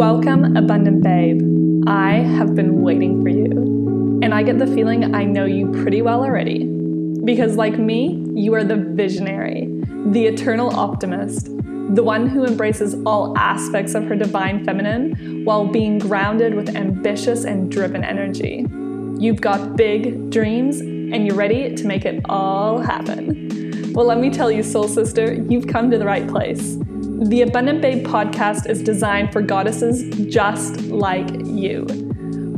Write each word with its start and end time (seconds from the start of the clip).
Welcome, 0.00 0.56
Abundant 0.56 1.02
Babe. 1.02 1.42
I 1.86 2.12
have 2.12 2.54
been 2.54 2.80
waiting 2.80 3.22
for 3.22 3.28
you, 3.28 4.18
and 4.22 4.32
I 4.32 4.42
get 4.44 4.58
the 4.58 4.66
feeling 4.66 5.14
I 5.14 5.24
know 5.24 5.44
you 5.44 5.70
pretty 5.70 6.00
well 6.00 6.24
already. 6.24 6.64
Because, 7.22 7.56
like 7.56 7.78
me, 7.78 8.24
you 8.34 8.54
are 8.54 8.64
the 8.64 8.76
visionary, 8.76 9.68
the 10.06 10.24
eternal 10.24 10.74
optimist, 10.74 11.48
the 11.94 12.02
one 12.02 12.26
who 12.26 12.46
embraces 12.46 12.96
all 13.04 13.36
aspects 13.36 13.94
of 13.94 14.04
her 14.04 14.16
divine 14.16 14.64
feminine 14.64 15.44
while 15.44 15.66
being 15.66 15.98
grounded 15.98 16.54
with 16.54 16.74
ambitious 16.76 17.44
and 17.44 17.70
driven 17.70 18.02
energy. 18.04 18.64
You've 19.18 19.42
got 19.42 19.76
big 19.76 20.30
dreams, 20.30 20.80
and 20.80 21.26
you're 21.26 21.36
ready 21.36 21.74
to 21.74 21.86
make 21.86 22.06
it 22.06 22.22
all 22.26 22.78
happen. 22.78 23.57
Well, 23.98 24.06
let 24.06 24.20
me 24.20 24.30
tell 24.30 24.48
you, 24.48 24.62
soul 24.62 24.86
sister, 24.86 25.34
you've 25.48 25.66
come 25.66 25.90
to 25.90 25.98
the 25.98 26.06
right 26.06 26.24
place. 26.28 26.76
The 26.78 27.42
Abundant 27.42 27.82
Babe 27.82 28.06
podcast 28.06 28.70
is 28.70 28.80
designed 28.80 29.32
for 29.32 29.42
goddesses 29.42 30.08
just 30.32 30.82
like 30.82 31.28
you. 31.44 31.84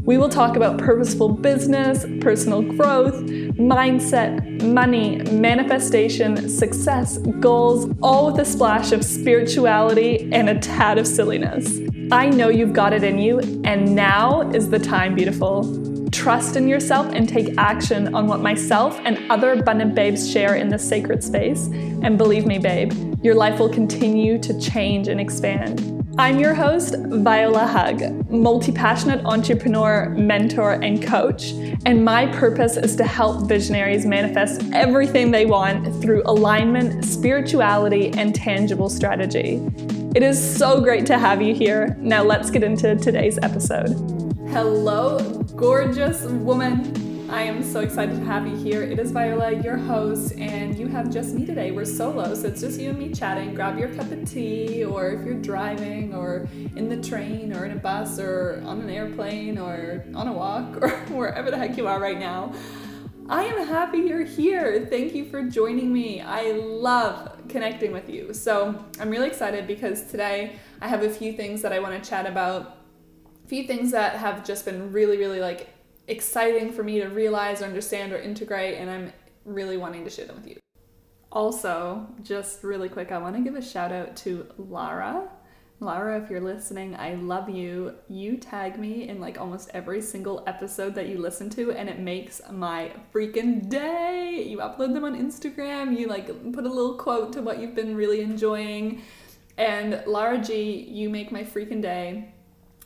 We 0.04 0.18
will 0.18 0.28
talk 0.28 0.54
about 0.54 0.76
purposeful 0.76 1.30
business, 1.30 2.04
personal 2.20 2.60
growth, 2.60 3.14
mindset, 3.54 4.62
money, 4.64 5.16
manifestation, 5.32 6.46
success, 6.46 7.16
goals, 7.16 7.90
all 8.02 8.26
with 8.26 8.38
a 8.40 8.44
splash 8.44 8.92
of 8.92 9.02
spirituality 9.02 10.28
and 10.32 10.50
a 10.50 10.58
tad 10.58 10.98
of 10.98 11.06
silliness. 11.06 11.80
I 12.12 12.28
know 12.28 12.50
you've 12.50 12.74
got 12.74 12.92
it 12.92 13.02
in 13.02 13.16
you, 13.16 13.38
and 13.64 13.94
now 13.94 14.42
is 14.50 14.68
the 14.68 14.78
time, 14.78 15.14
beautiful. 15.14 15.89
Trust 16.20 16.56
in 16.56 16.68
yourself 16.68 17.10
and 17.14 17.26
take 17.26 17.56
action 17.56 18.14
on 18.14 18.26
what 18.26 18.42
myself 18.42 19.00
and 19.06 19.18
other 19.30 19.52
abundant 19.52 19.94
babes 19.94 20.30
share 20.30 20.56
in 20.56 20.68
this 20.68 20.86
sacred 20.86 21.24
space. 21.24 21.68
And 22.02 22.18
believe 22.18 22.44
me, 22.44 22.58
babe, 22.58 22.92
your 23.22 23.34
life 23.34 23.58
will 23.58 23.70
continue 23.70 24.36
to 24.40 24.60
change 24.60 25.08
and 25.08 25.18
expand. 25.18 26.04
I'm 26.18 26.38
your 26.38 26.52
host, 26.52 26.94
Viola 26.98 27.66
Hug, 27.66 28.30
multi 28.30 28.70
passionate 28.70 29.24
entrepreneur, 29.24 30.10
mentor, 30.10 30.72
and 30.72 31.02
coach. 31.02 31.52
And 31.86 32.04
my 32.04 32.26
purpose 32.26 32.76
is 32.76 32.96
to 32.96 33.04
help 33.04 33.48
visionaries 33.48 34.04
manifest 34.04 34.62
everything 34.74 35.30
they 35.30 35.46
want 35.46 36.02
through 36.02 36.22
alignment, 36.26 37.02
spirituality, 37.02 38.10
and 38.12 38.34
tangible 38.34 38.90
strategy. 38.90 39.66
It 40.14 40.22
is 40.22 40.38
so 40.38 40.82
great 40.82 41.06
to 41.06 41.18
have 41.18 41.40
you 41.40 41.54
here. 41.54 41.96
Now, 41.98 42.22
let's 42.22 42.50
get 42.50 42.62
into 42.62 42.94
today's 42.96 43.38
episode. 43.42 43.94
Hello, 44.50 45.39
gorgeous 45.60 46.22
woman. 46.24 47.28
I 47.28 47.42
am 47.42 47.62
so 47.62 47.80
excited 47.80 48.16
to 48.18 48.24
have 48.24 48.46
you 48.46 48.56
here. 48.56 48.82
It 48.82 48.98
is 48.98 49.10
Viola, 49.10 49.52
your 49.52 49.76
host, 49.76 50.32
and 50.38 50.78
you 50.78 50.86
have 50.86 51.12
just 51.12 51.34
me 51.34 51.44
today. 51.44 51.70
We're 51.70 51.84
solo, 51.84 52.34
so 52.34 52.48
it's 52.48 52.62
just 52.62 52.80
you 52.80 52.88
and 52.88 52.98
me 52.98 53.12
chatting. 53.12 53.54
Grab 53.54 53.78
your 53.78 53.90
cup 53.90 54.10
of 54.10 54.26
tea, 54.26 54.86
or 54.86 55.10
if 55.10 55.22
you're 55.22 55.34
driving, 55.34 56.14
or 56.14 56.48
in 56.76 56.88
the 56.88 56.96
train, 57.06 57.52
or 57.52 57.66
in 57.66 57.72
a 57.72 57.76
bus, 57.76 58.18
or 58.18 58.62
on 58.64 58.80
an 58.80 58.88
airplane, 58.88 59.58
or 59.58 60.02
on 60.14 60.28
a 60.28 60.32
walk, 60.32 60.78
or 60.82 60.88
wherever 61.10 61.50
the 61.50 61.58
heck 61.58 61.76
you 61.76 61.86
are 61.86 62.00
right 62.00 62.18
now. 62.18 62.54
I 63.28 63.44
am 63.44 63.66
happy 63.66 63.98
you're 63.98 64.24
here. 64.24 64.86
Thank 64.88 65.14
you 65.14 65.26
for 65.26 65.42
joining 65.42 65.92
me. 65.92 66.22
I 66.22 66.52
love 66.52 67.36
connecting 67.50 67.92
with 67.92 68.08
you. 68.08 68.32
So 68.32 68.82
I'm 68.98 69.10
really 69.10 69.28
excited 69.28 69.66
because 69.66 70.04
today 70.04 70.56
I 70.80 70.88
have 70.88 71.02
a 71.02 71.10
few 71.10 71.34
things 71.34 71.60
that 71.60 71.72
I 71.74 71.80
want 71.80 72.02
to 72.02 72.08
chat 72.08 72.24
about 72.24 72.79
few 73.50 73.64
things 73.64 73.90
that 73.90 74.14
have 74.14 74.44
just 74.44 74.64
been 74.64 74.92
really, 74.92 75.16
really 75.16 75.40
like 75.40 75.68
exciting 76.06 76.72
for 76.72 76.84
me 76.84 77.00
to 77.00 77.08
realize 77.08 77.60
or 77.60 77.64
understand 77.64 78.12
or 78.12 78.16
integrate, 78.16 78.78
and 78.78 78.88
I'm 78.88 79.12
really 79.44 79.76
wanting 79.76 80.04
to 80.04 80.10
share 80.10 80.26
them 80.26 80.36
with 80.36 80.46
you. 80.46 80.56
Also, 81.32 82.06
just 82.22 82.62
really 82.62 82.88
quick, 82.88 83.10
I 83.10 83.18
want 83.18 83.34
to 83.34 83.42
give 83.42 83.56
a 83.56 83.62
shout 83.62 83.90
out 83.90 84.14
to 84.18 84.46
Lara. 84.56 85.28
Lara, 85.80 86.22
if 86.22 86.30
you're 86.30 86.40
listening, 86.40 86.94
I 86.94 87.14
love 87.14 87.48
you. 87.48 87.94
You 88.08 88.36
tag 88.36 88.78
me 88.78 89.08
in 89.08 89.18
like 89.18 89.40
almost 89.40 89.70
every 89.74 90.00
single 90.00 90.44
episode 90.46 90.94
that 90.94 91.08
you 91.08 91.18
listen 91.18 91.50
to, 91.50 91.72
and 91.72 91.88
it 91.88 91.98
makes 91.98 92.40
my 92.52 92.92
freaking 93.12 93.68
day. 93.68 94.46
You 94.46 94.58
upload 94.58 94.94
them 94.94 95.02
on 95.02 95.20
Instagram, 95.20 95.98
you 95.98 96.06
like 96.06 96.26
put 96.52 96.66
a 96.66 96.68
little 96.68 96.94
quote 96.94 97.32
to 97.32 97.42
what 97.42 97.58
you've 97.58 97.74
been 97.74 97.96
really 97.96 98.20
enjoying. 98.20 99.02
And 99.58 100.04
Lara 100.06 100.38
G, 100.38 100.86
you 100.88 101.10
make 101.10 101.32
my 101.32 101.42
freaking 101.42 101.82
day 101.82 102.32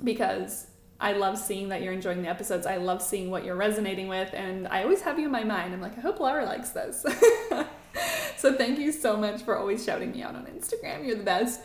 because 0.02 0.66
I 1.00 1.12
love 1.12 1.38
seeing 1.38 1.68
that 1.68 1.82
you're 1.82 1.92
enjoying 1.92 2.22
the 2.22 2.28
episodes. 2.28 2.66
I 2.66 2.76
love 2.76 3.02
seeing 3.02 3.30
what 3.30 3.44
you're 3.44 3.56
resonating 3.56 4.08
with, 4.08 4.32
and 4.32 4.66
I 4.68 4.82
always 4.82 5.02
have 5.02 5.18
you 5.18 5.26
in 5.26 5.30
my 5.30 5.44
mind. 5.44 5.74
I'm 5.74 5.80
like, 5.80 5.98
I 5.98 6.00
hope 6.00 6.20
Laura 6.20 6.44
likes 6.44 6.70
this. 6.70 7.04
so 8.36 8.54
thank 8.54 8.78
you 8.78 8.92
so 8.92 9.16
much 9.16 9.42
for 9.42 9.56
always 9.56 9.84
shouting 9.84 10.12
me 10.12 10.22
out 10.22 10.34
on 10.34 10.46
Instagram. 10.46 11.06
You're 11.06 11.16
the 11.16 11.24
best. 11.24 11.60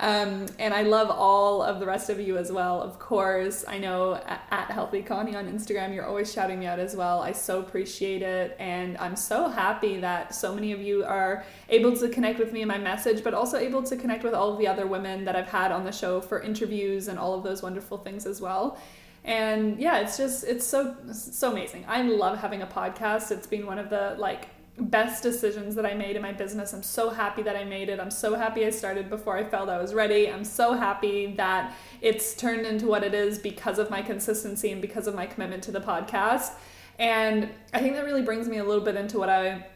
Um, 0.00 0.46
and 0.58 0.72
I 0.72 0.82
love 0.82 1.10
all 1.10 1.62
of 1.62 1.78
the 1.78 1.84
rest 1.84 2.08
of 2.08 2.18
you 2.18 2.38
as 2.38 2.50
well. 2.50 2.80
Of 2.80 2.98
course, 2.98 3.66
I 3.68 3.76
know 3.76 4.14
at, 4.14 4.70
Healthy 4.70 5.02
Connie 5.02 5.36
on 5.36 5.46
Instagram, 5.46 5.94
you're 5.94 6.06
always 6.06 6.32
shouting 6.32 6.58
me 6.58 6.66
out 6.66 6.78
as 6.78 6.96
well. 6.96 7.20
I 7.20 7.32
so 7.32 7.60
appreciate 7.60 8.22
it. 8.22 8.56
And 8.58 8.96
I'm 8.96 9.14
so 9.14 9.48
happy 9.48 10.00
that 10.00 10.34
so 10.34 10.54
many 10.54 10.72
of 10.72 10.80
you 10.80 11.04
are 11.04 11.44
able 11.68 11.94
to 11.98 12.08
connect 12.08 12.38
with 12.38 12.50
me 12.50 12.62
in 12.62 12.68
my 12.68 12.78
message, 12.78 13.22
but 13.22 13.34
also 13.34 13.58
able 13.58 13.82
to 13.82 13.96
connect 13.96 14.24
with 14.24 14.32
all 14.32 14.54
of 14.54 14.58
the 14.58 14.66
other 14.66 14.86
women 14.86 15.26
that 15.26 15.36
I've 15.36 15.48
had 15.48 15.70
on 15.70 15.84
the 15.84 15.92
show 15.92 16.22
for 16.22 16.40
interviews 16.40 17.08
and 17.08 17.18
all 17.18 17.34
of 17.34 17.44
those 17.44 17.62
wonderful 17.62 17.98
things 17.98 18.24
as 18.24 18.40
well 18.40 18.78
and 19.22 19.78
yeah 19.78 19.98
it's 19.98 20.16
just 20.16 20.44
it's 20.44 20.66
so 20.66 20.96
so 21.12 21.52
amazing 21.52 21.84
i 21.86 22.00
love 22.00 22.38
having 22.38 22.62
a 22.62 22.66
podcast 22.66 23.30
it's 23.30 23.46
been 23.46 23.66
one 23.66 23.78
of 23.78 23.90
the 23.90 24.16
like 24.18 24.48
best 24.78 25.22
decisions 25.22 25.74
that 25.74 25.84
I 25.84 25.94
made 25.94 26.16
in 26.16 26.22
my 26.22 26.32
business. 26.32 26.72
I'm 26.72 26.82
so 26.82 27.10
happy 27.10 27.42
that 27.42 27.56
I 27.56 27.64
made 27.64 27.88
it. 27.88 28.00
I'm 28.00 28.10
so 28.10 28.34
happy 28.34 28.64
I 28.64 28.70
started 28.70 29.10
before 29.10 29.36
I 29.36 29.44
felt 29.44 29.68
I 29.68 29.78
was 29.78 29.94
ready. 29.94 30.30
I'm 30.30 30.44
so 30.44 30.72
happy 30.74 31.34
that 31.36 31.74
it's 32.00 32.34
turned 32.34 32.66
into 32.66 32.86
what 32.86 33.04
it 33.04 33.14
is 33.14 33.38
because 33.38 33.78
of 33.78 33.90
my 33.90 34.02
consistency 34.02 34.72
and 34.72 34.80
because 34.80 35.06
of 35.06 35.14
my 35.14 35.26
commitment 35.26 35.62
to 35.64 35.72
the 35.72 35.80
podcast. 35.80 36.52
And 36.98 37.48
I 37.72 37.80
think 37.80 37.94
that 37.94 38.04
really 38.04 38.22
brings 38.22 38.48
me 38.48 38.58
a 38.58 38.64
little 38.64 38.84
bit 38.84 38.96
into 38.96 39.18
what 39.18 39.28
I 39.28 39.66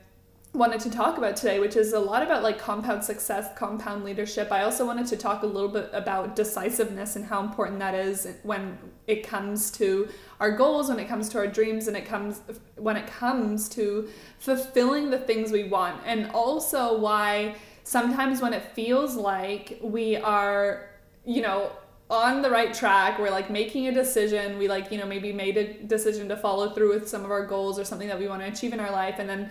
wanted 0.55 0.79
to 0.79 0.91
talk 0.91 1.19
about 1.19 1.37
today, 1.37 1.59
which 1.59 1.75
is 1.75 1.93
a 1.93 1.99
lot 1.99 2.23
about 2.23 2.43
like 2.43 2.59
compound 2.59 3.03
success, 3.03 3.49
compound 3.57 4.05
leadership. 4.05 4.53
I 4.53 4.63
also 4.63 4.87
wanted 4.87 5.07
to 5.09 5.17
talk 5.17 5.43
a 5.43 5.47
little 5.47 5.69
bit 5.69 5.91
about 5.93 6.37
decisiveness 6.37 7.17
and 7.17 7.25
how 7.25 7.43
important 7.43 7.81
that 7.81 7.95
is 7.95 8.29
when 8.45 8.79
it 9.07 9.27
comes 9.27 9.71
to 9.73 10.09
our 10.45 10.53
goals, 10.53 10.91
when 10.91 10.99
it 10.99 11.09
comes 11.09 11.31
to 11.31 11.39
our 11.39 11.47
dreams, 11.47 11.89
and 11.89 11.97
it 11.97 12.05
comes 12.05 12.43
when 12.77 12.97
it 12.99 13.07
comes 13.07 13.67
to 13.71 14.09
fulfilling 14.39 15.09
the 15.09 15.19
things 15.19 15.51
we 15.51 15.65
want, 15.65 15.99
and 16.05 16.31
also 16.33 16.99
why 16.99 17.55
sometimes 17.83 18.43
when 18.43 18.53
it 18.53 18.63
feels 18.75 19.17
like 19.17 19.79
we 19.81 20.17
are, 20.17 20.91
you 21.25 21.41
know, 21.41 21.71
on 22.11 22.43
the 22.43 22.51
right 22.51 22.75
track 22.75 23.19
we're 23.19 23.31
like 23.31 23.49
making 23.49 23.89
a 23.89 23.93
decision 23.93 24.59
we 24.59 24.69
like 24.69 24.93
you 24.93 24.99
know 24.99 25.07
maybe 25.07 25.33
made 25.33 25.57
a 25.57 25.73
decision 25.85 26.29
to 26.29 26.37
follow 26.37 26.69
through 26.75 26.93
with 26.93 27.09
some 27.09 27.25
of 27.25 27.31
our 27.31 27.47
goals 27.47 27.79
or 27.79 27.85
something 27.85 28.09
that 28.09 28.19
we 28.19 28.29
want 28.29 28.43
to 28.43 28.47
achieve 28.47 28.75
in 28.75 28.79
our 28.79 28.93
life 28.93 29.15
and 29.19 29.27
then 29.27 29.51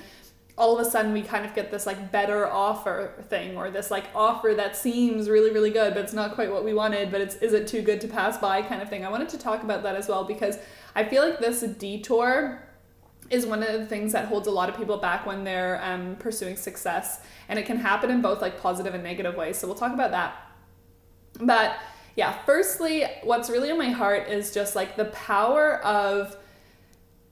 all 0.56 0.78
of 0.78 0.86
a 0.86 0.90
sudden 0.90 1.14
we 1.14 1.22
kind 1.22 1.46
of 1.46 1.56
get 1.56 1.72
this 1.72 1.86
like 1.88 2.12
better 2.12 2.48
offer 2.48 3.24
thing 3.28 3.58
or 3.58 3.72
this 3.72 3.90
like 3.90 4.06
offer 4.14 4.54
that 4.56 4.76
seems 4.76 5.28
really 5.28 5.52
really 5.52 5.72
good 5.72 5.94
but 5.94 6.04
it's 6.04 6.14
not 6.14 6.36
quite 6.36 6.52
what 6.52 6.64
we 6.64 6.74
wanted 6.74 7.12
but 7.12 7.20
it's 7.22 7.36
is 7.38 7.54
it 7.54 7.68
too 7.68 7.82
good 7.82 8.00
to 8.00 8.08
pass 8.08 8.38
by 8.38 8.62
kind 8.62 8.82
of 8.82 8.90
thing. 8.90 9.06
I 9.06 9.10
wanted 9.10 9.30
to 9.30 9.38
talk 9.38 9.64
about 9.64 9.84
that 9.84 9.96
as 9.96 10.08
well 10.08 10.24
because 10.24 10.58
i 10.96 11.04
feel 11.04 11.28
like 11.28 11.40
this 11.40 11.62
detour 11.62 12.62
is 13.30 13.46
one 13.48 13.64
of 13.64 13.74
the 13.74 13.86
things 13.86 14.12
that 14.12 14.26
holds 14.26 14.48
a 14.48 14.52
lot 14.52 14.70
of 14.70 14.78
people 14.78 14.98
back 14.98 15.26
when 15.26 15.44
they're 15.44 15.84
um, 15.84 16.16
pursuing 16.18 16.56
success 16.56 17.22
and 17.50 17.58
it 17.58 17.66
can 17.66 17.78
happen 17.78 18.12
in 18.12 18.22
both 18.22 18.42
like 18.42 18.62
positive 18.62 18.94
and 18.94 19.04
negative 19.04 19.36
ways 19.36 19.58
so 19.58 19.66
we'll 19.66 19.76
talk 19.76 19.94
about 19.94 20.12
that. 20.12 20.36
But 21.40 21.78
yeah 22.16 22.38
firstly 22.46 23.06
what's 23.24 23.50
really 23.50 23.72
in 23.72 23.78
my 23.78 23.90
heart 23.90 24.28
is 24.28 24.54
just 24.54 24.76
like 24.76 24.98
the 24.98 25.06
power 25.06 25.84
of 25.84 26.38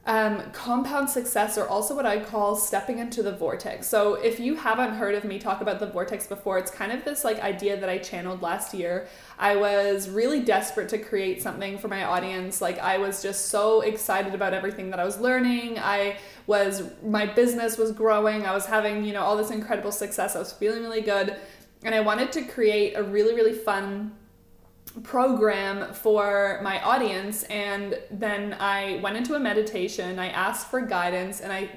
um, 0.07 0.41
compound 0.51 1.12
success, 1.12 1.59
or 1.59 1.67
also 1.67 1.95
what 1.95 2.07
I 2.07 2.19
call 2.19 2.56
stepping 2.56 2.97
into 2.97 3.22
the 3.22 3.34
vortex. 3.34 3.88
So, 3.88 4.16
if 4.16 4.39
you 4.39 4.56
haven't 4.56 4.95
heard 4.95 5.13
of 5.13 5.23
me 5.23 5.38
talk 5.38 5.62
about 5.62 5.79
the 5.79 5.85
vortex 5.85 6.25
before, 6.25 6.57
it's 6.57 6.72
kind 6.72 6.91
of 6.91 7.06
this 7.06 7.23
like 7.23 7.39
idea 7.39 7.80
that 7.80 7.88
I 7.88 8.00
channeled 8.00 8.42
last 8.42 8.74
year. 8.74 9.07
I 9.38 9.56
was 9.56 10.09
really 10.09 10.39
desperate 10.39 10.89
to 10.89 10.98
create 10.98 11.44
something 11.44 11.77
for 11.77 11.88
my 11.88 12.03
audience. 12.03 12.62
Like, 12.62 12.80
I 12.80 12.98
was 12.98 13.21
just 13.21 13.50
so 13.50 13.81
excited 13.81 14.33
about 14.33 14.56
everything 14.56 14.89
that 14.89 15.00
I 15.00 15.06
was 15.06 15.19
learning. 15.19 15.77
I 15.77 16.18
was, 16.48 16.83
my 17.03 17.27
business 17.27 17.77
was 17.77 17.92
growing. 17.92 18.44
I 18.48 18.53
was 18.53 18.65
having, 18.65 19.06
you 19.06 19.13
know, 19.13 19.21
all 19.21 19.38
this 19.38 19.51
incredible 19.51 19.92
success. 19.92 20.36
I 20.36 20.39
was 20.39 20.51
feeling 20.51 20.81
really 20.81 21.01
good. 21.01 21.36
And 21.83 21.94
I 21.94 22.00
wanted 22.00 22.31
to 22.33 22.44
create 22.44 22.95
a 22.95 23.03
really, 23.03 23.36
really 23.36 23.53
fun 23.53 24.13
program 25.03 25.93
for 25.93 26.59
my 26.63 26.81
audience 26.81 27.43
and 27.43 27.97
then 28.11 28.55
I 28.59 28.99
went 29.01 29.17
into 29.17 29.35
a 29.35 29.39
meditation 29.39 30.19
I 30.19 30.29
asked 30.29 30.67
for 30.69 30.81
guidance 30.81 31.39
and 31.41 31.51
I 31.51 31.69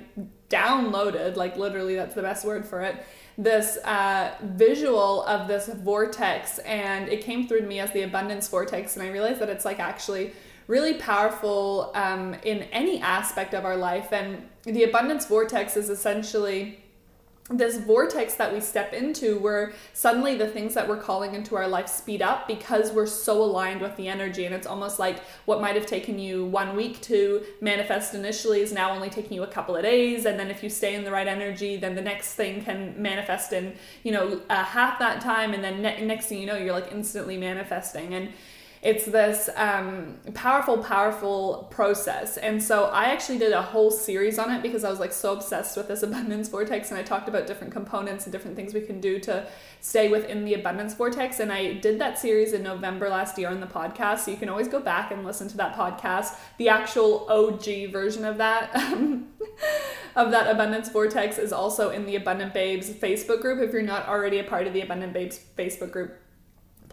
downloaded 0.50 1.36
like 1.36 1.56
literally 1.56 1.94
that's 1.94 2.14
the 2.14 2.22
best 2.22 2.44
word 2.44 2.66
for 2.66 2.82
it 2.82 3.04
this 3.36 3.76
uh, 3.78 4.32
visual 4.42 5.24
of 5.24 5.48
this 5.48 5.68
vortex 5.68 6.58
and 6.60 7.08
it 7.08 7.22
came 7.22 7.48
through 7.48 7.60
to 7.60 7.66
me 7.66 7.80
as 7.80 7.90
the 7.92 8.02
abundance 8.02 8.48
vortex 8.48 8.96
and 8.96 9.06
I 9.06 9.10
realized 9.10 9.40
that 9.40 9.48
it's 9.48 9.64
like 9.64 9.80
actually 9.80 10.32
really 10.66 10.94
powerful 10.94 11.92
um, 11.94 12.34
in 12.44 12.62
any 12.64 13.00
aspect 13.00 13.54
of 13.54 13.64
our 13.64 13.76
life 13.76 14.12
and 14.12 14.42
the 14.62 14.84
abundance 14.84 15.26
vortex 15.26 15.76
is 15.76 15.90
essentially 15.90 16.83
this 17.50 17.76
vortex 17.76 18.36
that 18.36 18.54
we 18.54 18.58
step 18.58 18.94
into 18.94 19.38
where 19.38 19.74
suddenly 19.92 20.34
the 20.34 20.46
things 20.46 20.72
that 20.72 20.88
we're 20.88 21.00
calling 21.00 21.34
into 21.34 21.56
our 21.56 21.68
life 21.68 21.88
speed 21.88 22.22
up 22.22 22.48
because 22.48 22.90
we're 22.90 23.06
so 23.06 23.42
aligned 23.42 23.82
with 23.82 23.94
the 23.96 24.08
energy. 24.08 24.46
And 24.46 24.54
it's 24.54 24.66
almost 24.66 24.98
like 24.98 25.20
what 25.44 25.60
might 25.60 25.76
have 25.76 25.84
taken 25.84 26.18
you 26.18 26.46
one 26.46 26.74
week 26.74 27.02
to 27.02 27.44
manifest 27.60 28.14
initially 28.14 28.60
is 28.60 28.72
now 28.72 28.92
only 28.92 29.10
taking 29.10 29.34
you 29.34 29.42
a 29.42 29.46
couple 29.46 29.76
of 29.76 29.82
days. 29.82 30.24
And 30.24 30.40
then 30.40 30.50
if 30.50 30.62
you 30.62 30.70
stay 30.70 30.94
in 30.94 31.04
the 31.04 31.12
right 31.12 31.28
energy 31.28 31.76
then 31.76 31.94
the 31.94 32.02
next 32.02 32.34
thing 32.34 32.64
can 32.64 32.94
manifest 33.00 33.52
in 33.52 33.74
you 34.04 34.12
know 34.12 34.40
uh, 34.48 34.64
half 34.64 34.98
that 35.00 35.20
time. 35.20 35.52
And 35.52 35.62
then 35.62 35.82
ne- 35.82 36.02
next 36.06 36.26
thing 36.26 36.40
you 36.40 36.46
know 36.46 36.56
you're 36.56 36.72
like 36.72 36.92
instantly 36.92 37.36
manifesting. 37.36 38.14
And 38.14 38.30
it's 38.84 39.06
this 39.06 39.48
um, 39.56 40.18
powerful, 40.34 40.76
powerful 40.76 41.66
process. 41.70 42.36
And 42.36 42.62
so 42.62 42.84
I 42.84 43.04
actually 43.06 43.38
did 43.38 43.54
a 43.54 43.62
whole 43.62 43.90
series 43.90 44.38
on 44.38 44.50
it 44.50 44.60
because 44.60 44.84
I 44.84 44.90
was 44.90 45.00
like 45.00 45.12
so 45.12 45.32
obsessed 45.32 45.74
with 45.78 45.88
this 45.88 46.02
abundance 46.08 46.48
vortex. 46.50 46.90
And 46.90 47.00
I 47.00 47.02
talked 47.02 47.26
about 47.26 47.46
different 47.46 47.72
components 47.72 48.26
and 48.26 48.32
different 48.32 48.56
things 48.56 48.74
we 48.74 48.82
can 48.82 49.00
do 49.00 49.18
to 49.20 49.46
stay 49.80 50.10
within 50.10 50.44
the 50.44 50.52
abundance 50.52 50.92
vortex. 50.92 51.40
And 51.40 51.50
I 51.50 51.72
did 51.72 51.98
that 51.98 52.18
series 52.18 52.52
in 52.52 52.62
November 52.62 53.08
last 53.08 53.38
year 53.38 53.48
on 53.48 53.60
the 53.60 53.66
podcast. 53.66 54.20
So 54.20 54.30
you 54.30 54.36
can 54.36 54.50
always 54.50 54.68
go 54.68 54.80
back 54.80 55.10
and 55.10 55.24
listen 55.24 55.48
to 55.48 55.56
that 55.56 55.74
podcast. 55.74 56.36
The 56.58 56.68
actual 56.68 57.26
OG 57.30 57.90
version 57.90 58.26
of 58.26 58.36
that. 58.36 58.70
of 60.16 60.30
that 60.30 60.48
abundance 60.50 60.90
vortex 60.90 61.38
is 61.38 61.52
also 61.52 61.90
in 61.90 62.06
the 62.06 62.16
abundant 62.16 62.54
babes 62.54 62.88
facebook 62.90 63.40
group 63.40 63.60
if 63.60 63.72
you're 63.72 63.82
not 63.82 64.06
already 64.08 64.38
a 64.38 64.44
part 64.44 64.66
of 64.66 64.72
the 64.72 64.80
abundant 64.80 65.12
babes 65.12 65.40
facebook 65.56 65.90
group 65.90 66.16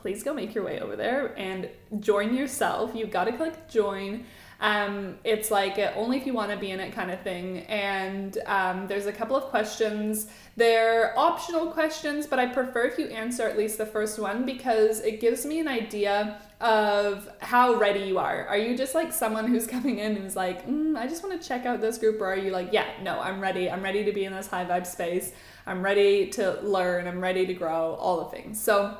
please 0.01 0.23
go 0.23 0.33
make 0.33 0.53
your 0.55 0.63
way 0.63 0.79
over 0.79 0.95
there 0.95 1.37
and 1.37 1.69
join 1.99 2.35
yourself. 2.35 2.91
You've 2.93 3.11
got 3.11 3.25
to 3.25 3.33
click 3.33 3.69
join. 3.69 4.25
Um, 4.61 5.17
it's 5.23 5.49
like 5.49 5.79
a, 5.79 5.93
only 5.95 6.17
if 6.17 6.27
you 6.27 6.33
want 6.33 6.51
to 6.51 6.57
be 6.57 6.69
in 6.69 6.79
it 6.79 6.93
kind 6.93 7.09
of 7.09 7.19
thing. 7.21 7.59
And 7.61 8.37
um, 8.45 8.87
there's 8.87 9.07
a 9.07 9.11
couple 9.11 9.35
of 9.35 9.45
questions. 9.45 10.27
They're 10.55 11.17
optional 11.17 11.71
questions, 11.71 12.27
but 12.27 12.37
I 12.37 12.45
prefer 12.45 12.83
if 12.83 12.99
you 12.99 13.07
answer 13.07 13.47
at 13.47 13.57
least 13.57 13.79
the 13.79 13.87
first 13.87 14.19
one 14.19 14.45
because 14.45 14.99
it 14.99 15.19
gives 15.19 15.47
me 15.47 15.59
an 15.59 15.67
idea 15.67 16.39
of 16.61 17.27
how 17.39 17.73
ready 17.73 18.01
you 18.01 18.19
are. 18.19 18.45
Are 18.47 18.57
you 18.57 18.77
just 18.77 18.93
like 18.93 19.11
someone 19.11 19.47
who's 19.47 19.65
coming 19.75 19.97
in 19.97 20.15
and 20.15 20.27
is 20.27 20.35
like, 20.35 20.67
mm, 20.67 20.95
I 20.95 21.07
just 21.07 21.23
want 21.23 21.41
to 21.41 21.47
check 21.47 21.65
out 21.65 21.81
this 21.81 21.97
group? 21.97 22.21
Or 22.21 22.31
are 22.31 22.37
you 22.37 22.51
like, 22.51 22.69
yeah, 22.71 22.85
no, 23.01 23.19
I'm 23.19 23.41
ready. 23.41 23.69
I'm 23.69 23.81
ready 23.81 24.05
to 24.05 24.11
be 24.11 24.25
in 24.25 24.33
this 24.33 24.45
high 24.45 24.65
vibe 24.65 24.85
space. 24.85 25.31
I'm 25.65 25.81
ready 25.81 26.27
to 26.31 26.59
learn. 26.61 27.07
I'm 27.07 27.19
ready 27.19 27.47
to 27.47 27.53
grow, 27.55 27.95
all 27.95 28.25
the 28.25 28.35
things. 28.35 28.61
So, 28.61 28.95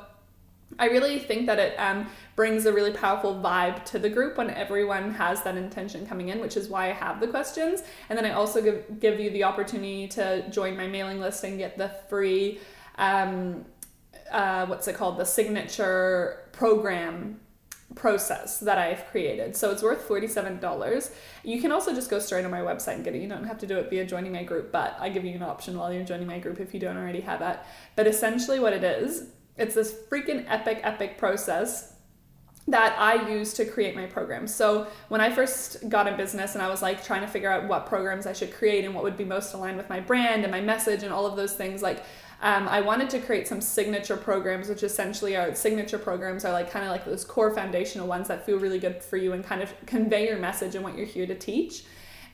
I 0.78 0.86
really 0.86 1.18
think 1.18 1.46
that 1.46 1.58
it 1.58 1.76
um, 1.76 2.08
brings 2.36 2.66
a 2.66 2.72
really 2.72 2.92
powerful 2.92 3.34
vibe 3.34 3.84
to 3.86 3.98
the 3.98 4.08
group 4.08 4.38
when 4.38 4.50
everyone 4.50 5.12
has 5.14 5.42
that 5.42 5.56
intention 5.56 6.06
coming 6.06 6.28
in, 6.28 6.40
which 6.40 6.56
is 6.56 6.68
why 6.68 6.90
I 6.90 6.92
have 6.92 7.20
the 7.20 7.28
questions. 7.28 7.82
And 8.08 8.18
then 8.18 8.24
I 8.24 8.32
also 8.32 8.62
give, 8.62 9.00
give 9.00 9.20
you 9.20 9.30
the 9.30 9.44
opportunity 9.44 10.08
to 10.08 10.48
join 10.50 10.76
my 10.76 10.86
mailing 10.86 11.20
list 11.20 11.44
and 11.44 11.58
get 11.58 11.76
the 11.76 11.90
free, 12.08 12.60
um, 12.96 13.64
uh, 14.30 14.66
what's 14.66 14.88
it 14.88 14.96
called, 14.96 15.18
the 15.18 15.26
signature 15.26 16.48
program 16.52 17.40
process 17.94 18.58
that 18.60 18.78
I've 18.78 19.04
created. 19.06 19.54
So 19.54 19.70
it's 19.70 19.82
worth 19.82 20.08
$47. 20.08 21.10
You 21.44 21.60
can 21.60 21.72
also 21.72 21.94
just 21.94 22.10
go 22.10 22.18
straight 22.18 22.44
on 22.44 22.50
my 22.50 22.60
website 22.60 22.94
and 22.94 23.04
get 23.04 23.14
it. 23.14 23.20
You 23.20 23.28
don't 23.28 23.44
have 23.44 23.58
to 23.58 23.66
do 23.66 23.76
it 23.78 23.90
via 23.90 24.04
joining 24.04 24.32
my 24.32 24.44
group, 24.44 24.72
but 24.72 24.96
I 24.98 25.10
give 25.10 25.24
you 25.24 25.34
an 25.34 25.42
option 25.42 25.76
while 25.76 25.92
you're 25.92 26.04
joining 26.04 26.26
my 26.26 26.38
group 26.38 26.60
if 26.60 26.72
you 26.72 26.80
don't 26.80 26.96
already 26.96 27.20
have 27.20 27.40
that. 27.40 27.66
But 27.96 28.06
essentially, 28.06 28.60
what 28.60 28.72
it 28.72 28.84
is 28.84 29.26
it's 29.56 29.74
this 29.74 29.94
freaking 30.10 30.44
epic, 30.48 30.80
epic 30.82 31.18
process 31.18 31.92
that 32.68 32.96
I 32.98 33.28
use 33.28 33.52
to 33.54 33.64
create 33.64 33.96
my 33.96 34.06
programs. 34.06 34.54
So 34.54 34.86
when 35.08 35.20
I 35.20 35.30
first 35.30 35.88
got 35.88 36.06
in 36.06 36.16
business 36.16 36.54
and 36.54 36.62
I 36.62 36.68
was 36.68 36.80
like 36.80 37.04
trying 37.04 37.22
to 37.22 37.26
figure 37.26 37.50
out 37.50 37.66
what 37.66 37.86
programs 37.86 38.26
I 38.26 38.32
should 38.32 38.54
create 38.54 38.84
and 38.84 38.94
what 38.94 39.02
would 39.02 39.16
be 39.16 39.24
most 39.24 39.52
aligned 39.52 39.76
with 39.76 39.88
my 39.88 39.98
brand 39.98 40.44
and 40.44 40.52
my 40.52 40.60
message 40.60 41.02
and 41.02 41.12
all 41.12 41.26
of 41.26 41.36
those 41.36 41.54
things, 41.54 41.82
like 41.82 42.04
um, 42.40 42.68
I 42.68 42.80
wanted 42.80 43.10
to 43.10 43.20
create 43.20 43.46
some 43.46 43.60
signature 43.60 44.16
programs, 44.16 44.68
which 44.68 44.82
essentially 44.82 45.36
are 45.36 45.54
signature 45.54 45.98
programs 45.98 46.44
are 46.44 46.52
like 46.52 46.70
kind 46.70 46.84
of 46.84 46.90
like 46.90 47.04
those 47.04 47.24
core 47.24 47.54
foundational 47.54 48.06
ones 48.06 48.28
that 48.28 48.46
feel 48.46 48.58
really 48.58 48.80
good 48.80 49.02
for 49.02 49.16
you 49.16 49.32
and 49.32 49.44
kind 49.44 49.62
of 49.62 49.72
convey 49.86 50.26
your 50.26 50.38
message 50.38 50.74
and 50.74 50.84
what 50.84 50.96
you're 50.96 51.06
here 51.06 51.26
to 51.26 51.36
teach. 51.36 51.84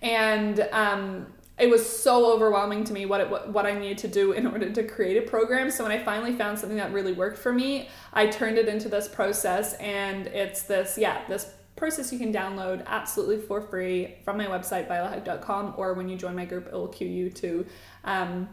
And 0.01 0.61
um, 0.73 1.27
it 1.59 1.69
was 1.69 1.85
so 1.85 2.33
overwhelming 2.33 2.85
to 2.85 2.93
me 2.93 3.07
what 3.07 3.21
it, 3.21 3.49
what 3.49 3.67
I 3.67 3.77
needed 3.77 3.99
to 3.99 4.09
do 4.09 4.33
in 4.33 4.47
order 4.47 4.71
to 4.71 4.83
create 4.85 5.17
a 5.17 5.29
program. 5.29 5.71
So 5.71 5.83
when 5.83 5.93
I 5.93 6.03
finally 6.03 6.35
found 6.35 6.59
something 6.59 6.79
that 6.79 6.93
really 6.93 7.13
worked 7.13 7.39
for 7.39 7.53
me, 7.53 7.89
I 8.13 8.27
turned 8.27 8.59
it 8.59 8.69
into 8.69 8.89
this 8.89 9.09
process 9.09 9.75
and 9.75 10.29
it's 10.29 10.63
this 10.63 10.97
yeah, 10.97 11.27
this 11.29 11.53
process 11.79 12.13
you 12.13 12.19
can 12.19 12.33
download 12.33 12.85
absolutely 12.87 13.39
for 13.39 13.63
free 13.63 14.17
from 14.25 14.37
my 14.37 14.47
website 14.47 14.89
violahug.com 14.89 15.75
or 15.77 15.95
when 15.95 16.09
you 16.09 16.17
join 16.17 16.35
my 16.35 16.45
group 16.45 16.67
it 16.67 16.73
will 16.73 16.89
cue 16.89 17.07
you 17.07 17.31
to 17.31 17.65
um, 18.05 18.49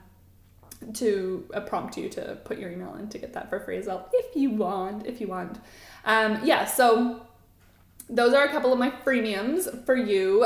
to 0.93 1.43
uh, 1.53 1.59
prompt 1.61 1.97
you 1.97 2.07
to 2.07 2.37
put 2.45 2.59
your 2.59 2.71
email 2.71 2.93
in 2.95 3.09
to 3.09 3.17
get 3.17 3.33
that 3.33 3.49
for 3.49 3.59
free 3.59 3.77
as 3.77 3.87
well 3.87 4.07
if 4.13 4.35
you 4.35 4.51
want 4.51 5.07
if 5.07 5.19
you 5.19 5.27
want 5.27 5.59
um, 6.05 6.39
yeah 6.43 6.65
so 6.65 7.25
those 8.09 8.33
are 8.33 8.43
a 8.43 8.49
couple 8.49 8.71
of 8.71 8.79
my 8.79 8.91
freemiums 8.91 9.85
for 9.85 9.95
you 9.95 10.45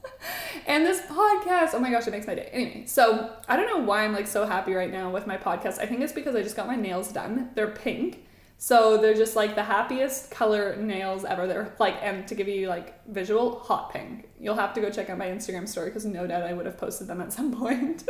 and 0.66 0.84
this 0.84 1.00
podcast. 1.02 1.74
Oh 1.74 1.80
my 1.80 1.90
gosh, 1.90 2.06
it 2.06 2.10
makes 2.10 2.26
my 2.26 2.34
day. 2.34 2.48
Anyway, 2.52 2.86
so 2.86 3.34
I 3.48 3.56
don't 3.56 3.66
know 3.66 3.84
why 3.84 4.04
I'm 4.04 4.12
like 4.12 4.26
so 4.26 4.46
happy 4.46 4.74
right 4.74 4.90
now 4.90 5.10
with 5.10 5.26
my 5.26 5.36
podcast. 5.36 5.78
I 5.78 5.86
think 5.86 6.00
it's 6.00 6.12
because 6.12 6.34
I 6.34 6.42
just 6.42 6.56
got 6.56 6.66
my 6.66 6.76
nails 6.76 7.12
done. 7.12 7.50
They're 7.54 7.70
pink. 7.70 8.26
So 8.56 8.96
they're 8.96 9.14
just 9.14 9.36
like 9.36 9.56
the 9.56 9.64
happiest 9.64 10.30
color 10.30 10.76
nails 10.76 11.24
ever. 11.24 11.46
They're 11.46 11.74
like, 11.78 11.96
and 12.00 12.26
to 12.28 12.34
give 12.34 12.48
you 12.48 12.68
like 12.68 13.04
visual, 13.08 13.58
hot 13.58 13.92
pink. 13.92 14.28
You'll 14.38 14.54
have 14.54 14.72
to 14.74 14.80
go 14.80 14.90
check 14.90 15.10
out 15.10 15.18
my 15.18 15.26
Instagram 15.26 15.68
story 15.68 15.90
because 15.90 16.04
no 16.04 16.26
doubt 16.26 16.44
I 16.44 16.52
would 16.52 16.66
have 16.66 16.78
posted 16.78 17.08
them 17.08 17.20
at 17.20 17.32
some 17.32 17.52
point. 17.58 18.08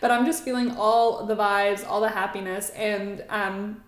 but 0.00 0.10
I'm 0.10 0.26
just 0.26 0.44
feeling 0.44 0.76
all 0.76 1.24
the 1.26 1.34
vibes, 1.34 1.86
all 1.86 2.00
the 2.00 2.10
happiness, 2.10 2.70
and 2.70 3.24
um, 3.30 3.82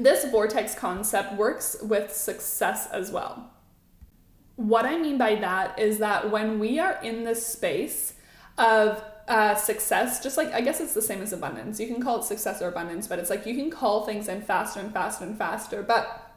this 0.00 0.24
vortex 0.24 0.74
concept 0.74 1.34
works 1.34 1.76
with 1.82 2.12
success 2.12 2.88
as 2.90 3.10
well. 3.10 3.50
What 4.56 4.86
I 4.86 4.98
mean 4.98 5.18
by 5.18 5.36
that 5.36 5.78
is 5.78 5.98
that 5.98 6.30
when 6.30 6.58
we 6.58 6.78
are 6.78 7.00
in 7.02 7.24
this 7.24 7.46
space 7.46 8.14
of 8.58 9.02
uh, 9.28 9.54
success, 9.54 10.22
just 10.22 10.36
like 10.36 10.52
I 10.52 10.60
guess 10.60 10.80
it's 10.80 10.94
the 10.94 11.02
same 11.02 11.22
as 11.22 11.32
abundance. 11.32 11.78
You 11.78 11.86
can 11.86 12.02
call 12.02 12.20
it 12.20 12.24
success 12.24 12.60
or 12.60 12.68
abundance, 12.68 13.06
but 13.06 13.18
it's 13.18 13.30
like 13.30 13.46
you 13.46 13.54
can 13.54 13.70
call 13.70 14.04
things 14.04 14.28
in 14.28 14.42
faster 14.42 14.80
and 14.80 14.92
faster 14.92 15.24
and 15.24 15.38
faster. 15.38 15.82
But 15.82 16.32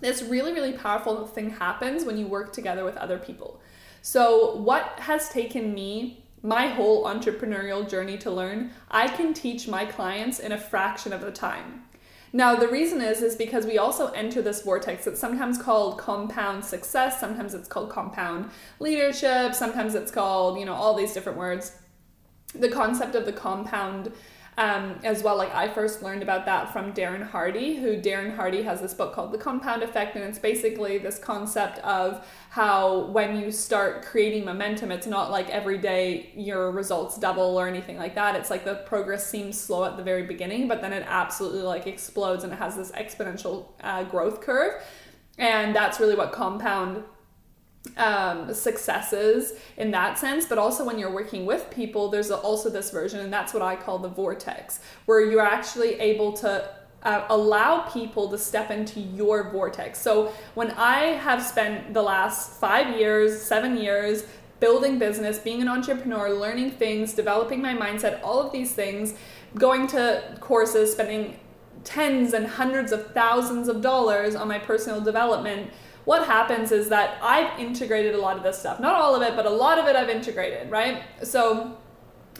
this 0.00 0.22
really, 0.22 0.52
really 0.52 0.72
powerful 0.72 1.26
thing 1.26 1.50
happens 1.50 2.04
when 2.04 2.18
you 2.18 2.26
work 2.26 2.52
together 2.52 2.84
with 2.84 2.96
other 2.96 3.18
people. 3.18 3.60
So, 4.02 4.56
what 4.56 5.00
has 5.00 5.28
taken 5.30 5.74
me 5.74 6.22
my 6.42 6.68
whole 6.68 7.04
entrepreneurial 7.06 7.88
journey 7.88 8.16
to 8.18 8.30
learn, 8.30 8.70
I 8.90 9.08
can 9.08 9.34
teach 9.34 9.66
my 9.66 9.84
clients 9.84 10.38
in 10.38 10.52
a 10.52 10.58
fraction 10.58 11.12
of 11.12 11.20
the 11.20 11.32
time. 11.32 11.85
Now, 12.32 12.56
the 12.56 12.68
reason 12.68 13.00
is 13.00 13.22
is 13.22 13.36
because 13.36 13.66
we 13.66 13.78
also 13.78 14.08
enter 14.08 14.42
this 14.42 14.62
vortex. 14.62 15.06
It's 15.06 15.20
sometimes 15.20 15.58
called 15.58 15.98
compound 15.98 16.64
success, 16.64 17.20
sometimes 17.20 17.54
it's 17.54 17.68
called 17.68 17.90
compound 17.90 18.50
leadership, 18.80 19.54
sometimes 19.54 19.94
it's 19.94 20.10
called, 20.10 20.58
you 20.58 20.66
know, 20.66 20.74
all 20.74 20.94
these 20.94 21.14
different 21.14 21.38
words. 21.38 21.76
The 22.54 22.68
concept 22.68 23.14
of 23.14 23.26
the 23.26 23.32
compound 23.32 24.12
um, 24.58 24.98
as 25.04 25.22
well. 25.22 25.36
Like 25.36 25.54
I 25.54 25.68
first 25.68 26.02
learned 26.02 26.22
about 26.22 26.46
that 26.46 26.72
from 26.72 26.92
Darren 26.94 27.22
Hardy, 27.22 27.76
who 27.76 28.00
Darren 28.00 28.34
Hardy 28.34 28.62
has 28.62 28.80
this 28.80 28.94
book 28.94 29.12
called 29.12 29.32
The 29.32 29.38
Compound 29.38 29.82
Effect, 29.82 30.16
and 30.16 30.24
it's 30.24 30.38
basically 30.38 30.98
this 30.98 31.18
concept 31.18 31.78
of 31.80 32.26
how 32.50 33.06
when 33.06 33.38
you 33.38 33.50
start 33.50 34.02
creating 34.02 34.44
momentum, 34.44 34.90
it's 34.90 35.06
not 35.06 35.30
like 35.30 35.50
every 35.50 35.76
day 35.76 36.30
your 36.34 36.70
results 36.70 37.18
double 37.18 37.58
or 37.58 37.68
anything 37.68 37.98
like 37.98 38.14
that. 38.14 38.34
It's 38.34 38.50
like 38.50 38.64
the 38.64 38.76
progress 38.86 39.26
seems 39.26 39.60
slow 39.60 39.84
at 39.84 39.96
the 39.96 40.02
very 40.02 40.22
beginning, 40.22 40.68
but 40.68 40.80
then 40.80 40.92
it 40.92 41.04
absolutely 41.06 41.60
like 41.60 41.86
explodes 41.86 42.44
and 42.44 42.52
it 42.52 42.56
has 42.56 42.76
this 42.76 42.92
exponential 42.92 43.66
uh, 43.82 44.04
growth 44.04 44.40
curve. 44.40 44.82
And 45.38 45.76
that's 45.76 46.00
really 46.00 46.14
what 46.14 46.32
compound 46.32 47.04
um, 47.96 48.52
successes 48.52 49.54
in 49.76 49.90
that 49.92 50.18
sense, 50.18 50.46
but 50.46 50.58
also 50.58 50.84
when 50.84 50.98
you're 50.98 51.12
working 51.12 51.46
with 51.46 51.70
people, 51.70 52.08
there's 52.08 52.30
also 52.30 52.70
this 52.70 52.90
version, 52.90 53.20
and 53.20 53.32
that's 53.32 53.52
what 53.54 53.62
I 53.62 53.76
call 53.76 53.98
the 53.98 54.08
vortex, 54.08 54.80
where 55.06 55.20
you're 55.20 55.40
actually 55.40 55.94
able 56.00 56.32
to 56.34 56.68
uh, 57.02 57.24
allow 57.30 57.80
people 57.88 58.28
to 58.28 58.38
step 58.38 58.70
into 58.70 59.00
your 59.00 59.50
vortex. 59.50 60.00
So 60.00 60.32
when 60.54 60.72
I 60.72 60.98
have 60.98 61.42
spent 61.42 61.94
the 61.94 62.02
last 62.02 62.58
five 62.58 62.98
years, 62.98 63.40
seven 63.40 63.76
years, 63.76 64.24
building 64.58 64.98
business, 64.98 65.38
being 65.38 65.62
an 65.62 65.68
entrepreneur, 65.68 66.30
learning 66.30 66.72
things, 66.72 67.12
developing 67.12 67.60
my 67.60 67.74
mindset, 67.74 68.20
all 68.24 68.40
of 68.40 68.52
these 68.52 68.72
things, 68.72 69.14
going 69.54 69.86
to 69.88 70.36
courses, 70.40 70.92
spending 70.92 71.38
tens 71.84 72.32
and 72.32 72.46
hundreds 72.46 72.90
of 72.90 73.12
thousands 73.12 73.68
of 73.68 73.80
dollars 73.80 74.34
on 74.34 74.48
my 74.48 74.58
personal 74.58 75.00
development 75.00 75.70
what 76.06 76.24
happens 76.24 76.70
is 76.72 76.88
that 76.88 77.18
I've 77.20 77.58
integrated 77.58 78.14
a 78.14 78.20
lot 78.20 78.36
of 78.36 78.44
this 78.44 78.58
stuff. 78.58 78.78
Not 78.78 78.94
all 78.94 79.14
of 79.16 79.22
it, 79.22 79.34
but 79.34 79.44
a 79.44 79.50
lot 79.50 79.76
of 79.76 79.86
it 79.86 79.96
I've 79.96 80.08
integrated, 80.08 80.70
right? 80.70 81.02
So 81.24 81.76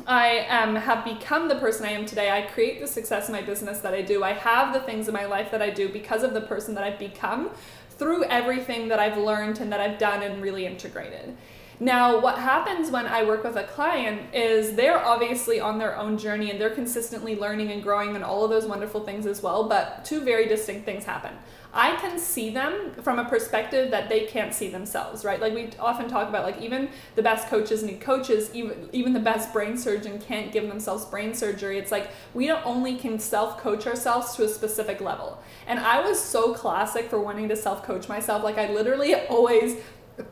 I 0.06 0.46
um, 0.46 0.76
have 0.76 1.04
become 1.04 1.48
the 1.48 1.56
person 1.56 1.84
I 1.84 1.90
am 1.90 2.06
today. 2.06 2.30
I 2.30 2.42
create 2.42 2.80
the 2.80 2.86
success 2.86 3.28
in 3.28 3.34
my 3.34 3.42
business 3.42 3.80
that 3.80 3.92
I 3.92 4.02
do. 4.02 4.22
I 4.22 4.34
have 4.34 4.72
the 4.72 4.80
things 4.80 5.08
in 5.08 5.14
my 5.14 5.26
life 5.26 5.50
that 5.50 5.60
I 5.60 5.70
do 5.70 5.88
because 5.88 6.22
of 6.22 6.32
the 6.32 6.42
person 6.42 6.76
that 6.76 6.84
I've 6.84 6.98
become 6.98 7.50
through 7.98 8.24
everything 8.24 8.86
that 8.86 9.00
I've 9.00 9.18
learned 9.18 9.58
and 9.58 9.72
that 9.72 9.80
I've 9.80 9.98
done 9.98 10.22
and 10.22 10.40
really 10.40 10.64
integrated. 10.64 11.36
Now, 11.78 12.20
what 12.20 12.38
happens 12.38 12.90
when 12.90 13.06
I 13.06 13.24
work 13.24 13.44
with 13.44 13.56
a 13.56 13.64
client 13.64 14.34
is 14.34 14.76
they're 14.76 14.98
obviously 14.98 15.60
on 15.60 15.78
their 15.78 15.96
own 15.96 16.16
journey 16.16 16.50
and 16.50 16.58
they're 16.58 16.70
consistently 16.70 17.36
learning 17.36 17.70
and 17.70 17.82
growing 17.82 18.14
and 18.14 18.24
all 18.24 18.44
of 18.44 18.50
those 18.50 18.64
wonderful 18.64 19.04
things 19.04 19.26
as 19.26 19.42
well, 19.42 19.68
but 19.68 20.02
two 20.02 20.22
very 20.22 20.48
distinct 20.48 20.86
things 20.86 21.04
happen. 21.04 21.34
I 21.74 21.96
can 21.96 22.18
see 22.18 22.48
them 22.48 22.92
from 23.02 23.18
a 23.18 23.26
perspective 23.26 23.90
that 23.90 24.08
they 24.08 24.20
can't 24.20 24.54
see 24.54 24.70
themselves, 24.70 25.26
right? 25.26 25.38
Like 25.38 25.52
we 25.52 25.68
often 25.78 26.08
talk 26.08 26.26
about, 26.26 26.44
like 26.44 26.62
even 26.62 26.88
the 27.14 27.22
best 27.22 27.48
coaches 27.48 27.82
need 27.82 28.00
coaches, 28.00 28.48
even 28.54 28.88
even 28.92 29.12
the 29.12 29.20
best 29.20 29.52
brain 29.52 29.76
surgeon 29.76 30.18
can't 30.18 30.50
give 30.50 30.68
themselves 30.68 31.04
brain 31.04 31.34
surgery. 31.34 31.78
It's 31.78 31.92
like 31.92 32.08
we 32.32 32.46
don't 32.46 32.64
only 32.64 32.96
can 32.96 33.18
self 33.18 33.60
coach 33.60 33.86
ourselves 33.86 34.34
to 34.36 34.44
a 34.44 34.48
specific 34.48 35.02
level. 35.02 35.42
And 35.66 35.78
I 35.78 36.00
was 36.00 36.18
so 36.18 36.54
classic 36.54 37.10
for 37.10 37.20
wanting 37.20 37.50
to 37.50 37.56
self 37.56 37.82
coach 37.82 38.08
myself. 38.08 38.42
Like 38.42 38.56
I 38.56 38.72
literally 38.72 39.14
always 39.28 39.76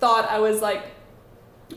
thought 0.00 0.30
I 0.30 0.38
was 0.38 0.62
like 0.62 0.82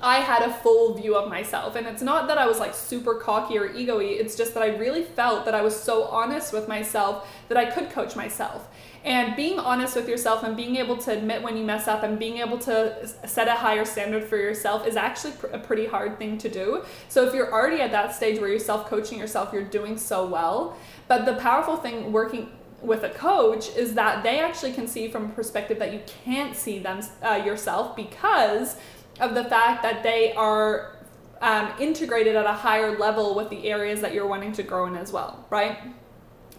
I 0.01 0.17
had 0.17 0.43
a 0.43 0.53
full 0.53 0.95
view 0.95 1.15
of 1.15 1.29
myself. 1.29 1.75
And 1.75 1.87
it's 1.87 2.01
not 2.01 2.27
that 2.27 2.37
I 2.37 2.45
was 2.45 2.59
like 2.59 2.73
super 2.73 3.15
cocky 3.15 3.57
or 3.57 3.73
ego 3.73 3.99
it's 3.99 4.35
just 4.35 4.53
that 4.53 4.63
I 4.63 4.75
really 4.77 5.03
felt 5.03 5.45
that 5.45 5.55
I 5.55 5.61
was 5.61 5.79
so 5.79 6.03
honest 6.03 6.53
with 6.53 6.67
myself 6.67 7.27
that 7.47 7.57
I 7.57 7.65
could 7.65 7.89
coach 7.89 8.15
myself. 8.15 8.67
And 9.03 9.35
being 9.35 9.57
honest 9.57 9.95
with 9.95 10.09
yourself 10.09 10.43
and 10.43 10.57
being 10.57 10.75
able 10.75 10.97
to 10.97 11.13
admit 11.13 11.41
when 11.41 11.55
you 11.55 11.63
mess 11.63 11.87
up 11.87 12.03
and 12.03 12.19
being 12.19 12.37
able 12.37 12.57
to 12.59 13.07
set 13.25 13.47
a 13.47 13.53
higher 13.53 13.85
standard 13.85 14.25
for 14.25 14.37
yourself 14.37 14.85
is 14.85 14.97
actually 14.97 15.33
a 15.53 15.59
pretty 15.59 15.85
hard 15.85 16.19
thing 16.19 16.37
to 16.39 16.49
do. 16.49 16.83
So 17.07 17.25
if 17.25 17.33
you're 17.33 17.51
already 17.51 17.81
at 17.81 17.91
that 17.91 18.13
stage 18.13 18.39
where 18.39 18.49
you're 18.49 18.59
self 18.59 18.87
coaching 18.87 19.17
yourself, 19.17 19.53
you're 19.53 19.63
doing 19.63 19.97
so 19.97 20.27
well. 20.27 20.77
But 21.07 21.25
the 21.25 21.35
powerful 21.35 21.77
thing 21.77 22.11
working 22.11 22.49
with 22.81 23.03
a 23.03 23.09
coach 23.09 23.69
is 23.75 23.95
that 23.95 24.23
they 24.23 24.39
actually 24.39 24.71
can 24.71 24.87
see 24.87 25.07
from 25.07 25.25
a 25.25 25.29
perspective 25.29 25.79
that 25.79 25.93
you 25.93 26.01
can't 26.23 26.55
see 26.55 26.79
them 26.79 27.01
uh, 27.23 27.41
yourself 27.43 27.95
because 27.95 28.75
of 29.19 29.35
the 29.35 29.43
fact 29.43 29.83
that 29.83 30.03
they 30.03 30.33
are 30.33 30.95
um, 31.41 31.71
integrated 31.79 32.35
at 32.35 32.45
a 32.45 32.53
higher 32.53 32.97
level 32.97 33.35
with 33.35 33.49
the 33.49 33.69
areas 33.69 34.01
that 34.01 34.13
you're 34.13 34.27
wanting 34.27 34.53
to 34.53 34.63
grow 34.63 34.87
in 34.87 34.95
as 34.95 35.11
well, 35.11 35.45
right? 35.49 35.79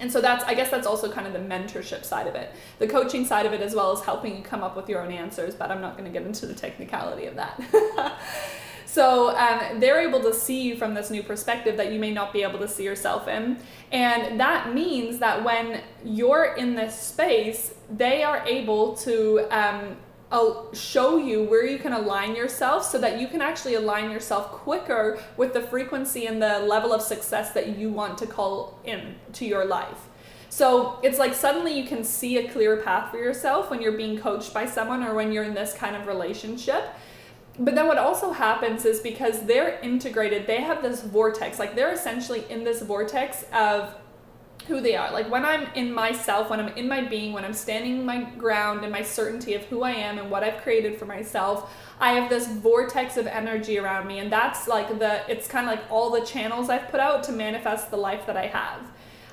And 0.00 0.10
so 0.10 0.20
that's, 0.20 0.44
I 0.44 0.54
guess 0.54 0.70
that's 0.70 0.86
also 0.86 1.10
kind 1.10 1.26
of 1.26 1.32
the 1.32 1.40
mentorship 1.40 2.04
side 2.04 2.26
of 2.26 2.34
it. 2.34 2.52
The 2.78 2.86
coaching 2.86 3.26
side 3.26 3.46
of 3.46 3.52
it 3.52 3.60
as 3.60 3.74
well 3.74 3.92
as 3.92 4.00
helping 4.00 4.36
you 4.36 4.42
come 4.42 4.62
up 4.62 4.76
with 4.76 4.88
your 4.88 5.02
own 5.02 5.10
answers, 5.10 5.54
but 5.54 5.70
I'm 5.70 5.80
not 5.80 5.96
going 5.96 6.10
to 6.10 6.16
get 6.16 6.26
into 6.26 6.46
the 6.46 6.54
technicality 6.54 7.26
of 7.26 7.34
that. 7.36 8.18
so 8.86 9.36
um, 9.36 9.80
they're 9.80 10.00
able 10.00 10.20
to 10.20 10.32
see 10.32 10.62
you 10.62 10.76
from 10.76 10.94
this 10.94 11.10
new 11.10 11.22
perspective 11.22 11.76
that 11.76 11.92
you 11.92 11.98
may 11.98 12.12
not 12.12 12.32
be 12.32 12.42
able 12.42 12.60
to 12.60 12.68
see 12.68 12.84
yourself 12.84 13.26
in. 13.26 13.58
And 13.90 14.38
that 14.38 14.72
means 14.72 15.18
that 15.18 15.42
when 15.42 15.82
you're 16.04 16.54
in 16.56 16.76
this 16.76 16.96
space, 16.96 17.74
they 17.90 18.22
are 18.22 18.44
able 18.46 18.94
to 18.98 19.48
um, 19.50 19.96
show 20.75 21.16
you 21.16 21.44
where 21.44 21.64
you 21.64 21.78
can 21.78 21.92
align 21.92 22.37
yourself 22.37 22.85
so 22.85 22.99
that 22.99 23.20
you 23.20 23.28
can 23.28 23.40
actually 23.40 23.75
align 23.75 24.11
yourself 24.11 24.50
quicker 24.50 25.18
with 25.37 25.54
the 25.54 25.61
frequency 25.61 26.26
and 26.26 26.42
the 26.42 26.61
level 26.61 26.92
of 26.92 27.00
success 27.00 27.52
that 27.52 27.78
you 27.78 27.90
want 27.90 28.18
to 28.18 28.26
call 28.26 28.78
in 28.85 29.14
to 29.32 29.47
your 29.47 29.64
life. 29.64 30.08
So 30.50 30.99
it's 31.02 31.18
like 31.18 31.35
suddenly 31.35 31.78
you 31.78 31.87
can 31.87 32.04
see 32.04 32.38
a 32.38 32.50
clear 32.50 32.78
path 32.78 33.11
for 33.11 33.18
yourself 33.18 33.70
when 33.70 33.80
you're 33.80 33.97
being 33.97 34.18
coached 34.18 34.52
by 34.52 34.66
someone 34.66 35.02
or 35.02 35.14
when 35.14 35.32
you're 35.32 35.44
in 35.44 35.54
this 35.54 35.73
kind 35.73 35.94
of 35.94 36.06
relationship. 36.06 36.85
But 37.58 37.75
then 37.75 37.87
what 37.87 37.99
also 37.99 38.32
happens 38.32 38.85
is 38.85 39.00
because 39.00 39.42
they're 39.42 39.78
integrated, 39.80 40.47
they 40.47 40.61
have 40.61 40.82
this 40.82 41.02
vortex, 41.02 41.58
like 41.58 41.75
they're 41.75 41.92
essentially 41.92 42.44
in 42.50 42.64
this 42.64 42.82
vortex 42.82 43.44
of 43.52 43.94
who 44.66 44.80
they 44.80 44.96
are. 44.96 45.10
Like 45.12 45.30
when 45.30 45.44
I'm 45.44 45.66
in 45.74 45.92
myself, 45.92 46.50
when 46.50 46.60
I'm 46.60 46.68
in 46.76 46.88
my 46.88 47.02
being, 47.02 47.32
when 47.32 47.44
I'm 47.44 47.54
standing 47.54 48.04
my 48.04 48.22
ground 48.22 48.82
and 48.82 48.92
my 48.92 49.02
certainty 49.02 49.54
of 49.54 49.62
who 49.64 49.82
I 49.82 49.92
am 49.92 50.18
and 50.18 50.30
what 50.30 50.42
I've 50.44 50.62
created 50.62 50.98
for 50.98 51.06
myself, 51.06 51.74
I 52.00 52.12
have 52.12 52.28
this 52.28 52.46
vortex 52.46 53.16
of 53.16 53.26
energy 53.26 53.78
around 53.78 54.06
me. 54.06 54.18
And 54.18 54.30
that's 54.30 54.68
like 54.68 54.98
the, 54.98 55.22
it's 55.30 55.48
kind 55.48 55.68
of 55.68 55.74
like 55.78 55.90
all 55.90 56.10
the 56.10 56.20
channels 56.20 56.68
I've 56.68 56.88
put 56.88 57.00
out 57.00 57.22
to 57.24 57.32
manifest 57.32 57.90
the 57.90 57.96
life 57.96 58.26
that 58.26 58.36
I 58.36 58.46
have. 58.46 58.80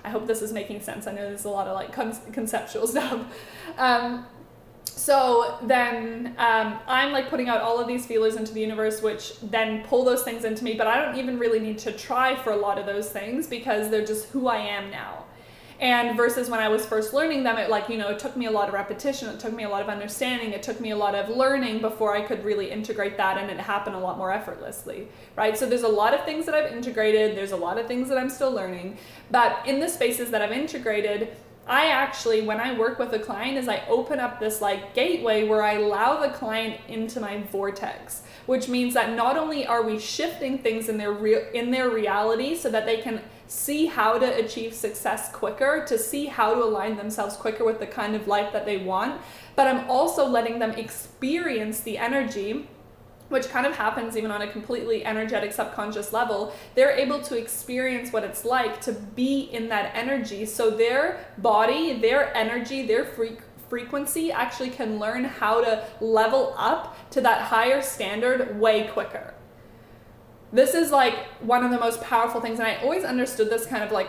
I 0.06 0.10
hope 0.10 0.28
this 0.28 0.42
is 0.42 0.54
making 0.54 0.82
sense. 0.82 1.08
I 1.08 1.12
know 1.12 1.28
there's 1.28 1.46
a 1.46 1.50
lot 1.50 1.68
of 1.68 1.74
like 1.74 1.92
con- 1.92 2.18
conceptual 2.32 2.88
stuff. 2.88 3.26
Um, 3.78 4.26
so 4.86 5.58
then 5.64 6.36
um, 6.38 6.80
I'm 6.88 7.12
like 7.12 7.30
putting 7.30 7.50
out 7.50 7.62
all 7.62 7.80
of 7.80 7.88
these 7.88 8.06
feelers 8.06 8.36
into 8.36 8.54
the 8.54 8.62
universe, 8.62 9.02
which 9.02 9.40
then 9.42 9.84
pull 9.84 10.04
those 10.04 10.24
things 10.24 10.46
into 10.46 10.64
me. 10.64 10.74
But 10.74 10.88
I 10.88 11.04
don't 11.04 11.18
even 11.18 11.38
really 11.38 11.60
need 11.60 11.78
to 11.80 11.92
try 11.92 12.36
for 12.36 12.52
a 12.52 12.56
lot 12.56 12.78
of 12.78 12.86
those 12.86 13.10
things 13.10 13.48
because 13.48 13.90
they're 13.90 14.06
just 14.06 14.30
who 14.30 14.48
I 14.48 14.58
am 14.58 14.90
now. 14.90 15.26
And 15.80 16.16
versus 16.16 16.50
when 16.50 16.62
I 16.62 16.70
was 16.70 16.86
first 16.86 17.14
learning 17.14 17.44
them, 17.44 17.58
it 17.58 17.70
like, 17.70 17.90
you 17.90 17.98
know, 17.98 18.10
it 18.10 18.18
took 18.18 18.38
me 18.38 18.46
a 18.46 18.52
lot 18.52 18.70
of 18.70 18.74
repetition, 18.74 19.28
it 19.28 19.42
took 19.42 19.54
me 19.54 19.64
a 19.66 19.70
lot 19.70 19.82
of 19.82 19.90
understanding, 19.90 20.54
it 20.54 20.64
took 20.64 20.80
me 20.80 20.92
a 20.92 20.96
lot 20.96 21.16
of 21.16 21.28
learning 21.28 21.82
before 21.82 22.16
I 22.16 22.22
could 22.22 22.46
really 22.46 22.72
integrate 22.72 23.18
that 23.18 23.38
and 23.38 23.52
it 23.52 23.60
happened 23.60 23.96
a 23.98 24.00
lot 24.00 24.18
more 24.18 24.32
effortlessly, 24.32 25.10
right? 25.36 25.58
So 25.58 25.68
there's 25.68 25.84
a 25.84 25.88
lot 25.88 26.14
of 26.14 26.24
things 26.24 26.46
that 26.46 26.56
I've 26.56 26.72
integrated, 26.72 27.36
there's 27.36 27.52
a 27.52 27.58
lot 27.58 27.78
of 27.78 27.88
things 27.88 28.08
that 28.08 28.18
I'm 28.18 28.30
still 28.30 28.52
learning, 28.52 28.98
but 29.32 29.68
in 29.68 29.82
the 29.82 29.90
spaces 29.90 30.32
that 30.32 30.42
I've 30.42 30.54
integrated, 30.54 31.36
I 31.68 31.88
actually, 31.88 32.44
when 32.44 32.60
I 32.60 32.78
work 32.78 33.00
with 33.00 33.12
a 33.14 33.20
client, 33.20 33.58
is 33.58 33.68
I 33.68 33.84
open 33.88 34.20
up 34.20 34.40
this 34.40 34.62
like 34.62 34.94
gateway 34.94 35.48
where 35.48 35.64
I 35.64 35.74
allow 35.74 36.22
the 36.22 36.30
client 36.30 36.80
into 36.88 37.20
my 37.20 37.42
vortex, 37.52 38.22
which 38.46 38.70
means 38.70 38.94
that 38.94 39.16
not 39.16 39.36
only 39.36 39.66
are 39.66 39.82
we 39.82 39.98
shifting 39.98 40.60
things 40.60 40.90
in 40.90 40.98
their 40.98 41.12
real 41.12 41.44
in 41.56 41.72
their 41.72 41.90
reality 41.90 42.56
so 42.56 42.70
that 42.70 42.86
they 42.86 42.98
can 42.98 43.22
see 43.48 43.88
how 43.88 44.20
to 44.20 44.36
achieve 44.36 44.76
success 44.76 45.32
quicker, 45.32 45.84
to 45.88 45.98
see 45.98 46.28
how 46.28 46.54
to 46.54 46.64
align 46.64 46.98
themselves 46.98 47.36
quicker 47.36 47.64
with 47.64 47.80
the 47.80 47.88
kind 47.88 48.16
of 48.16 48.28
life 48.28 48.54
that 48.54 48.66
they 48.66 48.78
want. 48.78 49.20
But 49.56 49.68
I'm 49.68 49.90
also 49.90 50.28
letting 50.28 50.60
them 50.60 50.72
experience 50.72 51.80
the 51.80 51.98
energy 51.98 52.68
which 53.36 53.50
kind 53.50 53.66
of 53.66 53.76
happens 53.76 54.16
even 54.16 54.32
on 54.32 54.42
a 54.44 54.48
completely 54.48 55.04
energetic 55.04 55.52
subconscious 55.52 56.14
level, 56.14 56.56
they're 56.74 56.92
able 56.92 57.20
to 57.22 57.38
experience 57.38 58.14
what 58.14 58.24
it's 58.24 58.46
like 58.46 58.80
to 58.80 58.94
be 58.94 59.42
in 59.52 59.68
that 59.68 59.92
energy. 59.94 60.46
So 60.46 60.72
their 60.72 61.20
body, 61.40 62.00
their 62.00 62.34
energy, 62.34 62.88
their 62.88 63.04
free- 63.04 63.36
frequency 63.68 64.32
actually 64.32 64.70
can 64.70 65.00
learn 65.00 65.26
how 65.26 65.62
to 65.62 65.86
level 66.00 66.56
up 66.58 66.96
to 67.12 67.20
that 67.20 67.42
higher 67.42 67.82
standard 67.82 68.58
way 68.58 68.88
quicker. 68.88 69.34
This 70.54 70.74
is 70.74 70.92
like 70.92 71.18
one 71.42 71.66
of 71.66 71.72
the 71.72 71.80
most 71.80 72.00
powerful 72.00 72.40
things 72.40 72.60
and 72.60 72.68
i 72.70 72.76
always 72.76 73.04
understood 73.04 73.50
this 73.50 73.66
kind 73.66 73.84
of 73.84 73.92
like 73.92 74.08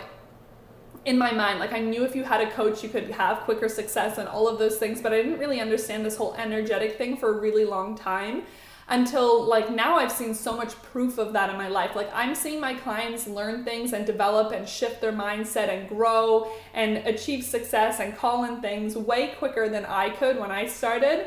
in 1.05 1.19
my 1.19 1.33
mind. 1.33 1.59
Like 1.59 1.73
i 1.73 1.81
knew 1.81 2.05
if 2.05 2.15
you 2.15 2.23
had 2.23 2.41
a 2.41 2.51
coach 2.53 2.85
you 2.85 2.89
could 2.89 3.11
have 3.11 3.39
quicker 3.41 3.69
success 3.69 4.19
and 4.19 4.29
all 4.29 4.47
of 4.47 4.61
those 4.61 4.77
things 4.77 5.03
but 5.03 5.13
i 5.13 5.17
didn't 5.17 5.41
really 5.41 5.61
understand 5.61 6.07
this 6.07 6.17
whole 6.17 6.35
energetic 6.35 6.97
thing 6.97 7.17
for 7.17 7.37
a 7.37 7.41
really 7.41 7.65
long 7.65 7.97
time 7.97 8.45
until 8.89 9.45
like 9.45 9.71
now 9.71 9.97
I've 9.97 10.13
seen 10.13 10.33
so 10.33 10.57
much 10.57 10.81
proof 10.83 11.19
of 11.19 11.33
that 11.33 11.51
in 11.51 11.57
my 11.57 11.69
life. 11.69 11.97
Like 11.97 12.11
I'm 12.15 12.35
seeing 12.35 12.61
my 12.61 12.75
clients 12.75 13.27
learn 13.27 13.65
things 13.65 13.93
and 13.93 14.07
develop 14.07 14.53
and 14.53 14.69
shift 14.69 15.01
their 15.01 15.13
mindset 15.13 15.69
and 15.69 15.89
grow 15.89 16.51
and 16.73 16.99
achieve 16.99 17.45
success 17.45 17.99
and 17.99 18.17
call 18.17 18.45
in 18.45 18.61
things 18.61 18.97
way 18.97 19.35
quicker 19.39 19.69
than 19.69 19.85
I 19.85 20.11
could 20.11 20.39
when 20.39 20.51
I 20.51 20.67
started. 20.67 21.27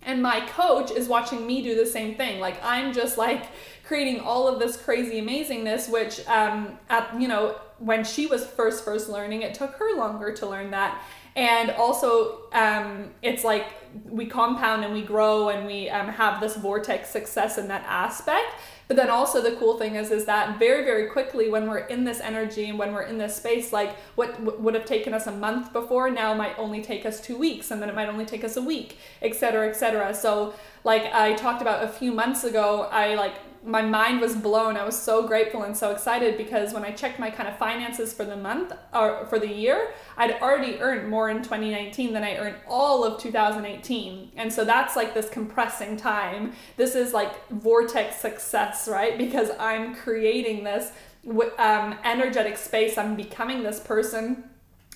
And 0.00 0.22
my 0.22 0.40
coach 0.46 0.90
is 0.90 1.08
watching 1.08 1.46
me 1.46 1.62
do 1.62 1.76
the 1.76 1.86
same 1.86 2.16
thing. 2.16 2.40
Like 2.40 2.58
I'm 2.64 2.92
just 2.92 3.18
like 3.18 3.44
creating 3.84 4.20
all 4.20 4.48
of 4.48 4.58
this 4.58 4.76
crazy 4.76 5.20
amazingness, 5.20 5.90
which 5.90 6.26
um, 6.26 6.78
at 6.88 7.20
you 7.20 7.28
know 7.28 7.60
when 7.78 8.04
she 8.04 8.26
was 8.26 8.46
first 8.46 8.84
first 8.84 9.10
learning, 9.10 9.42
it 9.42 9.54
took 9.54 9.74
her 9.74 9.96
longer 9.96 10.32
to 10.32 10.46
learn 10.46 10.70
that. 10.70 11.02
And 11.34 11.70
also, 11.70 12.40
um, 12.52 13.10
it's 13.22 13.44
like 13.44 13.66
we 14.08 14.26
compound 14.26 14.84
and 14.84 14.92
we 14.92 15.02
grow 15.02 15.48
and 15.48 15.66
we 15.66 15.88
um, 15.88 16.08
have 16.08 16.40
this 16.40 16.56
vortex 16.56 17.10
success 17.10 17.58
in 17.58 17.68
that 17.68 17.84
aspect. 17.86 18.54
But 18.88 18.96
then 18.96 19.10
also 19.10 19.40
the 19.40 19.56
cool 19.56 19.78
thing 19.78 19.94
is 19.94 20.10
is 20.10 20.26
that 20.26 20.58
very 20.58 20.84
very 20.84 21.08
quickly 21.08 21.48
when 21.48 21.66
we're 21.66 21.78
in 21.78 22.04
this 22.04 22.20
energy 22.20 22.68
and 22.68 22.78
when 22.78 22.92
we're 22.92 23.04
in 23.04 23.16
this 23.16 23.36
space, 23.36 23.72
like 23.72 23.96
what 24.16 24.32
w- 24.44 24.60
would 24.60 24.74
have 24.74 24.84
taken 24.84 25.14
us 25.14 25.26
a 25.26 25.32
month 25.32 25.72
before 25.72 26.10
now 26.10 26.34
might 26.34 26.58
only 26.58 26.82
take 26.82 27.06
us 27.06 27.20
two 27.20 27.38
weeks, 27.38 27.70
and 27.70 27.80
then 27.80 27.88
it 27.88 27.94
might 27.94 28.08
only 28.08 28.26
take 28.26 28.44
us 28.44 28.56
a 28.56 28.62
week, 28.62 28.98
etc. 29.22 29.68
etc. 29.68 30.12
So 30.14 30.54
like 30.84 31.04
I 31.14 31.32
talked 31.34 31.62
about 31.62 31.84
a 31.84 31.88
few 31.88 32.12
months 32.12 32.44
ago, 32.44 32.88
I 32.90 33.14
like 33.14 33.34
my 33.64 33.82
mind 33.82 34.20
was 34.20 34.34
blown. 34.34 34.76
I 34.76 34.84
was 34.84 35.00
so 35.00 35.26
grateful 35.26 35.62
and 35.62 35.76
so 35.76 35.92
excited 35.92 36.36
because 36.36 36.74
when 36.74 36.84
I 36.84 36.90
checked 36.90 37.18
my 37.18 37.30
kind 37.30 37.48
of 37.48 37.56
finances 37.58 38.12
for 38.12 38.24
the 38.24 38.36
month 38.36 38.72
or 38.92 39.26
for 39.26 39.38
the 39.38 39.48
year, 39.48 39.92
I'd 40.16 40.40
already 40.40 40.80
earned 40.80 41.08
more 41.08 41.30
in 41.30 41.38
2019 41.38 42.12
than 42.12 42.24
I 42.24 42.36
earned 42.36 42.56
all 42.66 43.04
of 43.04 43.20
2018. 43.20 44.32
And 44.36 44.52
so 44.52 44.64
that's 44.64 44.96
like 44.96 45.14
this 45.14 45.28
compressing 45.28 45.96
time. 45.96 46.52
This 46.76 46.94
is 46.94 47.12
like 47.12 47.48
vortex 47.48 48.16
success, 48.16 48.88
right? 48.88 49.16
Because 49.16 49.50
I'm 49.60 49.94
creating 49.94 50.64
this 50.64 50.90
um, 51.58 51.96
energetic 52.04 52.56
space. 52.56 52.98
I'm 52.98 53.14
becoming 53.14 53.62
this 53.62 53.78
person 53.78 54.44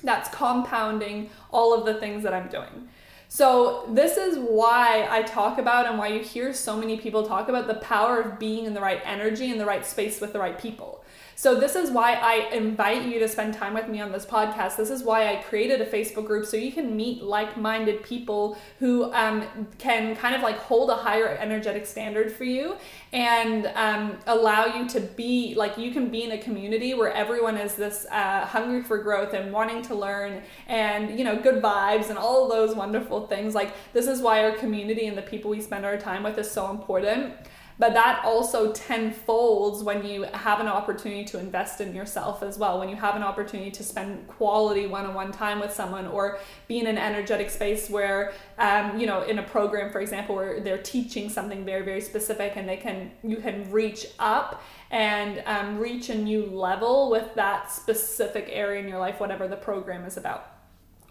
that's 0.03 0.29
compounding 0.35 1.31
all 1.51 1.73
of 1.73 1.87
the 1.87 1.95
things 1.95 2.23
that 2.25 2.35
I'm 2.35 2.49
doing. 2.49 2.89
So, 3.29 3.89
this 3.93 4.17
is 4.17 4.39
why 4.39 5.09
I 5.11 5.23
talk 5.23 5.59
about 5.59 5.87
and 5.87 5.99
why 5.99 6.09
you 6.09 6.21
hear 6.21 6.53
so 6.53 6.77
many 6.77 6.97
people 6.97 7.27
talk 7.27 7.49
about 7.49 7.67
the 7.67 7.75
power 7.75 8.21
of 8.21 8.39
being 8.39 8.65
in 8.65 8.75
the 8.75 8.81
right 8.81 9.01
energy 9.05 9.51
in 9.51 9.59
the 9.59 9.67
right 9.67 9.85
space 9.85 10.21
with 10.21 10.33
the 10.33 10.39
right 10.39 10.59
people. 10.59 10.96
So, 11.39 11.55
this 11.55 11.77
is 11.77 11.91
why 11.91 12.15
I 12.15 12.49
invite 12.55 13.03
you 13.03 13.19
to 13.19 13.29
spend 13.29 13.53
time 13.53 13.75
with 13.75 13.89
me 13.89 14.01
on 14.01 14.11
this 14.11 14.25
podcast. 14.25 14.77
This 14.77 14.89
is 14.89 15.03
why 15.03 15.31
I 15.31 15.43
created 15.43 15.83
a 15.83 15.87
Facebook 15.87 16.25
group 16.25 16.47
so 16.47 16.57
you 16.57 16.73
can 16.73 16.97
meet 16.97 17.23
like 17.23 17.59
minded 17.59 18.03
people 18.03 18.57
who 18.79 19.13
um, 19.13 19.45
can 19.77 20.17
kind 20.17 20.35
of 20.35 20.41
like 20.41 20.57
hold 20.57 20.89
a 20.89 20.95
higher 20.95 21.37
energetic 21.39 21.85
standard 21.85 22.33
for 22.33 22.45
you 22.45 22.77
and 23.13 23.67
um, 23.75 24.17
allow 24.27 24.65
you 24.65 24.89
to 24.89 24.99
be 25.01 25.55
like 25.55 25.77
you 25.77 25.91
can 25.91 26.09
be 26.09 26.23
in 26.23 26.33
a 26.33 26.39
community 26.39 26.95
where 26.95 27.13
everyone 27.13 27.59
is 27.59 27.75
this 27.75 28.07
uh, 28.11 28.47
hungry 28.47 28.83
for 28.83 28.97
growth 28.97 29.35
and 29.35 29.53
wanting 29.53 29.83
to 29.83 29.95
learn 29.95 30.41
and 30.69 31.19
you 31.19 31.25
know 31.25 31.37
good 31.37 31.63
vibes 31.63 32.09
and 32.09 32.17
all 32.17 32.49
those 32.49 32.75
wonderful 32.75 33.27
things 33.27 33.55
like 33.55 33.75
this 33.93 34.07
is 34.07 34.23
why 34.23 34.43
our 34.43 34.53
community 34.57 35.07
and 35.07 35.19
the 35.19 35.23
people 35.23 35.51
we 35.51 35.61
spend 35.61 35.85
our 35.85 35.99
time 35.99 36.23
with 36.23 36.39
is 36.39 36.51
so 36.51 36.71
important 36.71 37.35
but 37.79 37.93
that 37.93 38.25
also 38.25 38.73
tenfolds 38.73 39.83
when 39.83 40.05
you 40.07 40.23
have 40.23 40.61
an 40.61 40.67
opportunity 40.67 41.25
to 41.25 41.39
invest 41.39 41.81
in 41.81 41.95
yourself 41.95 42.43
as 42.43 42.59
well. 42.59 42.79
When 42.79 42.89
you 42.89 42.97
have 42.97 43.17
an 43.17 43.23
opportunity 43.23 43.71
to 43.71 43.83
spend 43.83 44.27
quality 44.29 44.87
one-on-one 44.87 45.33
time 45.33 45.61
with 45.61 45.73
someone, 45.73 46.07
or 46.07 46.39
be 46.69 46.79
in 46.79 46.87
an 46.87 46.97
energetic 46.97 47.51
space 47.51 47.91
where, 47.91 48.33
um, 48.59 48.99
you 48.99 49.07
know, 49.07 49.23
in 49.23 49.39
a 49.39 49.43
program, 49.43 49.93
for 49.93 50.01
example, 50.01 50.35
where 50.35 50.61
they're 50.61 50.79
teaching 50.79 51.29
something 51.29 51.65
very, 51.65 51.85
very 51.85 52.01
specific, 52.01 52.53
and 52.57 52.69
they 52.69 52.77
can 52.77 53.11
you 53.23 53.37
can 53.37 53.71
reach 53.71 54.07
up 54.19 54.63
and 54.91 55.43
um, 55.47 55.79
reach 55.79 56.09
a 56.09 56.15
new 56.15 56.47
level 56.47 57.11
with 57.11 57.35
that 57.35 57.71
specific 57.71 58.49
area 58.51 58.81
in 58.81 58.89
your 58.89 58.99
life, 58.99 59.21
whatever 59.21 59.49
the 59.49 59.57
program 59.57 60.05
is 60.05 60.17
about. 60.17 60.53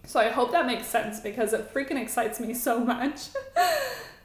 So 0.06 0.20
I 0.20 0.28
hope 0.28 0.52
that 0.52 0.66
makes 0.66 0.86
sense 0.86 1.20
because 1.20 1.52
it 1.52 1.72
freaking 1.74 2.00
excites 2.00 2.40
me 2.40 2.54
so 2.54 2.78
much. 2.78 3.28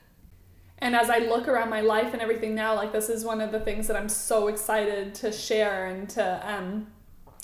and 0.81 0.95
as 0.95 1.09
I 1.09 1.19
look 1.19 1.47
around 1.47 1.69
my 1.69 1.81
life 1.81 2.13
and 2.13 2.21
everything 2.21 2.55
now, 2.55 2.75
like 2.75 2.91
this 2.91 3.09
is 3.09 3.23
one 3.23 3.39
of 3.39 3.51
the 3.51 3.59
things 3.59 3.88
that 3.88 3.95
I'm 3.95 4.09
so 4.09 4.47
excited 4.47 5.13
to 5.15 5.31
share 5.31 5.85
and 5.85 6.09
to 6.11 6.41
um 6.51 6.88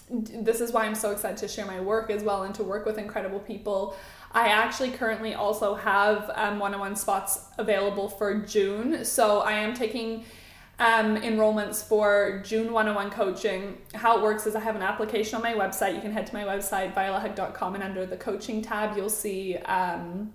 this 0.10 0.62
is 0.62 0.72
why 0.72 0.86
I'm 0.86 0.96
so 0.96 1.12
excited 1.12 1.38
to 1.39 1.48
share 1.48 1.65
my 1.65 1.82
work 1.82 2.10
as 2.10 2.24
well 2.24 2.44
and 2.44 2.56
to 2.56 2.63
work 2.63 2.86
with 2.86 2.98
incredible 2.98 3.39
people. 3.39 3.96
I 4.32 4.48
actually 4.48 4.91
currently 4.91 5.34
also 5.34 5.75
have 5.75 6.32
um, 6.36 6.60
one-on-one 6.60 6.96
spots 6.96 7.46
available 7.58 8.08
for 8.08 8.41
June, 8.41 9.03
so 9.03 9.39
I 9.39 9.53
am 9.53 9.74
taking 9.74 10.24
um, 10.79 11.17
enrollments 11.17 11.84
for 11.84 12.41
June 12.46 12.72
101 12.72 13.10
coaching. 13.12 13.77
How 13.96 14.17
it 14.17 14.24
works 14.24 14.46
is 14.46 14.56
I 14.56 14.60
have 14.60 14.75
an 14.75 14.82
application 14.82 15.36
on 15.36 15.41
my 15.41 15.53
website. 15.53 15.96
You 15.96 16.01
can 16.01 16.12
head 16.12 16.27
to 16.27 16.34
my 16.34 16.44
website, 16.44 16.94
violahug.com, 16.94 17.75
and 17.75 17.84
under 17.84 18.06
the 18.06 18.17
coaching 18.17 18.62
tab, 18.62 18.96
you'll 18.96 19.10
see 19.10 19.58
um, 19.58 20.34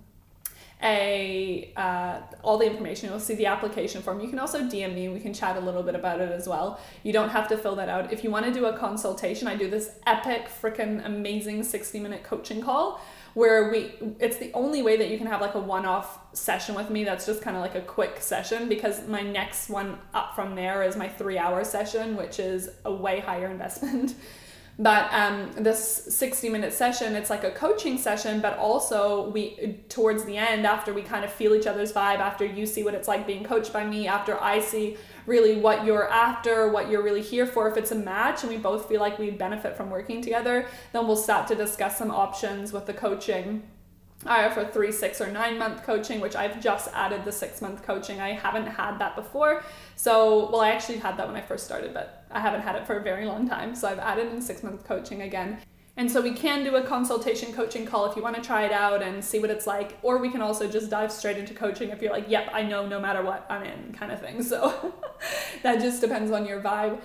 a 0.83 1.73
uh, 1.77 2.21
all 2.43 2.59
the 2.59 2.67
information. 2.67 3.11
You'll 3.11 3.21
see 3.21 3.35
the 3.35 3.47
application 3.47 4.03
form. 4.03 4.21
You 4.21 4.29
can 4.29 4.39
also 4.39 4.61
DM 4.61 4.95
me. 4.95 5.09
We 5.09 5.21
can 5.21 5.33
chat 5.33 5.57
a 5.57 5.61
little 5.61 5.83
bit 5.83 5.95
about 5.95 6.21
it 6.21 6.31
as 6.31 6.49
well. 6.49 6.81
You 7.03 7.13
don't 7.13 7.31
have 7.31 7.49
to 7.49 7.57
fill 7.57 7.77
that 7.77 7.89
out. 7.89 8.13
If 8.13 8.25
you 8.25 8.31
want 8.31 8.47
to 8.47 8.53
do 8.53 8.67
a 8.67 8.77
consultation, 8.77 9.47
I 9.47 9.57
do 9.57 9.71
this 9.71 9.91
epic, 10.07 10.49
freaking 10.49 11.05
amazing 11.05 11.63
60 11.63 12.01
minute 12.01 12.25
coaching 12.25 12.61
call 12.61 13.01
where 13.35 13.71
we 13.71 13.93
it's 14.21 14.37
the 14.37 14.53
only 14.53 14.83
way 14.83 14.97
that 14.97 15.09
you 15.09 15.17
can 15.17 15.27
have 15.27 15.41
like 15.41 15.55
a 15.55 15.61
one-off 15.61 16.19
session 16.35 16.75
with 16.75 16.91
me 16.91 17.05
that's 17.05 17.25
just 17.25 17.41
kind 17.41 17.57
of 17.57 17.63
like 17.63 17.75
a 17.75 17.81
quick 17.81 18.21
session 18.21 18.69
because 18.69 19.07
my 19.09 19.23
next 19.23 19.71
one 19.71 19.99
up 20.13 20.35
from 20.35 20.55
there 20.55 20.83
is 20.83 20.97
my 20.97 21.09
three 21.09 21.39
hour 21.39 21.65
session 21.65 22.17
which 22.17 22.39
is 22.39 22.69
a 22.85 22.93
way 22.93 23.21
higher 23.21 23.47
investment 23.47 24.15
But 24.79 25.13
um, 25.13 25.53
this 25.53 26.07
60 26.17 26.49
minute 26.49 26.73
session, 26.73 27.15
it's 27.15 27.29
like 27.29 27.45
a 27.45 27.51
coaching 27.51 27.99
session, 27.99 28.41
but 28.41 28.57
also 28.57 29.29
we, 29.31 29.81
towards 29.89 30.25
the 30.25 30.37
end, 30.37 30.67
after 30.67 30.95
we 30.95 31.03
kind 31.03 31.25
of 31.25 31.33
feel 31.33 31.55
each 31.55 31.67
other's 31.67 31.93
vibe, 31.93 32.19
after 32.19 32.47
you 32.47 32.65
see 32.65 32.83
what 32.83 32.95
it's 32.95 33.07
like 33.07 33.27
being 33.27 33.45
coached 33.45 33.73
by 33.73 33.85
me, 33.85 34.09
after 34.09 34.41
I 34.41 34.61
see 34.61 34.97
really 35.27 35.61
what 35.61 35.85
you're 35.85 36.09
after, 36.09 36.71
what 36.71 36.91
you're 36.91 37.03
really 37.03 37.23
here 37.23 37.47
for, 37.47 37.69
if 37.71 37.77
it's 37.77 37.93
a 37.93 37.97
match 37.97 38.43
and 38.43 38.51
we 38.51 38.57
both 38.57 38.89
feel 38.89 39.01
like 39.01 39.19
we 39.19 39.31
benefit 39.31 39.77
from 39.77 39.91
working 39.91 40.23
together, 40.23 40.67
then 40.93 41.07
we'll 41.07 41.17
start 41.17 41.47
to 41.49 41.55
discuss 41.55 41.99
some 41.99 42.11
options 42.11 42.73
with 42.73 42.87
the 42.87 42.95
coaching. 42.95 43.63
I 44.25 44.47
offer 44.47 44.65
three, 44.65 44.93
six, 44.93 45.21
or 45.21 45.31
nine 45.31 45.59
month 45.59 45.85
coaching, 45.85 46.21
which 46.21 46.37
I've 46.37 46.61
just 46.61 46.89
added 46.95 47.25
the 47.25 47.33
six 47.33 47.61
month 47.61 47.83
coaching. 47.83 48.21
I 48.21 48.33
haven't 48.33 48.67
had 48.67 48.99
that 48.99 49.17
before. 49.17 49.65
So, 49.97 50.51
well, 50.51 50.61
I 50.61 50.71
actually 50.71 50.99
had 50.99 51.17
that 51.17 51.27
when 51.27 51.37
I 51.37 51.41
first 51.43 51.65
started, 51.65 51.93
but 51.93 52.25
I 52.31 52.41
haven't 52.41 52.63
had 52.63 52.77
it 52.77 52.87
for 52.87 52.97
a 52.97 53.03
very 53.03 53.27
long 53.27 53.49
time. 53.49 53.75
So, 53.75 53.89
I've 53.89 53.99
added 53.99 54.33
in 54.33 54.41
six 54.41 54.63
month 54.63 54.85
coaching 54.85 55.23
again. 55.23 55.59
And 55.97 56.11
so, 56.11 56.21
we 56.21 56.33
can 56.33 56.65
do 56.65 56.77
a 56.77 56.83
consultation 56.83 57.53
coaching 57.53 57.85
call 57.85 58.07
if 58.07 58.17
you 58.17 58.23
want 58.23 58.37
to 58.37 58.43
try 58.43 58.65
it 58.65 58.73
out 58.73 59.03
and 59.03 59.25
see 59.25 59.39
what 59.41 59.51
it's 59.51 59.67
like. 59.67 59.99
Or 60.03 60.19
we 60.19 60.31
can 60.31 60.41
also 60.41 60.69
just 60.69 60.89
dive 60.89 61.11
straight 61.11 61.37
into 61.37 61.55
coaching 61.55 61.91
if 61.91 62.01
you're 62.01 62.13
like, 62.13 62.29
yep, 62.29 62.49
I 62.53 62.63
know 62.63 62.87
no 62.87 63.01
matter 63.01 63.23
what 63.23 63.45
I'm 63.51 63.63
in, 63.65 63.93
kind 63.93 64.13
of 64.13 64.21
thing. 64.21 64.43
So, 64.43 64.95
that 65.63 65.81
just 65.81 66.01
depends 66.01 66.31
on 66.31 66.47
your 66.47 66.61
vibe. 66.61 67.01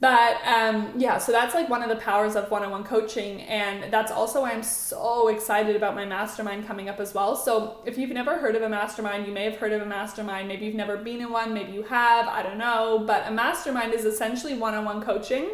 But 0.00 0.36
um, 0.46 0.92
yeah, 0.96 1.18
so 1.18 1.32
that's 1.32 1.54
like 1.54 1.68
one 1.68 1.82
of 1.82 1.88
the 1.88 1.96
powers 1.96 2.36
of 2.36 2.50
one 2.52 2.62
on 2.62 2.70
one 2.70 2.84
coaching. 2.84 3.40
And 3.42 3.92
that's 3.92 4.12
also 4.12 4.42
why 4.42 4.52
I'm 4.52 4.62
so 4.62 5.26
excited 5.26 5.74
about 5.74 5.96
my 5.96 6.04
mastermind 6.04 6.68
coming 6.68 6.88
up 6.88 7.00
as 7.00 7.14
well. 7.14 7.34
So 7.34 7.78
if 7.84 7.98
you've 7.98 8.10
never 8.10 8.38
heard 8.38 8.54
of 8.54 8.62
a 8.62 8.68
mastermind, 8.68 9.26
you 9.26 9.32
may 9.32 9.44
have 9.44 9.56
heard 9.56 9.72
of 9.72 9.82
a 9.82 9.86
mastermind. 9.86 10.46
Maybe 10.46 10.66
you've 10.66 10.76
never 10.76 10.96
been 10.96 11.20
in 11.20 11.32
one, 11.32 11.52
maybe 11.52 11.72
you 11.72 11.82
have, 11.82 12.28
I 12.28 12.44
don't 12.44 12.58
know. 12.58 13.02
But 13.04 13.26
a 13.26 13.32
mastermind 13.32 13.92
is 13.92 14.04
essentially 14.04 14.54
one 14.54 14.74
on 14.74 14.84
one 14.84 15.02
coaching. 15.02 15.50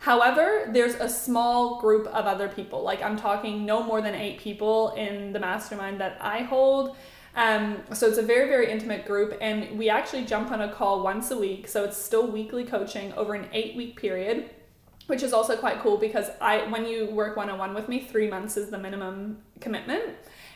However, 0.00 0.68
there's 0.72 0.96
a 0.96 1.08
small 1.08 1.80
group 1.80 2.08
of 2.08 2.26
other 2.26 2.48
people. 2.48 2.82
Like 2.82 3.00
I'm 3.00 3.16
talking 3.16 3.64
no 3.64 3.80
more 3.82 4.02
than 4.02 4.14
eight 4.14 4.38
people 4.38 4.90
in 4.94 5.32
the 5.32 5.38
mastermind 5.38 6.00
that 6.00 6.18
I 6.20 6.42
hold. 6.42 6.96
Um, 7.36 7.82
so 7.92 8.06
it's 8.06 8.18
a 8.18 8.22
very, 8.22 8.48
very 8.48 8.70
intimate 8.70 9.06
group, 9.06 9.36
and 9.40 9.76
we 9.78 9.90
actually 9.90 10.24
jump 10.24 10.52
on 10.52 10.60
a 10.60 10.72
call 10.72 11.02
once 11.02 11.30
a 11.30 11.38
week. 11.38 11.66
So 11.66 11.84
it's 11.84 11.96
still 11.96 12.26
weekly 12.30 12.64
coaching 12.64 13.12
over 13.14 13.34
an 13.34 13.48
eight 13.52 13.76
week 13.76 14.00
period, 14.00 14.50
which 15.08 15.22
is 15.22 15.32
also 15.32 15.56
quite 15.56 15.80
cool 15.80 15.96
because 15.96 16.30
I, 16.40 16.64
when 16.70 16.86
you 16.86 17.06
work 17.06 17.36
one 17.36 17.50
on 17.50 17.58
one 17.58 17.74
with 17.74 17.88
me, 17.88 18.00
three 18.00 18.28
months 18.28 18.56
is 18.56 18.70
the 18.70 18.78
minimum 18.78 19.38
commitment, 19.60 20.04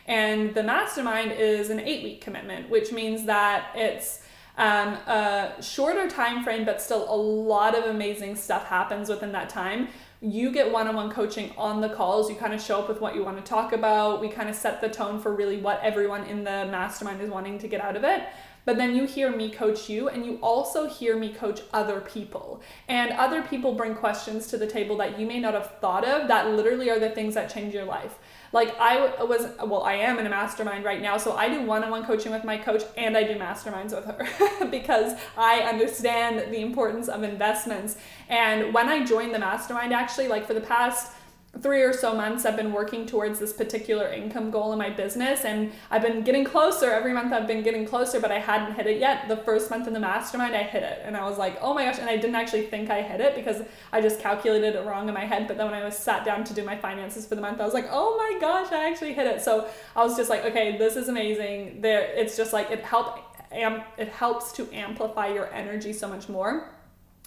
and 0.05 0.55
the 0.55 0.63
mastermind 0.63 1.33
is 1.33 1.69
an 1.69 1.79
eight 1.79 2.03
week 2.03 2.21
commitment, 2.21 2.69
which 2.69 2.91
means 2.91 3.25
that 3.25 3.71
it's 3.75 4.21
um, 4.57 4.93
a 5.07 5.55
shorter 5.61 6.09
time 6.09 6.43
frame, 6.43 6.65
but 6.65 6.81
still 6.81 7.05
a 7.13 7.15
lot 7.15 7.77
of 7.77 7.85
amazing 7.85 8.35
stuff 8.35 8.65
happens 8.67 9.09
within 9.09 9.31
that 9.33 9.49
time 9.49 9.89
you 10.21 10.51
get 10.51 10.71
one-on-one 10.71 11.11
coaching 11.11 11.53
on 11.57 11.79
the 11.79 11.89
calls. 11.89 12.29
You 12.29 12.35
kind 12.35 12.53
of 12.53 12.61
show 12.61 12.79
up 12.79 12.89
with 12.89 12.99
what 12.99 13.15
you 13.15 13.23
want 13.23 13.37
to 13.37 13.43
talk 13.43 13.71
about. 13.71 14.19
We 14.19 14.27
kind 14.27 14.49
of 14.49 14.55
set 14.55 14.81
the 14.81 14.89
tone 14.89 15.19
for 15.19 15.33
really 15.33 15.57
what 15.57 15.79
everyone 15.81 16.25
in 16.25 16.43
the 16.43 16.67
mastermind 16.69 17.21
is 17.21 17.29
wanting 17.29 17.57
to 17.59 17.67
get 17.67 17.79
out 17.81 17.95
of 17.95 18.03
it. 18.03 18.23
But 18.65 18.77
then 18.77 18.95
you 18.95 19.05
hear 19.05 19.35
me 19.35 19.49
coach 19.49 19.89
you 19.89 20.09
and 20.09 20.25
you 20.25 20.37
also 20.43 20.87
hear 20.87 21.17
me 21.17 21.33
coach 21.33 21.61
other 21.73 22.01
people. 22.01 22.61
And 22.87 23.11
other 23.11 23.41
people 23.41 23.73
bring 23.73 23.95
questions 23.95 24.47
to 24.47 24.57
the 24.57 24.67
table 24.67 24.97
that 24.97 25.17
you 25.17 25.25
may 25.25 25.39
not 25.39 25.53
have 25.53 25.79
thought 25.79 26.05
of 26.05 26.27
that 26.27 26.49
literally 26.49 26.89
are 26.89 26.99
the 26.99 27.09
things 27.09 27.33
that 27.35 27.49
change 27.51 27.73
your 27.73 27.85
life 27.85 28.19
like 28.51 28.77
I 28.79 29.23
was, 29.23 29.47
well, 29.63 29.83
I 29.83 29.93
am 29.93 30.17
in 30.19 30.25
a 30.25 30.29
mastermind 30.29 30.83
right 30.83 31.01
now. 31.01 31.17
So 31.17 31.35
I 31.35 31.49
do 31.49 31.61
one 31.61 31.83
on 31.83 31.91
one 31.91 32.05
coaching 32.05 32.31
with 32.31 32.43
my 32.43 32.57
coach 32.57 32.83
and 32.97 33.15
I 33.15 33.23
do 33.23 33.35
masterminds 33.35 33.95
with 33.95 34.05
her 34.05 34.65
because 34.71 35.19
I 35.37 35.59
understand 35.61 36.51
the 36.51 36.61
importance 36.61 37.07
of 37.07 37.23
investments. 37.23 37.97
And 38.27 38.73
when 38.73 38.89
I 38.89 39.05
joined 39.05 39.35
the 39.35 39.39
mastermind, 39.39 39.93
actually, 39.93 40.27
like 40.27 40.47
for 40.47 40.53
the 40.53 40.61
past, 40.61 41.13
three 41.61 41.81
or 41.81 41.91
so 41.91 42.13
months 42.15 42.45
I've 42.45 42.55
been 42.55 42.71
working 42.71 43.05
towards 43.05 43.39
this 43.39 43.51
particular 43.51 44.07
income 44.07 44.51
goal 44.51 44.71
in 44.71 44.77
my 44.77 44.89
business 44.89 45.45
and 45.45 45.71
I've 45.89 46.01
been 46.01 46.21
getting 46.23 46.45
closer. 46.45 46.91
Every 46.91 47.11
month 47.11 47.33
I've 47.33 47.47
been 47.47 47.63
getting 47.63 47.85
closer 47.85 48.19
but 48.19 48.31
I 48.31 48.39
hadn't 48.39 48.75
hit 48.75 48.85
it 48.85 48.99
yet. 48.99 49.27
The 49.27 49.37
first 49.37 49.69
month 49.69 49.87
in 49.87 49.93
the 49.93 49.99
mastermind 49.99 50.55
I 50.55 50.63
hit 50.63 50.83
it 50.83 51.01
and 51.03 51.17
I 51.17 51.27
was 51.27 51.37
like 51.37 51.57
oh 51.61 51.73
my 51.73 51.85
gosh 51.85 51.97
and 51.99 52.09
I 52.09 52.17
didn't 52.17 52.35
actually 52.35 52.67
think 52.67 52.89
I 52.89 53.01
hit 53.01 53.19
it 53.19 53.35
because 53.35 53.63
I 53.91 53.99
just 53.99 54.19
calculated 54.19 54.75
it 54.75 54.85
wrong 54.85 55.07
in 55.07 55.13
my 55.13 55.25
head 55.25 55.47
but 55.47 55.57
then 55.57 55.65
when 55.65 55.75
I 55.75 55.83
was 55.83 55.97
sat 55.97 56.23
down 56.23 56.43
to 56.45 56.53
do 56.53 56.63
my 56.63 56.77
finances 56.77 57.25
for 57.25 57.35
the 57.35 57.41
month 57.41 57.59
I 57.59 57.65
was 57.65 57.73
like 57.73 57.87
oh 57.89 58.15
my 58.17 58.39
gosh 58.39 58.71
I 58.71 58.89
actually 58.89 59.13
hit 59.13 59.25
it. 59.25 59.41
So 59.41 59.67
I 59.95 60.03
was 60.03 60.15
just 60.15 60.29
like 60.29 60.45
okay 60.45 60.77
this 60.77 60.95
is 60.95 61.09
amazing. 61.09 61.81
There 61.81 62.01
it's 62.01 62.37
just 62.37 62.53
like 62.53 62.69
it 62.69 62.83
help 62.83 63.19
amp 63.51 63.83
it 63.97 64.09
helps 64.09 64.51
to 64.53 64.71
amplify 64.71 65.27
your 65.27 65.51
energy 65.51 65.93
so 65.93 66.07
much 66.07 66.29
more 66.29 66.69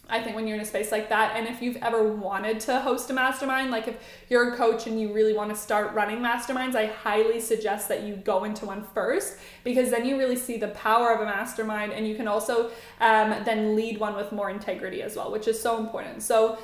I 0.09 0.21
think 0.21 0.37
when 0.37 0.47
you're 0.47 0.57
in 0.57 0.63
a 0.63 0.67
space 0.67 0.93
like 0.93 1.09
that, 1.09 1.37
and 1.37 1.47
if 1.47 1.63
you've 1.63 1.77
ever 1.77 2.13
wanted 2.13 2.61
to 2.61 2.81
host 2.81 3.09
a 3.09 3.13
mastermind, 3.13 3.71
like 3.71 3.89
if 3.89 3.97
you're 4.29 4.53
a 4.53 4.57
coach 4.57 4.87
and 4.87 5.01
you 5.01 5.13
really 5.13 5.33
want 5.33 5.51
to 5.51 5.57
start 5.57 5.95
running 5.95 6.19
masterminds, 6.19 6.75
I 6.75 6.87
highly 6.87 7.41
suggest 7.41 7.89
that 7.89 8.03
you 8.03 8.17
go 8.17 8.45
into 8.45 8.67
one 8.67 8.85
first 8.95 9.39
because 9.65 9.91
then 9.91 10.05
you 10.05 10.19
really 10.19 10.37
see 10.37 10.59
the 10.59 10.69
power 10.69 11.13
of 11.13 11.21
a 11.21 11.25
mastermind 11.25 11.93
and 11.93 12.07
you 12.07 12.15
can 12.15 12.29
also 12.29 12.71
um, 13.01 13.35
then 13.45 13.75
lead 13.75 13.99
one 13.99 14.15
with 14.15 14.33
more 14.33 14.51
integrity 14.51 15.03
as 15.03 15.17
well, 15.17 15.31
which 15.31 15.49
is 15.49 15.61
so 15.61 15.79
important. 15.79 16.23
So, 16.23 16.59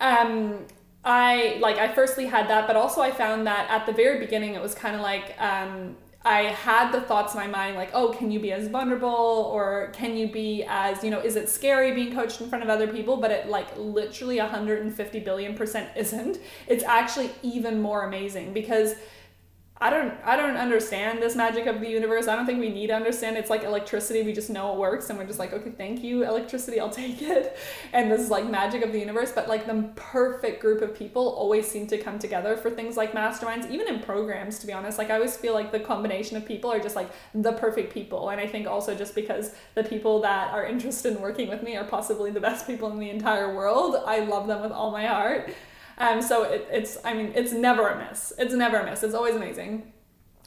um, 0.00 0.66
I 1.04 1.58
like 1.60 1.76
I 1.78 1.88
firstly 1.88 2.26
had 2.26 2.48
that, 2.48 2.66
but 2.66 2.76
also 2.76 3.00
I 3.00 3.12
found 3.12 3.46
that 3.46 3.70
at 3.70 3.86
the 3.86 3.92
very 3.92 4.18
beginning 4.18 4.54
it 4.54 4.62
was 4.62 4.74
kind 4.74 4.96
of 4.96 5.02
like 5.02 5.40
um, 5.40 5.96
I 6.24 6.42
had 6.42 6.90
the 6.92 7.00
thoughts 7.00 7.34
in 7.34 7.40
my 7.40 7.46
mind 7.46 7.76
like, 7.76 7.90
oh, 7.94 8.08
can 8.10 8.30
you 8.30 8.40
be 8.40 8.52
as 8.52 8.68
vulnerable 8.68 9.08
or 9.08 9.90
can 9.94 10.16
you 10.16 10.30
be 10.30 10.64
as, 10.68 11.04
you 11.04 11.10
know, 11.10 11.20
is 11.20 11.36
it 11.36 11.48
scary 11.48 11.92
being 11.92 12.12
coached 12.12 12.40
in 12.40 12.48
front 12.48 12.64
of 12.64 12.70
other 12.70 12.88
people? 12.88 13.18
But 13.18 13.30
it 13.30 13.48
like 13.48 13.68
literally 13.76 14.38
150 14.38 15.20
billion 15.20 15.54
percent 15.54 15.88
isn't. 15.96 16.38
It's 16.66 16.82
actually 16.82 17.30
even 17.42 17.80
more 17.80 18.04
amazing 18.04 18.52
because 18.52 18.96
I 19.80 19.90
don't 19.90 20.12
I 20.24 20.36
don't 20.36 20.56
understand 20.56 21.22
this 21.22 21.36
magic 21.36 21.66
of 21.66 21.80
the 21.80 21.88
universe. 21.88 22.26
I 22.26 22.34
don't 22.34 22.46
think 22.46 22.58
we 22.58 22.68
need 22.68 22.88
to 22.88 22.94
understand. 22.94 23.36
It's 23.36 23.50
like 23.50 23.62
electricity. 23.62 24.22
We 24.22 24.32
just 24.32 24.50
know 24.50 24.72
it 24.72 24.78
works 24.78 25.08
and 25.08 25.18
we're 25.18 25.26
just 25.26 25.38
like, 25.38 25.52
okay, 25.52 25.70
thank 25.70 26.02
you, 26.02 26.24
electricity, 26.24 26.80
I'll 26.80 26.90
take 27.04 27.22
it. 27.22 27.56
And 27.92 28.10
this 28.10 28.20
is 28.20 28.28
like 28.28 28.48
magic 28.50 28.82
of 28.82 28.92
the 28.92 28.98
universe. 28.98 29.30
But 29.32 29.48
like 29.48 29.66
the 29.66 29.88
perfect 29.94 30.60
group 30.60 30.82
of 30.82 30.96
people 30.96 31.28
always 31.28 31.70
seem 31.70 31.86
to 31.88 31.98
come 31.98 32.18
together 32.18 32.56
for 32.56 32.70
things 32.70 32.96
like 32.96 33.12
masterminds, 33.12 33.70
even 33.70 33.86
in 33.86 34.00
programs, 34.00 34.58
to 34.60 34.66
be 34.66 34.72
honest. 34.72 34.98
Like 34.98 35.10
I 35.10 35.14
always 35.14 35.36
feel 35.36 35.54
like 35.54 35.70
the 35.70 35.80
combination 35.80 36.36
of 36.36 36.44
people 36.44 36.72
are 36.72 36.80
just 36.80 36.96
like 36.96 37.10
the 37.32 37.52
perfect 37.52 37.94
people. 37.94 38.30
And 38.30 38.40
I 38.40 38.48
think 38.48 38.66
also 38.66 38.96
just 38.96 39.14
because 39.14 39.54
the 39.76 39.84
people 39.84 40.20
that 40.22 40.52
are 40.52 40.66
interested 40.66 41.14
in 41.14 41.22
working 41.22 41.48
with 41.48 41.62
me 41.62 41.76
are 41.76 41.84
possibly 41.84 42.32
the 42.32 42.40
best 42.40 42.66
people 42.66 42.90
in 42.90 42.98
the 42.98 43.10
entire 43.10 43.54
world. 43.54 43.96
I 44.06 44.20
love 44.20 44.48
them 44.48 44.60
with 44.60 44.72
all 44.72 44.90
my 44.90 45.06
heart. 45.06 45.50
Um, 45.98 46.22
so 46.22 46.44
it, 46.44 46.66
it's, 46.70 46.96
I 47.04 47.12
mean, 47.12 47.32
it's 47.34 47.52
never 47.52 47.88
a 47.88 48.08
miss. 48.08 48.32
It's 48.38 48.54
never 48.54 48.78
a 48.78 48.84
miss. 48.84 49.02
It's 49.02 49.14
always 49.14 49.34
amazing. 49.34 49.92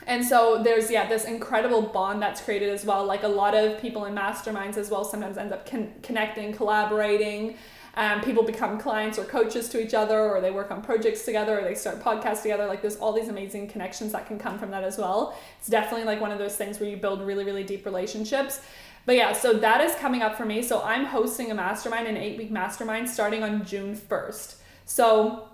And 0.08 0.26
so 0.26 0.62
there's 0.64 0.90
yeah 0.90 1.08
this 1.08 1.26
incredible 1.26 1.82
bond 1.82 2.22
that's 2.22 2.42
created 2.42 2.70
as 2.70 2.86
well. 2.86 3.06
Like 3.06 3.24
a 3.24 3.28
lot 3.28 3.54
of 3.54 3.80
people 3.80 4.06
in 4.06 4.16
masterminds 4.16 4.78
as 4.78 4.90
well 4.90 5.04
sometimes 5.04 5.38
end 5.38 5.54
up 5.54 5.70
con- 5.70 5.94
connecting, 6.02 6.54
collaborating. 6.54 7.56
Um, 7.94 8.22
people 8.22 8.44
become 8.44 8.80
clients 8.80 9.20
or 9.20 9.26
coaches 9.26 9.68
to 9.70 9.84
each 9.84 9.94
other, 9.94 10.18
or 10.18 10.40
they 10.40 10.50
work 10.50 10.72
on 10.72 10.82
projects 10.82 11.26
together, 11.26 11.60
or 11.60 11.64
they 11.64 11.76
start 11.76 12.02
podcasts 12.02 12.42
together. 12.42 12.66
Like 12.66 12.82
there's 12.82 12.96
all 12.96 13.12
these 13.12 13.28
amazing 13.28 13.68
connections 13.68 14.14
that 14.14 14.26
can 14.28 14.40
come 14.40 14.58
from 14.58 14.72
that 14.72 14.84
as 14.84 14.98
well. 14.98 15.38
It's 15.60 15.68
definitely 15.68 16.06
like 16.06 16.22
one 16.22 16.32
of 16.32 16.40
those 16.40 16.56
things 16.56 16.80
where 16.80 16.90
you 16.90 16.98
build 16.98 17.22
really 17.22 17.44
really 17.44 17.64
deep 17.64 17.86
relationships. 17.86 18.62
But 19.06 19.16
yeah, 19.16 19.34
so 19.34 19.54
that 19.54 19.82
is 19.82 19.94
coming 19.96 20.22
up 20.22 20.38
for 20.38 20.46
me. 20.46 20.62
So 20.62 20.82
I'm 20.82 21.06
hosting 21.06 21.52
a 21.52 21.56
mastermind, 21.56 22.08
an 22.08 22.18
eight 22.18 22.38
week 22.38 22.52
mastermind, 22.52 23.10
starting 23.10 23.44
on 23.44 23.66
June 23.66 23.96
1st. 23.96 24.56
So 24.94 25.48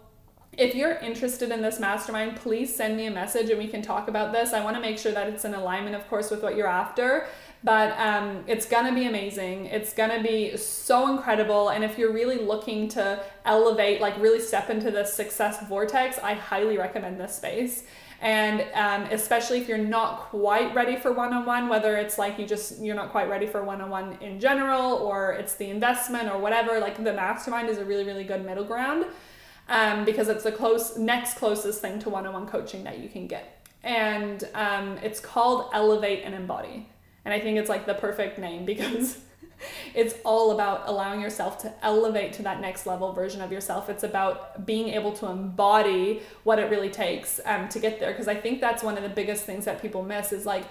if 0.58 0.74
you're 0.74 0.96
interested 0.96 1.52
in 1.52 1.62
this 1.62 1.80
mastermind, 1.80 2.38
please 2.38 2.76
send 2.76 2.98
me 2.98 3.06
a 3.06 3.12
message 3.12 3.52
and 3.52 3.60
we 3.60 3.68
can 3.68 3.84
talk 3.84 4.08
about 4.08 4.34
this. 4.34 4.52
I 4.52 4.64
want 4.64 4.76
to 4.78 4.82
make 4.82 4.98
sure 4.98 5.12
that 5.12 5.30
it's 5.30 5.46
in 5.46 5.54
alignment, 5.54 5.96
of 5.96 6.08
course, 6.08 6.32
with 6.32 6.42
what 6.42 6.56
you're 6.56 6.66
after. 6.66 7.28
But 7.64 7.96
um, 8.00 8.44
it's 8.48 8.66
gonna 8.66 8.96
be 8.96 9.06
amazing. 9.06 9.68
It's 9.68 9.94
gonna 9.94 10.24
be 10.24 10.58
so 10.58 11.16
incredible. 11.16 11.70
And 11.70 11.84
if 11.84 12.00
you're 12.00 12.12
really 12.12 12.40
looking 12.40 12.88
to 12.90 13.24
elevate, 13.46 14.02
like 14.02 14.20
really 14.20 14.40
step 14.40 14.72
into 14.72 14.90
the 14.90 15.04
success 15.04 15.64
vortex, 15.68 16.18
I 16.18 16.34
highly 16.34 16.80
recommend 16.80 17.20
this 17.20 17.36
space. 17.36 17.84
And 18.20 18.66
um, 18.74 19.04
especially 19.12 19.60
if 19.60 19.68
you're 19.68 19.78
not 19.78 20.22
quite 20.22 20.74
ready 20.74 20.96
for 20.96 21.12
one-on-one, 21.14 21.70
whether 21.70 21.98
it's 21.98 22.18
like 22.18 22.40
you 22.40 22.48
just 22.48 22.82
you're 22.82 22.96
not 22.96 23.12
quite 23.12 23.30
ready 23.30 23.46
for 23.46 23.64
one-on-one 23.64 24.18
in 24.22 24.40
general, 24.40 24.94
or 24.94 25.34
it's 25.34 25.56
the 25.56 25.70
investment 25.70 26.30
or 26.30 26.40
whatever, 26.40 26.80
like 26.80 26.98
the 27.04 27.14
mastermind 27.14 27.70
is 27.70 27.78
a 27.78 27.86
really 27.86 28.04
really 28.04 28.24
good 28.24 28.44
middle 28.44 28.64
ground 28.66 29.06
um, 29.70 30.04
because 30.06 30.30
it's 30.30 30.44
the 30.44 30.52
close 30.52 30.98
next 30.98 31.36
closest 31.36 31.82
thing 31.82 32.00
to 32.00 32.10
one-on-one 32.10 32.48
coaching 32.48 32.84
that 32.86 33.00
you 33.00 33.10
can 33.10 33.28
get. 33.28 33.66
And 33.84 34.44
um, 34.56 34.98
it's 35.04 35.20
called 35.20 35.70
elevate 35.74 36.24
and 36.24 36.34
embody. 36.34 36.90
And 37.24 37.34
i 37.34 37.40
think 37.42 37.58
it's 37.58 37.70
like 37.70 37.86
the 37.86 37.94
perfect 37.94 38.40
name 38.40 38.66
because 38.74 39.18
it's 39.94 40.16
all 40.24 40.52
about 40.52 40.84
allowing 40.88 41.22
yourself 41.22 41.58
to 41.58 41.74
elevate 41.84 42.34
to 42.34 42.44
that 42.44 42.62
next 42.62 42.86
level 42.86 43.14
version 43.14 43.42
of 43.42 43.52
yourself 43.52 43.90
it's 43.90 44.04
about 44.04 44.66
being 44.66 44.90
able 44.90 45.12
to 45.12 45.28
embody 45.28 46.22
what 46.44 46.60
it 46.60 46.70
really 46.70 46.90
takes 46.90 47.40
um, 47.46 47.68
to 47.70 47.80
get 47.80 48.00
there 48.00 48.12
because 48.12 48.28
i 48.28 48.36
think 48.36 48.62
that's 48.62 48.84
one 48.84 48.98
of 48.98 49.04
the 49.04 49.10
biggest 49.10 49.44
things 49.44 49.66
that 49.66 49.82
people 49.82 50.04
miss 50.04 50.32
is 50.32 50.46
like 50.46 50.66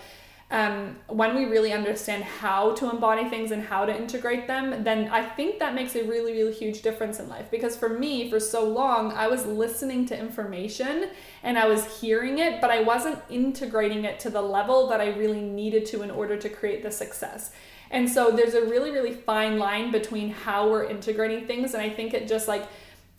um, 0.48 0.96
when 1.08 1.34
we 1.34 1.44
really 1.44 1.72
understand 1.72 2.22
how 2.22 2.72
to 2.74 2.88
embody 2.88 3.28
things 3.28 3.50
and 3.50 3.64
how 3.64 3.84
to 3.84 3.96
integrate 3.96 4.46
them, 4.46 4.84
then 4.84 5.08
I 5.08 5.24
think 5.24 5.58
that 5.58 5.74
makes 5.74 5.96
a 5.96 6.04
really, 6.04 6.32
really 6.32 6.52
huge 6.52 6.82
difference 6.82 7.18
in 7.18 7.28
life. 7.28 7.50
Because 7.50 7.76
for 7.76 7.88
me, 7.88 8.30
for 8.30 8.38
so 8.38 8.64
long, 8.64 9.10
I 9.10 9.26
was 9.26 9.44
listening 9.44 10.06
to 10.06 10.18
information 10.18 11.08
and 11.42 11.58
I 11.58 11.66
was 11.66 12.00
hearing 12.00 12.38
it, 12.38 12.60
but 12.60 12.70
I 12.70 12.82
wasn't 12.82 13.18
integrating 13.28 14.04
it 14.04 14.20
to 14.20 14.30
the 14.30 14.42
level 14.42 14.86
that 14.88 15.00
I 15.00 15.08
really 15.08 15.40
needed 15.40 15.84
to 15.86 16.02
in 16.02 16.12
order 16.12 16.36
to 16.36 16.48
create 16.48 16.84
the 16.84 16.92
success. 16.92 17.50
And 17.90 18.08
so 18.08 18.30
there's 18.30 18.54
a 18.54 18.62
really, 18.62 18.90
really 18.90 19.12
fine 19.12 19.58
line 19.58 19.90
between 19.92 20.30
how 20.30 20.70
we're 20.70 20.84
integrating 20.84 21.46
things. 21.46 21.74
And 21.74 21.82
I 21.82 21.90
think 21.90 22.14
it 22.14 22.28
just 22.28 22.48
like, 22.48 22.68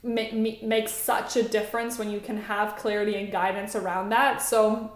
makes 0.04 0.92
such 0.92 1.36
a 1.36 1.44
difference 1.44 1.98
when 1.98 2.12
you 2.12 2.20
can 2.20 2.38
have 2.38 2.76
clarity 2.76 3.16
and 3.16 3.32
guidance 3.32 3.76
around 3.76 4.10
that. 4.10 4.42
So, 4.42 4.92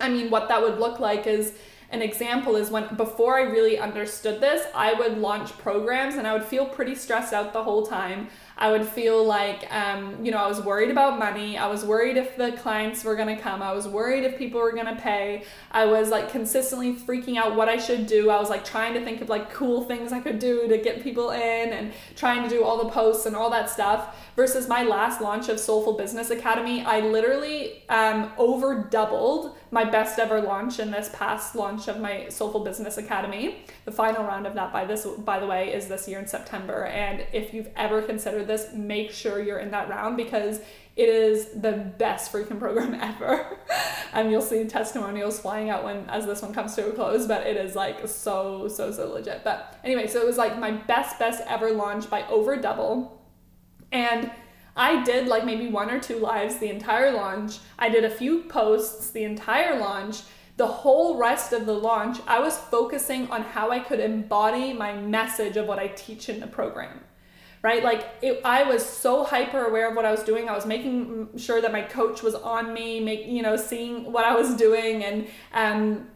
I 0.00 0.08
mean, 0.08 0.30
what 0.30 0.48
that 0.48 0.62
would 0.62 0.78
look 0.78 1.00
like 1.00 1.26
is 1.26 1.54
an 1.90 2.02
example 2.02 2.56
is 2.56 2.70
when 2.70 2.94
before 2.96 3.38
I 3.38 3.42
really 3.42 3.78
understood 3.78 4.40
this, 4.40 4.66
I 4.74 4.94
would 4.94 5.18
launch 5.18 5.56
programs 5.58 6.16
and 6.16 6.26
I 6.26 6.32
would 6.32 6.44
feel 6.44 6.66
pretty 6.66 6.94
stressed 6.94 7.32
out 7.32 7.52
the 7.52 7.62
whole 7.62 7.86
time. 7.86 8.28
I 8.60 8.72
would 8.72 8.84
feel 8.84 9.24
like, 9.24 9.72
um, 9.72 10.24
you 10.24 10.32
know, 10.32 10.38
I 10.38 10.48
was 10.48 10.60
worried 10.60 10.90
about 10.90 11.16
money. 11.16 11.56
I 11.56 11.68
was 11.68 11.84
worried 11.84 12.16
if 12.16 12.36
the 12.36 12.52
clients 12.52 13.04
were 13.04 13.14
going 13.14 13.34
to 13.34 13.40
come. 13.40 13.62
I 13.62 13.72
was 13.72 13.86
worried 13.86 14.24
if 14.24 14.36
people 14.36 14.60
were 14.60 14.72
going 14.72 14.86
to 14.86 15.00
pay. 15.00 15.44
I 15.70 15.86
was 15.86 16.10
like 16.10 16.28
consistently 16.28 16.92
freaking 16.92 17.36
out 17.36 17.54
what 17.54 17.68
I 17.68 17.76
should 17.76 18.08
do. 18.08 18.30
I 18.30 18.40
was 18.40 18.50
like 18.50 18.64
trying 18.64 18.94
to 18.94 19.04
think 19.04 19.20
of 19.20 19.28
like 19.28 19.52
cool 19.52 19.84
things 19.84 20.12
I 20.12 20.18
could 20.18 20.40
do 20.40 20.66
to 20.66 20.76
get 20.78 21.04
people 21.04 21.30
in 21.30 21.72
and 21.72 21.92
trying 22.16 22.42
to 22.42 22.48
do 22.48 22.64
all 22.64 22.82
the 22.82 22.90
posts 22.90 23.26
and 23.26 23.36
all 23.36 23.48
that 23.50 23.70
stuff. 23.70 24.16
Versus 24.34 24.68
my 24.68 24.82
last 24.82 25.20
launch 25.20 25.48
of 25.48 25.60
Soulful 25.60 25.94
Business 25.94 26.30
Academy, 26.30 26.82
I 26.82 27.00
literally 27.00 27.82
um, 27.88 28.32
over 28.38 28.88
doubled 28.90 29.56
my 29.70 29.84
best 29.84 30.18
ever 30.18 30.40
launch 30.40 30.78
in 30.78 30.90
this 30.90 31.10
past 31.12 31.54
launch 31.54 31.88
of 31.88 32.00
my 32.00 32.28
Soulful 32.28 32.64
Business 32.64 32.98
Academy. 32.98 33.64
The 33.84 33.92
final 33.92 34.24
round 34.24 34.46
of 34.46 34.54
that, 34.54 34.72
by 34.72 34.84
this, 34.84 35.06
by 35.06 35.38
the 35.38 35.46
way, 35.46 35.72
is 35.72 35.88
this 35.88 36.08
year 36.08 36.18
in 36.18 36.26
September. 36.26 36.86
And 36.86 37.24
if 37.32 37.52
you've 37.52 37.68
ever 37.76 38.02
considered 38.02 38.47
this, 38.48 38.72
make 38.74 39.12
sure 39.12 39.40
you're 39.40 39.58
in 39.58 39.70
that 39.70 39.88
round 39.88 40.16
because 40.16 40.60
it 40.96 41.08
is 41.08 41.50
the 41.50 41.92
best 41.98 42.32
freaking 42.32 42.58
program 42.58 42.94
ever. 43.00 43.58
and 44.12 44.32
you'll 44.32 44.42
see 44.42 44.64
testimonials 44.64 45.38
flying 45.38 45.70
out 45.70 45.84
when 45.84 46.04
as 46.10 46.26
this 46.26 46.42
one 46.42 46.52
comes 46.52 46.74
to 46.74 46.88
a 46.88 46.92
close, 46.92 47.28
but 47.28 47.46
it 47.46 47.56
is 47.56 47.76
like 47.76 48.08
so, 48.08 48.66
so, 48.66 48.90
so 48.90 49.12
legit. 49.12 49.44
But 49.44 49.78
anyway, 49.84 50.08
so 50.08 50.20
it 50.20 50.26
was 50.26 50.36
like 50.36 50.58
my 50.58 50.72
best, 50.72 51.18
best 51.20 51.42
ever 51.46 51.70
launch 51.70 52.10
by 52.10 52.26
over 52.26 52.56
double. 52.56 53.22
And 53.92 54.30
I 54.76 55.04
did 55.04 55.28
like 55.28 55.44
maybe 55.44 55.68
one 55.68 55.88
or 55.88 56.00
two 56.00 56.18
lives 56.18 56.58
the 56.58 56.68
entire 56.68 57.12
launch. 57.12 57.58
I 57.78 57.88
did 57.88 58.04
a 58.04 58.10
few 58.10 58.42
posts 58.42 59.10
the 59.10 59.22
entire 59.22 59.78
launch. 59.78 60.22
The 60.56 60.66
whole 60.66 61.16
rest 61.16 61.52
of 61.52 61.66
the 61.66 61.74
launch, 61.74 62.18
I 62.26 62.40
was 62.40 62.58
focusing 62.58 63.30
on 63.30 63.42
how 63.42 63.70
I 63.70 63.78
could 63.78 64.00
embody 64.00 64.72
my 64.72 64.94
message 64.94 65.56
of 65.56 65.68
what 65.68 65.78
I 65.78 65.86
teach 65.86 66.28
in 66.28 66.40
the 66.40 66.48
program 66.48 67.04
right? 67.62 67.82
Like 67.82 68.06
it, 68.22 68.40
I 68.44 68.64
was 68.64 68.84
so 68.84 69.24
hyper 69.24 69.64
aware 69.64 69.90
of 69.90 69.96
what 69.96 70.04
I 70.04 70.10
was 70.10 70.22
doing. 70.22 70.48
I 70.48 70.54
was 70.54 70.66
making 70.66 71.36
sure 71.36 71.60
that 71.60 71.72
my 71.72 71.82
coach 71.82 72.22
was 72.22 72.34
on 72.34 72.72
me, 72.72 73.00
make 73.00 73.26
you 73.26 73.42
know, 73.42 73.56
seeing 73.56 74.12
what 74.12 74.24
I 74.24 74.34
was 74.34 74.54
doing, 74.54 75.04
and 75.04 75.28
um, 75.52 76.08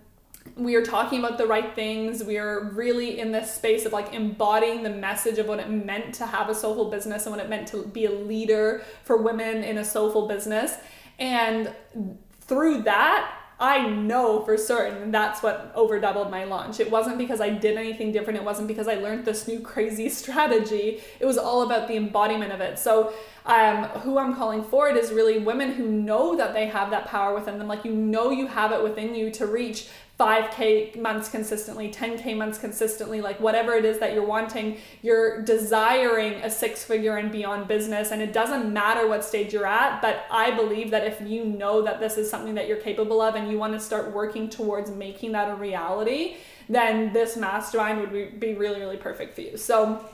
we 0.57 0.75
are 0.75 0.85
talking 0.85 1.19
about 1.19 1.39
the 1.39 1.47
right 1.47 1.75
things. 1.75 2.23
We 2.25 2.39
are 2.39 2.71
really 2.73 3.19
in 3.19 3.33
this 3.33 3.53
space 3.53 3.87
of 3.87 3.93
like 3.93 4.13
embodying 4.13 4.83
the 4.83 4.91
message 4.91 5.39
of 5.39 5.47
what 5.47 5.61
it 5.61 5.71
meant 5.71 6.15
to 6.17 6.27
have 6.27 6.49
a 6.49 6.55
soulful 6.55 6.91
business 6.91 7.27
and 7.27 7.35
what 7.35 7.45
it 7.45 7.49
meant 7.49 7.69
to 7.69 7.85
be 7.85 8.07
a 8.07 8.11
leader 8.11 8.83
for 9.05 9.17
women 9.17 9.63
in 9.63 9.79
a 9.79 9.85
soulful 9.85 10.29
business. 10.29 10.75
And 11.19 11.73
through 12.41 12.83
that, 12.83 13.42
I 13.63 13.87
know 13.89 14.45
for 14.45 14.59
certain 14.59 15.13
that's 15.13 15.41
what 15.41 15.71
over 15.77 16.01
doubled 16.01 16.33
my 16.33 16.43
launch. 16.43 16.81
It 16.81 16.91
wasn't 16.91 17.17
because 17.17 17.41
I 17.41 17.51
did 17.51 17.77
anything 17.77 18.11
different. 18.11 18.37
It 18.37 18.45
wasn't 18.45 18.67
because 18.67 18.89
I 18.89 18.97
learned 18.97 19.25
this 19.25 19.47
new 19.47 19.61
crazy 19.61 20.09
strategy. 20.21 21.01
It 21.21 21.27
was 21.27 21.39
all 21.39 21.63
about 21.63 21.87
the 21.87 21.97
embodiment 21.97 22.51
of 22.53 22.61
it. 22.61 22.77
So, 22.77 23.15
um, 23.47 23.85
who 24.01 24.19
I'm 24.19 24.35
calling 24.35 24.65
forward 24.65 24.97
is 24.97 25.13
really 25.13 25.39
women 25.39 25.73
who 25.73 25.87
know 25.87 26.37
that 26.37 26.55
they 26.55 26.67
have 26.67 26.91
that 26.91 27.07
power 27.07 27.35
within 27.37 27.59
them. 27.61 27.69
Like, 27.69 27.85
you 27.85 27.93
know, 27.93 28.31
you 28.31 28.49
have 28.49 28.73
it 28.73 28.83
within 28.83 29.15
you 29.15 29.31
to 29.31 29.47
reach 29.47 29.89
5k 30.23 30.97
months 31.01 31.29
consistently 31.29 31.91
10k 31.91 32.37
months 32.37 32.59
consistently 32.59 33.21
like 33.21 33.41
whatever 33.41 33.73
it 33.73 33.85
is 33.85 33.99
that 33.99 34.15
you're 34.15 34.25
wanting 34.25 34.77
you're 35.03 35.43
desiring 35.43 36.35
a 36.35 36.51
six 36.51 36.85
figure 36.85 37.17
and 37.17 37.33
beyond 37.33 37.67
business 37.67 38.13
and 38.13 38.23
it 38.23 38.33
doesn't 38.33 38.73
matter 38.73 39.09
what 39.09 39.25
stage 39.25 39.53
you're 39.53 39.67
at 39.67 40.01
but 40.01 40.25
i 40.31 40.51
believe 40.53 40.91
that 40.93 41.05
if 41.05 41.21
you 41.23 41.45
know 41.45 41.83
that 41.83 41.99
this 41.99 42.17
is 42.17 42.31
something 42.31 42.55
that 42.55 42.69
you're 42.69 42.85
capable 42.91 43.21
of 43.21 43.35
and 43.35 43.51
you 43.51 43.59
want 43.59 43.73
to 43.73 43.81
start 43.81 44.13
working 44.13 44.49
towards 44.49 44.91
making 44.93 45.33
that 45.33 45.51
a 45.51 45.55
reality 45.57 46.37
then 46.69 47.13
this 47.13 47.37
mastermind 47.37 48.01
would 48.01 48.39
be 48.39 48.55
really 48.55 48.81
really 48.81 48.97
perfect 48.97 49.35
for 49.35 49.41
you. 49.41 49.57
So 49.57 50.05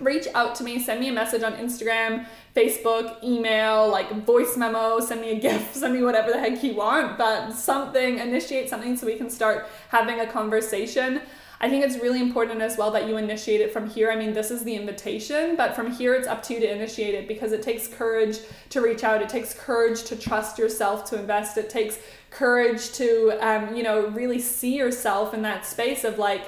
reach 0.00 0.26
out 0.34 0.54
to 0.56 0.64
me, 0.64 0.78
send 0.78 1.00
me 1.00 1.08
a 1.08 1.12
message 1.12 1.42
on 1.42 1.54
Instagram, 1.54 2.26
Facebook, 2.54 3.22
email, 3.22 3.88
like 3.88 4.24
voice 4.24 4.56
memo, 4.56 5.00
send 5.00 5.20
me 5.20 5.30
a 5.30 5.40
gift, 5.40 5.74
send 5.76 5.94
me 5.94 6.02
whatever 6.02 6.30
the 6.30 6.38
heck 6.38 6.62
you 6.62 6.74
want, 6.74 7.18
but 7.18 7.52
something, 7.52 8.18
initiate 8.18 8.68
something 8.68 8.96
so 8.96 9.06
we 9.06 9.16
can 9.16 9.30
start 9.30 9.68
having 9.88 10.20
a 10.20 10.26
conversation. 10.26 11.20
I 11.60 11.68
think 11.68 11.84
it's 11.84 11.96
really 11.96 12.20
important 12.20 12.60
as 12.60 12.76
well 12.76 12.92
that 12.92 13.08
you 13.08 13.16
initiate 13.16 13.60
it 13.60 13.72
from 13.72 13.90
here. 13.90 14.12
I 14.12 14.16
mean, 14.16 14.32
this 14.32 14.52
is 14.52 14.62
the 14.62 14.76
invitation, 14.76 15.56
but 15.56 15.74
from 15.74 15.90
here 15.90 16.14
it's 16.14 16.28
up 16.28 16.40
to 16.44 16.54
you 16.54 16.60
to 16.60 16.70
initiate 16.70 17.14
it 17.14 17.26
because 17.26 17.50
it 17.50 17.62
takes 17.62 17.88
courage 17.88 18.38
to 18.70 18.80
reach 18.80 19.02
out. 19.02 19.22
It 19.22 19.28
takes 19.28 19.54
courage 19.54 20.04
to 20.04 20.14
trust 20.14 20.56
yourself 20.56 21.04
to 21.10 21.18
invest. 21.18 21.58
It 21.58 21.68
takes 21.68 21.98
courage 22.30 22.92
to, 22.92 23.36
um, 23.40 23.74
you 23.74 23.82
know, 23.82 24.06
really 24.08 24.38
see 24.38 24.76
yourself 24.76 25.34
in 25.34 25.42
that 25.42 25.66
space 25.66 26.04
of 26.04 26.16
like, 26.16 26.44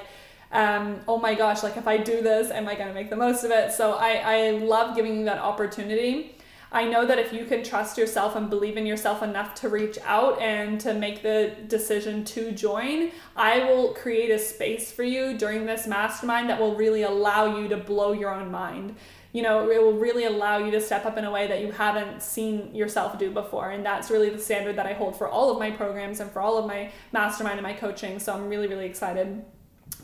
um, 0.51 0.99
oh 1.07 1.17
my 1.17 1.33
gosh, 1.33 1.63
like 1.63 1.77
if 1.77 1.87
I 1.87 1.97
do 1.97 2.21
this, 2.21 2.51
am 2.51 2.67
I 2.67 2.75
going 2.75 2.87
to 2.87 2.93
make 2.93 3.09
the 3.09 3.15
most 3.15 3.43
of 3.43 3.51
it? 3.51 3.71
So 3.71 3.93
I, 3.93 4.21
I 4.23 4.51
love 4.51 4.95
giving 4.95 5.17
you 5.19 5.25
that 5.25 5.39
opportunity. 5.39 6.35
I 6.73 6.85
know 6.85 7.05
that 7.05 7.19
if 7.19 7.33
you 7.33 7.45
can 7.45 7.63
trust 7.63 7.97
yourself 7.97 8.37
and 8.37 8.49
believe 8.49 8.77
in 8.77 8.85
yourself 8.85 9.21
enough 9.21 9.55
to 9.55 9.69
reach 9.69 9.97
out 10.05 10.39
and 10.39 10.79
to 10.81 10.93
make 10.93 11.21
the 11.21 11.53
decision 11.67 12.23
to 12.25 12.53
join, 12.53 13.11
I 13.35 13.65
will 13.65 13.93
create 13.93 14.31
a 14.31 14.39
space 14.39 14.89
for 14.89 15.03
you 15.03 15.37
during 15.37 15.65
this 15.65 15.85
mastermind 15.85 16.49
that 16.49 16.59
will 16.59 16.75
really 16.75 17.01
allow 17.01 17.57
you 17.59 17.67
to 17.67 17.77
blow 17.77 18.13
your 18.13 18.33
own 18.33 18.51
mind 18.51 18.95
you 19.33 19.41
know, 19.41 19.69
it 19.69 19.81
will 19.81 19.93
really 19.93 20.25
allow 20.25 20.57
you 20.57 20.71
to 20.71 20.81
step 20.81 21.05
up 21.05 21.17
in 21.17 21.23
a 21.23 21.31
way 21.31 21.47
that 21.47 21.61
you 21.61 21.71
haven't 21.71 22.21
seen 22.21 22.75
yourself 22.75 23.17
do 23.17 23.31
before. 23.31 23.69
And 23.69 23.85
that's 23.85 24.11
really 24.11 24.29
the 24.29 24.39
standard 24.39 24.75
that 24.75 24.85
I 24.85 24.93
hold 24.93 25.15
for 25.15 25.27
all 25.27 25.49
of 25.49 25.57
my 25.57 25.71
programs 25.71 26.19
and 26.19 26.29
for 26.31 26.41
all 26.41 26.57
of 26.57 26.65
my 26.65 26.91
mastermind 27.13 27.57
and 27.57 27.63
my 27.63 27.73
coaching. 27.73 28.19
So 28.19 28.33
I'm 28.33 28.49
really, 28.49 28.67
really 28.67 28.85
excited 28.85 29.41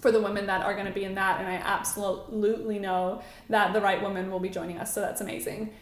for 0.07 0.13
the 0.13 0.21
women 0.21 0.45
that 0.45 0.63
are 0.63 0.73
going 0.73 0.85
to 0.85 0.93
be 0.93 1.03
in 1.03 1.15
that. 1.15 1.41
And 1.41 1.49
I 1.49 1.55
absolutely 1.55 2.79
know 2.79 3.21
that 3.49 3.73
the 3.73 3.81
right 3.81 4.01
woman 4.01 4.31
will 4.31 4.39
be 4.39 4.47
joining 4.47 4.77
us. 4.77 4.93
So 4.93 5.01
that's 5.01 5.19
amazing. 5.19 5.73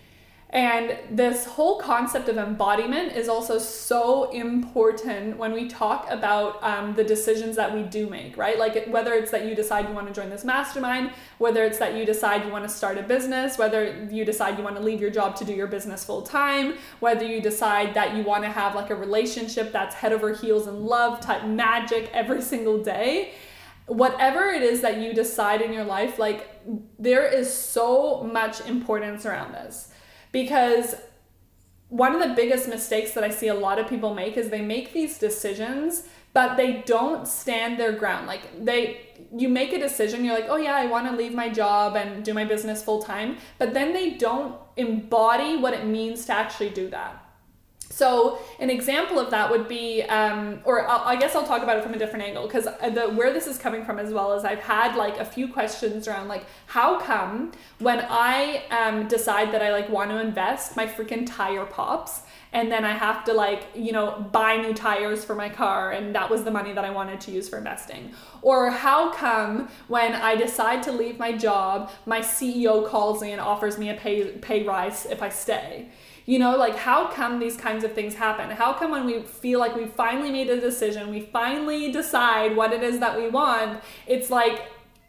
And 0.49 0.97
this 1.11 1.45
whole 1.45 1.79
concept 1.79 2.27
of 2.27 2.37
embodiment 2.37 3.15
is 3.15 3.29
also 3.29 3.59
so 3.59 4.31
important 4.31 5.37
when 5.37 5.53
we 5.53 5.67
talk 5.67 6.07
about 6.09 6.63
um, 6.63 6.95
the 6.95 7.03
decisions 7.03 7.55
that 7.57 7.75
we 7.75 7.83
do 7.83 8.07
make, 8.09 8.35
right? 8.35 8.57
Like 8.57 8.87
whether 8.87 9.13
it's 9.13 9.29
that 9.29 9.45
you 9.45 9.53
decide 9.53 9.87
you 9.87 9.93
want 9.93 10.07
to 10.07 10.13
join 10.13 10.31
this 10.31 10.43
mastermind, 10.43 11.11
whether 11.37 11.63
it's 11.63 11.77
that 11.77 11.93
you 11.95 12.03
decide 12.03 12.45
you 12.45 12.51
want 12.51 12.63
to 12.63 12.69
start 12.69 12.97
a 12.97 13.03
business, 13.03 13.59
whether 13.59 14.07
you 14.09 14.25
decide 14.25 14.57
you 14.57 14.63
want 14.63 14.75
to 14.77 14.81
leave 14.81 15.01
your 15.01 15.11
job 15.11 15.35
to 15.35 15.45
do 15.45 15.53
your 15.53 15.67
business 15.67 16.03
full 16.03 16.23
time, 16.23 16.75
whether 16.99 17.25
you 17.25 17.41
decide 17.41 17.93
that 17.93 18.15
you 18.15 18.23
want 18.23 18.43
to 18.43 18.49
have 18.49 18.73
like 18.73 18.89
a 18.89 18.95
relationship 18.95 19.71
that's 19.71 19.93
head 19.93 20.13
over 20.13 20.33
heels 20.33 20.67
in 20.67 20.85
love 20.85 21.19
type 21.19 21.45
magic 21.45 22.09
every 22.11 22.41
single 22.41 22.81
day 22.81 23.33
whatever 23.87 24.49
it 24.49 24.63
is 24.63 24.81
that 24.81 24.97
you 24.97 25.13
decide 25.13 25.61
in 25.61 25.71
your 25.71 25.83
life, 25.83 26.17
like 26.17 26.61
there 26.97 27.25
is 27.25 27.53
so 27.53 28.23
much 28.23 28.61
importance 28.61 29.25
around 29.25 29.53
this 29.53 29.91
because 30.31 30.95
one 31.89 32.15
of 32.15 32.27
the 32.27 32.35
biggest 32.35 32.67
mistakes 32.67 33.11
that 33.11 33.23
I 33.23 33.29
see 33.29 33.47
a 33.47 33.53
lot 33.53 33.77
of 33.79 33.87
people 33.87 34.13
make 34.13 34.37
is 34.37 34.49
they 34.49 34.61
make 34.61 34.93
these 34.93 35.17
decisions 35.17 36.07
but 36.35 36.57
they 36.57 36.83
don't 36.85 37.25
stand 37.25 37.79
their 37.79 37.93
ground. 37.93 38.27
Like 38.27 38.63
they 38.63 39.07
you 39.33 39.47
make 39.47 39.71
a 39.71 39.79
decision, 39.79 40.25
you're 40.25 40.35
like, 40.35 40.49
"Oh 40.49 40.57
yeah, 40.57 40.75
I 40.75 40.85
want 40.85 41.09
to 41.09 41.15
leave 41.15 41.33
my 41.33 41.47
job 41.47 41.95
and 41.95 42.25
do 42.25 42.33
my 42.33 42.43
business 42.43 42.83
full 42.83 43.01
time." 43.01 43.37
But 43.57 43.73
then 43.73 43.93
they 43.93 44.09
don't 44.11 44.53
embody 44.75 45.55
what 45.55 45.73
it 45.73 45.85
means 45.85 46.25
to 46.25 46.33
actually 46.33 46.71
do 46.71 46.89
that. 46.89 47.24
So 47.95 48.39
an 48.59 48.69
example 48.69 49.19
of 49.19 49.31
that 49.31 49.49
would 49.49 49.69
be, 49.69 50.03
um, 50.03 50.59
or 50.65 50.85
I'll, 50.85 51.03
i 51.05 51.15
guess 51.15 51.33
I'll 51.33 51.47
talk 51.47 51.63
about 51.63 51.77
it 51.77 51.83
from 51.83 51.93
a 51.93 51.97
different 51.97 52.25
angle 52.25 52.43
because 52.43 52.65
the 52.65 53.07
where 53.15 53.31
this 53.31 53.47
is 53.47 53.57
coming 53.57 53.85
from 53.85 53.99
as 53.99 54.11
well 54.11 54.33
is 54.33 54.43
I've 54.43 54.59
had 54.59 54.97
like 54.97 55.17
a 55.17 55.23
few 55.23 55.47
questions 55.47 56.05
around 56.05 56.27
like 56.27 56.45
how 56.65 56.99
come 56.99 57.53
when 57.79 58.05
I 58.09 58.63
um, 58.69 59.07
decide 59.07 59.53
that 59.53 59.61
I 59.61 59.71
like 59.71 59.87
want 59.87 60.09
to 60.09 60.19
invest, 60.19 60.75
my 60.75 60.85
freaking 60.85 61.25
tire 61.25 61.65
pops 61.65 62.23
and 62.51 62.69
then 62.69 62.83
I 62.83 62.91
have 62.91 63.23
to 63.25 63.33
like 63.33 63.67
you 63.73 63.93
know 63.93 64.27
buy 64.29 64.57
new 64.57 64.73
tires 64.73 65.23
for 65.23 65.33
my 65.33 65.47
car 65.47 65.93
and 65.93 66.13
that 66.15 66.29
was 66.29 66.43
the 66.43 66.51
money 66.51 66.73
that 66.73 66.83
I 66.83 66.89
wanted 66.89 67.21
to 67.21 67.31
use 67.31 67.47
for 67.47 67.57
investing. 67.57 68.11
Or 68.41 68.71
how 68.71 69.13
come 69.13 69.69
when 69.87 70.11
I 70.11 70.35
decide 70.35 70.83
to 70.83 70.91
leave 70.91 71.17
my 71.17 71.31
job, 71.31 71.89
my 72.05 72.19
CEO 72.19 72.85
calls 72.85 73.21
me 73.21 73.31
and 73.31 73.39
offers 73.39 73.77
me 73.77 73.87
a 73.89 73.93
pay 73.93 74.31
pay 74.39 74.63
rise 74.65 75.05
if 75.05 75.21
I 75.21 75.29
stay 75.29 75.87
you 76.25 76.39
know, 76.39 76.57
like 76.57 76.75
how 76.75 77.07
come 77.07 77.39
these 77.39 77.55
kinds 77.55 77.83
of 77.83 77.93
things 77.93 78.15
happen? 78.15 78.49
How 78.49 78.73
come 78.73 78.91
when 78.91 79.05
we 79.05 79.21
feel 79.21 79.59
like 79.59 79.75
we 79.75 79.85
finally 79.85 80.31
made 80.31 80.49
a 80.49 80.59
decision, 80.59 81.09
we 81.09 81.21
finally 81.21 81.91
decide 81.91 82.55
what 82.55 82.73
it 82.73 82.81
is 82.81 82.99
that 82.99 83.17
we 83.17 83.29
want, 83.29 83.81
it's 84.07 84.29
like 84.29 84.63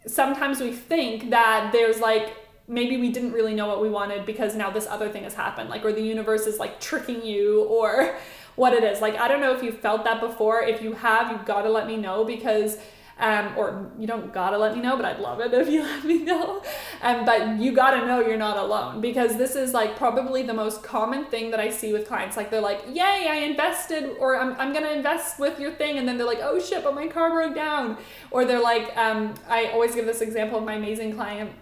sometimes 0.07 0.61
we 0.61 0.73
think 0.73 1.31
that 1.31 1.71
there's 1.73 2.01
like 2.01 2.37
maybe 2.69 2.97
we 2.97 3.11
didn't 3.11 3.33
really 3.33 3.55
know 3.55 3.67
what 3.67 3.81
we 3.81 3.89
wanted 3.89 4.27
because 4.27 4.57
now 4.57 4.71
this 4.71 4.87
other 4.87 5.09
thing 5.09 5.23
has 5.23 5.35
happened 5.35 5.69
like 5.69 5.85
or 5.85 5.93
the 5.93 6.03
universe 6.03 6.47
is 6.47 6.59
like 6.59 6.81
tricking 6.81 7.25
you 7.25 7.63
or 7.65 8.17
what 8.57 8.73
it 8.73 8.83
is 8.83 9.01
like 9.01 9.17
i 9.17 9.29
don't 9.29 9.41
know 9.41 9.55
if 9.55 9.63
you 9.63 9.71
felt 9.71 10.05
that 10.05 10.21
before 10.21 10.63
if 10.63 10.83
you 10.83 10.93
have 10.93 11.31
you've 11.31 11.45
got 11.45 11.63
to 11.63 11.71
let 11.71 11.87
me 11.87 11.97
know 11.97 12.25
because 12.25 12.79
um, 13.19 13.55
or 13.57 13.91
you 13.99 14.07
don't 14.07 14.33
gotta 14.33 14.59
let 14.59 14.75
me 14.75 14.83
know, 14.83 14.97
but 14.97 15.07
I'd 15.07 15.21
love 15.21 15.41
it 15.41 15.53
if 15.55 15.69
you 15.69 15.83
let 15.85 16.05
me 16.05 16.23
know. 16.23 16.63
Um, 17.01 17.25
but 17.25 17.59
you 17.59 17.73
gotta 17.73 18.07
know 18.07 18.21
you're 18.21 18.37
not 18.37 18.59
alone 18.59 19.01
because 19.01 19.37
this 19.37 19.57
is 19.57 19.73
like 19.73 19.97
probably 19.97 20.43
the 20.43 20.55
most 20.55 20.83
common 20.83 21.25
thing 21.27 21.51
that 21.51 21.61
I 21.61 21.71
see 21.71 21.93
with 21.93 22.07
clients. 22.07 22.37
Like 22.37 22.51
they're 22.51 22.61
like, 22.61 22.83
"Yay, 22.93 23.27
I 23.29 23.37
invested," 23.37 24.17
or 24.19 24.39
"I'm 24.39 24.55
I'm 24.61 24.73
gonna 24.75 24.91
invest 24.91 25.39
with 25.39 25.59
your 25.59 25.73
thing," 25.73 25.99
and 25.99 26.07
then 26.07 26.19
they're 26.19 26.27
like, 26.27 26.41
"Oh 26.43 26.61
shit, 26.61 26.85
but 26.85 26.95
my 26.95 27.07
car 27.07 27.31
broke 27.31 27.55
down," 27.55 27.97
or 28.31 28.45
they're 28.45 28.63
like, 28.63 28.95
um, 28.97 29.35
I 29.49 29.67
always 29.67 29.95
give 29.95 30.05
this 30.05 30.21
example 30.21 30.59
of 30.59 30.65
my 30.65 30.75
amazing 30.75 31.15
client 31.15 31.53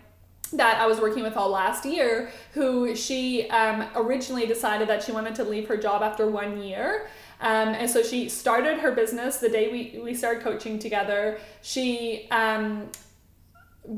that 0.52 0.80
I 0.80 0.86
was 0.86 1.00
working 1.00 1.22
with 1.22 1.36
all 1.36 1.50
last 1.50 1.84
year, 1.84 2.30
who 2.52 2.94
she 2.94 3.48
um, 3.50 3.86
originally 3.94 4.46
decided 4.46 4.88
that 4.88 5.02
she 5.02 5.12
wanted 5.12 5.34
to 5.36 5.44
leave 5.44 5.68
her 5.68 5.76
job 5.76 6.02
after 6.02 6.26
one 6.26 6.62
year. 6.62 7.08
Um, 7.40 7.68
and 7.68 7.90
so 7.90 8.02
she 8.02 8.28
started 8.28 8.78
her 8.78 8.92
business 8.92 9.38
the 9.38 9.48
day 9.48 9.70
we, 9.70 10.00
we 10.00 10.14
started 10.14 10.42
coaching 10.42 10.78
together. 10.78 11.38
She 11.62 12.28
um, 12.30 12.90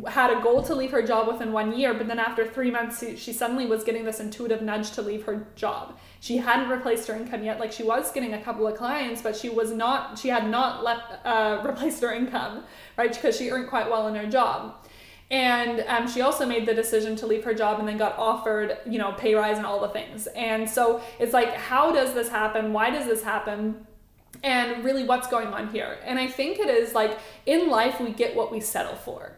had 0.09 0.37
a 0.37 0.41
goal 0.41 0.63
to 0.65 0.75
leave 0.75 0.91
her 0.91 1.03
job 1.03 1.29
within 1.29 1.53
one 1.53 1.79
year, 1.79 1.95
but 1.95 2.09
then 2.09 2.19
after 2.19 2.45
three 2.45 2.71
months, 2.71 3.05
she, 3.19 3.33
suddenly 3.33 3.67
was 3.67 3.85
getting 3.85 4.05
this 4.05 4.19
intuitive 4.19 4.61
nudge 4.61 4.91
to 4.93 5.03
leave 5.03 5.25
her 5.25 5.47
job. 5.55 5.97
She 6.19 6.39
hadn't 6.39 6.69
replaced 6.69 7.07
her 7.07 7.15
income 7.15 7.45
yet. 7.45 7.61
Like 7.61 7.71
she 7.71 7.85
was 7.85 8.11
getting 8.11 8.35
a 8.35 8.43
couple 8.43 8.67
of 8.67 8.77
clients, 8.77 9.23
but 9.23 9.37
she 9.37 9.49
was 9.49 9.71
not. 9.71 10.19
She 10.19 10.29
had 10.29 10.49
not 10.49 10.83
left 10.83 11.25
uh, 11.25 11.63
replaced 11.65 12.03
her 12.03 12.13
income, 12.13 12.65
right? 12.97 13.13
Because 13.13 13.37
she 13.37 13.51
earned 13.51 13.69
quite 13.69 13.89
well 13.89 14.09
in 14.09 14.15
her 14.17 14.27
job. 14.27 14.75
And 15.31 15.85
um, 15.89 16.09
she 16.09 16.21
also 16.21 16.47
made 16.47 16.67
the 16.67 16.75
decision 16.75 17.17
to 17.17 17.27
leave 17.27 17.43
her 17.45 17.53
job 17.53 17.81
and 17.81 17.89
then 17.89 17.97
got 17.97 18.17
offered, 18.17 18.79
you 18.87 18.99
know, 18.99 19.13
pay 19.13 19.35
rise 19.35 19.57
and 19.57 19.67
all 19.67 19.81
the 19.81 19.89
things. 19.89 20.29
And 20.29 20.69
so 20.71 21.01
it's 21.19 21.33
like, 21.33 21.53
how 21.55 21.91
does 21.91 22.15
this 22.15 22.29
happen? 22.29 22.73
Why 22.73 22.91
does 22.91 23.07
this 23.07 23.25
happen? 23.25 23.87
And 24.45 24.85
really, 24.85 25.03
what's 25.03 25.27
going 25.27 25.49
on 25.49 25.71
here? 25.71 25.99
And 26.05 26.19
I 26.19 26.29
think 26.29 26.59
it 26.61 26.69
is 26.69 26.95
like 26.95 27.19
in 27.45 27.69
life, 27.69 28.01
we 28.01 28.13
get 28.13 28.37
what 28.37 28.53
we 28.53 28.61
settle 28.61 28.95
for, 28.95 29.37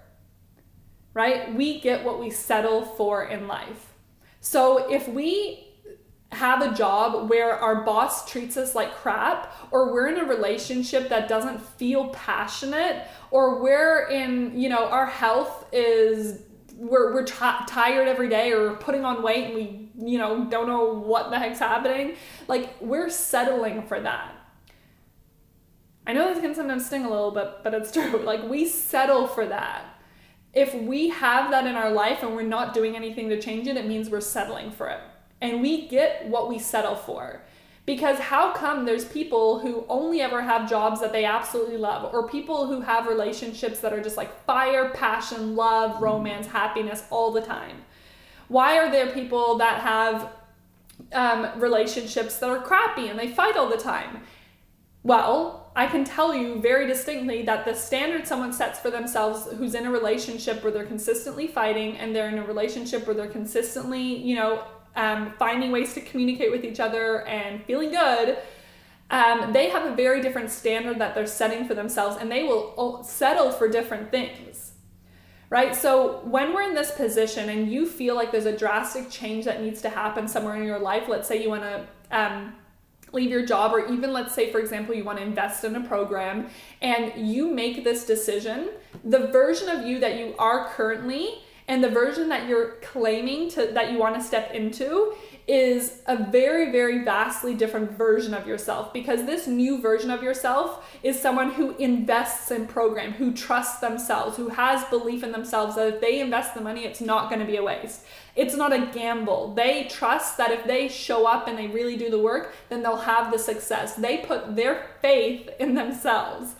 right? 1.14 1.54
We 1.54 1.80
get 1.80 2.04
what 2.04 2.20
we 2.20 2.30
settle 2.30 2.82
for 2.84 3.24
in 3.24 3.48
life. 3.48 3.94
So 4.40 4.90
if 4.90 5.08
we 5.08 5.67
have 6.32 6.60
a 6.60 6.74
job 6.74 7.30
where 7.30 7.54
our 7.54 7.84
boss 7.84 8.30
treats 8.30 8.56
us 8.56 8.74
like 8.74 8.94
crap, 8.94 9.54
or 9.70 9.92
we're 9.92 10.08
in 10.08 10.18
a 10.18 10.24
relationship 10.24 11.08
that 11.08 11.28
doesn't 11.28 11.60
feel 11.60 12.08
passionate, 12.08 13.06
or 13.30 13.62
we're 13.62 14.08
in, 14.08 14.58
you 14.58 14.68
know, 14.68 14.86
our 14.88 15.06
health 15.06 15.66
is 15.72 16.42
we're 16.76 17.12
we're 17.12 17.24
t- 17.24 17.34
tired 17.66 18.06
every 18.06 18.28
day 18.28 18.52
or 18.52 18.74
putting 18.74 19.04
on 19.04 19.22
weight 19.22 19.46
and 19.46 19.54
we, 19.54 19.90
you 19.98 20.18
know, 20.18 20.44
don't 20.44 20.68
know 20.68 20.94
what 20.94 21.30
the 21.30 21.38
heck's 21.38 21.58
happening. 21.58 22.14
Like 22.46 22.80
we're 22.80 23.10
settling 23.10 23.82
for 23.86 23.98
that. 23.98 24.34
I 26.06 26.12
know 26.12 26.32
this 26.32 26.40
can 26.40 26.54
sometimes 26.54 26.86
sting 26.86 27.04
a 27.04 27.10
little 27.10 27.32
bit, 27.32 27.48
but 27.64 27.74
it's 27.74 27.90
true. 27.92 28.18
Like 28.18 28.48
we 28.48 28.68
settle 28.68 29.26
for 29.26 29.46
that. 29.46 29.84
If 30.54 30.74
we 30.74 31.08
have 31.08 31.50
that 31.50 31.66
in 31.66 31.74
our 31.74 31.90
life 31.90 32.22
and 32.22 32.34
we're 32.36 32.42
not 32.42 32.74
doing 32.74 32.96
anything 32.96 33.28
to 33.30 33.40
change 33.40 33.66
it, 33.66 33.76
it 33.76 33.86
means 33.86 34.08
we're 34.08 34.20
settling 34.20 34.70
for 34.70 34.88
it 34.88 35.00
and 35.40 35.60
we 35.60 35.88
get 35.88 36.26
what 36.26 36.48
we 36.48 36.58
settle 36.58 36.96
for. 36.96 37.42
Because 37.86 38.18
how 38.18 38.52
come 38.52 38.84
there's 38.84 39.06
people 39.06 39.60
who 39.60 39.86
only 39.88 40.20
ever 40.20 40.42
have 40.42 40.68
jobs 40.68 41.00
that 41.00 41.10
they 41.10 41.24
absolutely 41.24 41.78
love, 41.78 42.12
or 42.12 42.28
people 42.28 42.66
who 42.66 42.82
have 42.82 43.06
relationships 43.06 43.80
that 43.80 43.94
are 43.94 44.02
just 44.02 44.18
like 44.18 44.44
fire, 44.44 44.90
passion, 44.90 45.56
love, 45.56 46.02
romance, 46.02 46.46
happiness 46.46 47.04
all 47.10 47.30
the 47.30 47.40
time? 47.40 47.84
Why 48.48 48.78
are 48.78 48.90
there 48.90 49.06
people 49.06 49.56
that 49.58 49.80
have 49.80 50.30
um, 51.12 51.58
relationships 51.58 52.38
that 52.38 52.50
are 52.50 52.60
crappy 52.60 53.08
and 53.08 53.18
they 53.18 53.28
fight 53.28 53.56
all 53.56 53.70
the 53.70 53.78
time? 53.78 54.22
Well, 55.02 55.72
I 55.74 55.86
can 55.86 56.04
tell 56.04 56.34
you 56.34 56.60
very 56.60 56.86
distinctly 56.86 57.42
that 57.44 57.64
the 57.64 57.72
standard 57.72 58.26
someone 58.26 58.52
sets 58.52 58.80
for 58.80 58.90
themselves 58.90 59.46
who's 59.56 59.74
in 59.74 59.86
a 59.86 59.90
relationship 59.90 60.62
where 60.62 60.72
they're 60.72 60.84
consistently 60.84 61.46
fighting 61.46 61.96
and 61.96 62.14
they're 62.14 62.28
in 62.28 62.38
a 62.38 62.44
relationship 62.44 63.06
where 63.06 63.14
they're 63.14 63.28
consistently, 63.28 64.02
you 64.02 64.34
know, 64.34 64.62
um, 64.96 65.32
finding 65.38 65.70
ways 65.70 65.94
to 65.94 66.00
communicate 66.00 66.50
with 66.50 66.64
each 66.64 66.80
other 66.80 67.26
and 67.26 67.62
feeling 67.64 67.90
good, 67.90 68.38
um, 69.10 69.52
they 69.52 69.70
have 69.70 69.90
a 69.90 69.94
very 69.94 70.20
different 70.20 70.50
standard 70.50 70.98
that 70.98 71.14
they're 71.14 71.26
setting 71.26 71.66
for 71.66 71.74
themselves 71.74 72.16
and 72.20 72.30
they 72.30 72.44
will 72.44 73.02
settle 73.04 73.50
for 73.50 73.68
different 73.68 74.10
things. 74.10 74.72
Right? 75.50 75.74
So, 75.74 76.20
when 76.24 76.52
we're 76.52 76.68
in 76.68 76.74
this 76.74 76.90
position 76.90 77.48
and 77.48 77.72
you 77.72 77.86
feel 77.86 78.14
like 78.14 78.32
there's 78.32 78.44
a 78.44 78.56
drastic 78.56 79.08
change 79.08 79.46
that 79.46 79.62
needs 79.62 79.80
to 79.80 79.88
happen 79.88 80.28
somewhere 80.28 80.56
in 80.56 80.64
your 80.64 80.78
life, 80.78 81.08
let's 81.08 81.26
say 81.26 81.42
you 81.42 81.48
want 81.48 81.62
to 81.62 81.86
um, 82.10 82.54
leave 83.12 83.30
your 83.30 83.46
job, 83.46 83.72
or 83.72 83.86
even 83.86 84.12
let's 84.12 84.34
say, 84.34 84.52
for 84.52 84.58
example, 84.58 84.94
you 84.94 85.04
want 85.04 85.18
to 85.18 85.24
invest 85.24 85.64
in 85.64 85.74
a 85.76 85.80
program 85.80 86.48
and 86.82 87.12
you 87.16 87.50
make 87.50 87.82
this 87.82 88.04
decision, 88.04 88.68
the 89.04 89.28
version 89.28 89.68
of 89.68 89.86
you 89.86 89.98
that 90.00 90.18
you 90.18 90.34
are 90.38 90.68
currently 90.68 91.42
and 91.68 91.84
the 91.84 91.90
version 91.90 92.30
that 92.30 92.48
you're 92.48 92.76
claiming 92.80 93.50
to 93.50 93.66
that 93.74 93.92
you 93.92 93.98
want 93.98 94.14
to 94.14 94.22
step 94.22 94.52
into 94.52 95.14
is 95.46 96.02
a 96.06 96.24
very, 96.30 96.70
very 96.70 97.04
vastly 97.04 97.54
different 97.54 97.90
version 97.92 98.34
of 98.34 98.46
yourself 98.46 98.92
because 98.92 99.24
this 99.24 99.46
new 99.46 99.80
version 99.80 100.10
of 100.10 100.22
yourself 100.22 100.98
is 101.02 101.18
someone 101.18 101.52
who 101.52 101.74
invests 101.76 102.50
in 102.50 102.66
program, 102.66 103.12
who 103.12 103.32
trusts 103.32 103.80
themselves, 103.80 104.36
who 104.36 104.48
has 104.48 104.84
belief 104.84 105.22
in 105.22 105.32
themselves 105.32 105.76
that 105.76 105.94
if 105.94 106.00
they 106.00 106.20
invest 106.20 106.54
the 106.54 106.60
money, 106.60 106.84
it's 106.84 107.00
not 107.00 107.30
going 107.30 107.40
to 107.40 107.46
be 107.46 107.56
a 107.56 107.62
waste. 107.62 108.04
It's 108.36 108.54
not 108.54 108.74
a 108.74 108.90
gamble. 108.92 109.54
They 109.54 109.84
trust 109.84 110.36
that 110.36 110.50
if 110.50 110.64
they 110.64 110.88
show 110.88 111.26
up 111.26 111.48
and 111.48 111.58
they 111.58 111.66
really 111.66 111.96
do 111.96 112.10
the 112.10 112.18
work, 112.18 112.54
then 112.68 112.82
they'll 112.82 112.96
have 112.96 113.32
the 113.32 113.38
success. 113.38 113.94
They 113.94 114.18
put 114.18 114.54
their 114.54 114.86
faith 115.00 115.48
in 115.58 115.74
themselves. 115.74 116.54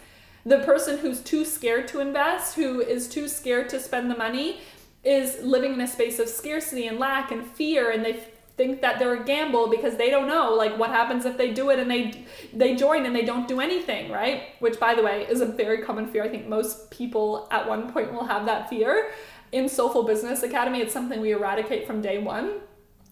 The 0.46 0.60
person 0.60 0.98
who's 0.98 1.20
too 1.20 1.44
scared 1.44 1.88
to 1.88 2.00
invest, 2.00 2.54
who 2.54 2.80
is 2.80 3.06
too 3.06 3.28
scared 3.28 3.68
to 3.68 3.80
spend 3.80 4.10
the 4.10 4.16
money, 4.16 4.60
is 5.04 5.38
living 5.42 5.72
in 5.74 5.80
a 5.80 5.86
space 5.86 6.18
of 6.18 6.28
scarcity 6.28 6.86
and 6.86 6.98
lack 6.98 7.30
and 7.30 7.46
fear 7.46 7.90
and 7.90 8.04
they 8.04 8.24
think 8.58 8.82
that 8.82 8.98
they're 8.98 9.14
a 9.14 9.24
gamble 9.24 9.68
because 9.68 9.96
they 9.96 10.10
don't 10.10 10.26
know 10.26 10.52
like 10.52 10.76
what 10.76 10.90
happens 10.90 11.24
if 11.24 11.38
they 11.38 11.52
do 11.52 11.70
it 11.70 11.78
and 11.78 11.88
they 11.88 12.24
they 12.52 12.74
join 12.74 13.06
and 13.06 13.14
they 13.14 13.24
don't 13.24 13.46
do 13.46 13.60
anything 13.60 14.10
right? 14.10 14.42
Which 14.58 14.78
by 14.80 14.94
the 14.94 15.02
way 15.02 15.26
is 15.30 15.40
a 15.40 15.46
very 15.46 15.82
common 15.82 16.08
fear. 16.08 16.24
I 16.24 16.28
think 16.28 16.48
most 16.48 16.90
people 16.90 17.48
at 17.52 17.66
one 17.66 17.90
point 17.92 18.12
will 18.12 18.26
have 18.26 18.44
that 18.46 18.68
fear. 18.68 19.10
In 19.52 19.68
soulful 19.68 20.02
business 20.02 20.42
academy 20.42 20.80
it's 20.80 20.92
something 20.92 21.20
we 21.20 21.30
eradicate 21.32 21.86
from 21.86 22.02
day 22.02 22.18
one 22.18 22.60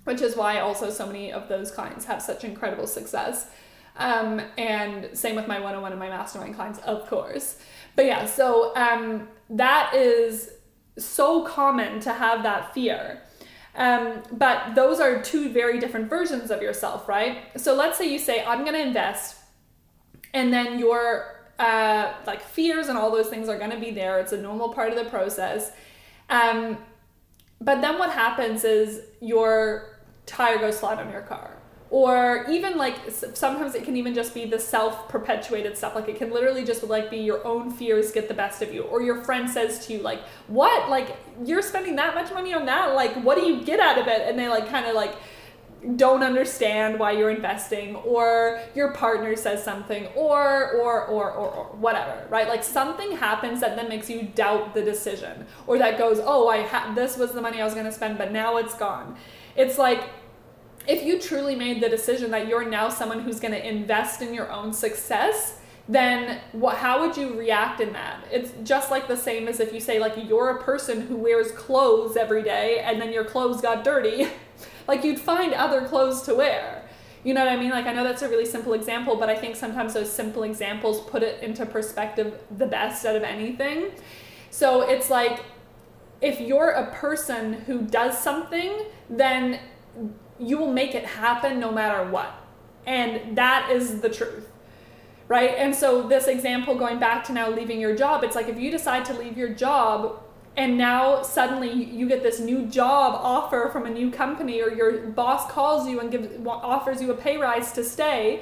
which 0.04 0.20
is 0.20 0.36
why 0.36 0.60
also 0.60 0.90
so 0.90 1.06
many 1.06 1.32
of 1.32 1.48
those 1.48 1.70
clients 1.70 2.04
have 2.04 2.20
such 2.20 2.44
incredible 2.44 2.86
success. 2.86 3.48
Um, 3.96 4.40
and 4.58 5.16
same 5.16 5.36
with 5.36 5.48
my 5.48 5.58
one-on-one 5.58 5.90
and 5.90 5.98
my 5.98 6.08
mastermind 6.08 6.54
clients 6.54 6.80
of 6.80 7.08
course. 7.08 7.58
But 7.94 8.06
yeah 8.06 8.26
so 8.26 8.74
um, 8.74 9.28
that 9.50 9.94
is 9.94 10.50
so 10.98 11.42
common 11.42 12.00
to 12.00 12.12
have 12.12 12.42
that 12.42 12.72
fear 12.72 13.22
um, 13.76 14.22
but 14.32 14.74
those 14.74 15.00
are 15.00 15.22
two 15.22 15.50
very 15.50 15.78
different 15.78 16.08
versions 16.08 16.50
of 16.50 16.62
yourself, 16.62 17.08
right? 17.08 17.42
So 17.60 17.74
let's 17.74 17.98
say 17.98 18.10
you 18.10 18.18
say, 18.18 18.42
I'm 18.42 18.62
going 18.62 18.72
to 18.72 18.80
invest, 18.80 19.36
and 20.32 20.52
then 20.52 20.78
your 20.78 21.36
uh, 21.58 22.14
like 22.26 22.42
fears 22.42 22.88
and 22.88 22.96
all 22.98 23.10
those 23.10 23.28
things 23.28 23.48
are 23.48 23.58
going 23.58 23.70
to 23.70 23.78
be 23.78 23.90
there. 23.90 24.18
It's 24.18 24.32
a 24.32 24.40
normal 24.40 24.72
part 24.72 24.90
of 24.90 24.96
the 24.96 25.08
process. 25.10 25.72
Um, 26.30 26.78
but 27.60 27.80
then 27.80 27.98
what 27.98 28.10
happens 28.10 28.64
is 28.64 29.02
your 29.20 30.00
tire 30.24 30.58
goes 30.58 30.78
flat 30.80 30.98
on 30.98 31.10
your 31.10 31.22
car 31.22 31.55
or 31.88 32.44
even 32.50 32.76
like 32.76 32.96
sometimes 33.10 33.76
it 33.76 33.84
can 33.84 33.96
even 33.96 34.12
just 34.12 34.34
be 34.34 34.44
the 34.44 34.58
self-perpetuated 34.58 35.76
stuff. 35.76 35.94
Like 35.94 36.08
it 36.08 36.16
can 36.16 36.32
literally 36.32 36.64
just 36.64 36.82
like 36.82 37.10
be 37.10 37.18
your 37.18 37.46
own 37.46 37.70
fears 37.70 38.10
get 38.10 38.26
the 38.26 38.34
best 38.34 38.60
of 38.60 38.74
you. 38.74 38.82
Or 38.82 39.02
your 39.02 39.22
friend 39.22 39.48
says 39.48 39.86
to 39.86 39.92
you 39.92 40.00
like 40.00 40.20
what? 40.48 40.90
Like 40.90 41.16
you're 41.44 41.62
spending 41.62 41.94
that 41.96 42.14
much 42.14 42.32
money 42.32 42.52
on 42.52 42.66
that? 42.66 42.94
Like 42.94 43.14
what 43.22 43.38
do 43.38 43.46
you 43.46 43.62
get 43.62 43.78
out 43.78 43.98
of 43.98 44.08
it? 44.08 44.22
And 44.28 44.36
they 44.36 44.48
like 44.48 44.68
kind 44.68 44.86
of 44.86 44.96
like 44.96 45.14
don't 45.94 46.24
understand 46.24 46.98
why 46.98 47.12
you're 47.12 47.30
investing. 47.30 47.94
Or 47.94 48.60
your 48.74 48.92
partner 48.92 49.36
says 49.36 49.62
something. 49.62 50.06
Or 50.16 50.72
or 50.72 51.06
or 51.06 51.30
or, 51.30 51.50
or 51.50 51.64
whatever 51.76 52.26
right? 52.30 52.48
Like 52.48 52.64
something 52.64 53.12
happens 53.12 53.60
that 53.60 53.76
then 53.76 53.88
makes 53.88 54.10
you 54.10 54.22
doubt 54.34 54.74
the 54.74 54.82
decision. 54.82 55.46
Or 55.68 55.78
that 55.78 55.98
goes 55.98 56.18
oh 56.20 56.48
i 56.48 56.56
had 56.56 56.96
this 56.96 57.16
was 57.16 57.30
the 57.30 57.40
money 57.40 57.60
i 57.60 57.64
was 57.64 57.74
going 57.74 57.86
to 57.86 57.92
spend 57.92 58.18
but 58.18 58.32
now 58.32 58.56
it's 58.56 58.74
gone. 58.74 59.14
It's 59.54 59.78
like 59.78 60.02
if 60.86 61.04
you 61.04 61.20
truly 61.20 61.54
made 61.54 61.82
the 61.82 61.88
decision 61.88 62.30
that 62.30 62.48
you're 62.48 62.68
now 62.68 62.88
someone 62.88 63.20
who's 63.20 63.40
going 63.40 63.52
to 63.52 63.68
invest 63.68 64.22
in 64.22 64.32
your 64.32 64.50
own 64.50 64.72
success, 64.72 65.58
then 65.88 66.40
what 66.52 66.76
how 66.76 67.00
would 67.00 67.16
you 67.16 67.38
react 67.38 67.80
in 67.80 67.92
that? 67.92 68.24
It's 68.30 68.52
just 68.64 68.90
like 68.90 69.06
the 69.06 69.16
same 69.16 69.46
as 69.46 69.60
if 69.60 69.72
you 69.72 69.80
say 69.80 69.98
like 69.98 70.14
you're 70.28 70.50
a 70.50 70.62
person 70.62 71.02
who 71.02 71.16
wears 71.16 71.52
clothes 71.52 72.16
every 72.16 72.42
day 72.42 72.80
and 72.80 73.00
then 73.00 73.12
your 73.12 73.24
clothes 73.24 73.60
got 73.60 73.84
dirty. 73.84 74.28
Like 74.88 75.02
you'd 75.02 75.18
find 75.18 75.52
other 75.52 75.88
clothes 75.88 76.22
to 76.22 76.34
wear. 76.36 76.88
You 77.24 77.34
know 77.34 77.44
what 77.44 77.52
i 77.52 77.56
mean? 77.56 77.70
Like 77.70 77.86
i 77.86 77.92
know 77.92 78.04
that's 78.04 78.22
a 78.22 78.28
really 78.28 78.46
simple 78.46 78.72
example 78.72 79.16
but 79.16 79.28
i 79.28 79.34
think 79.34 79.56
sometimes 79.56 79.94
those 79.94 80.10
simple 80.10 80.44
examples 80.44 81.00
put 81.10 81.24
it 81.24 81.42
into 81.42 81.66
perspective 81.66 82.38
the 82.56 82.66
best 82.66 83.04
out 83.04 83.16
of 83.16 83.24
anything. 83.24 83.90
So 84.50 84.82
it's 84.82 85.10
like 85.10 85.40
if 86.20 86.40
you're 86.40 86.70
a 86.70 86.94
person 86.94 87.54
who 87.66 87.82
does 87.82 88.16
something 88.16 88.84
then 89.10 89.58
you 90.38 90.58
will 90.58 90.72
make 90.72 90.94
it 90.94 91.04
happen 91.04 91.60
no 91.60 91.72
matter 91.72 92.08
what. 92.10 92.34
And 92.86 93.36
that 93.36 93.70
is 93.70 94.00
the 94.00 94.08
truth. 94.08 94.48
Right? 95.28 95.54
And 95.56 95.74
so, 95.74 96.06
this 96.06 96.28
example 96.28 96.76
going 96.76 97.00
back 97.00 97.24
to 97.24 97.32
now 97.32 97.50
leaving 97.50 97.80
your 97.80 97.96
job, 97.96 98.22
it's 98.22 98.36
like 98.36 98.48
if 98.48 98.60
you 98.60 98.70
decide 98.70 99.04
to 99.06 99.12
leave 99.12 99.36
your 99.36 99.48
job 99.48 100.22
and 100.56 100.78
now 100.78 101.22
suddenly 101.22 101.70
you 101.70 102.08
get 102.08 102.22
this 102.22 102.40
new 102.40 102.66
job 102.66 103.18
offer 103.22 103.68
from 103.70 103.86
a 103.86 103.90
new 103.90 104.10
company 104.10 104.60
or 104.62 104.70
your 104.70 105.08
boss 105.08 105.50
calls 105.50 105.86
you 105.86 106.00
and 106.00 106.10
gives 106.10 106.28
offers 106.46 107.02
you 107.02 107.10
a 107.10 107.14
pay 107.14 107.36
rise 107.36 107.72
to 107.72 107.84
stay 107.84 108.40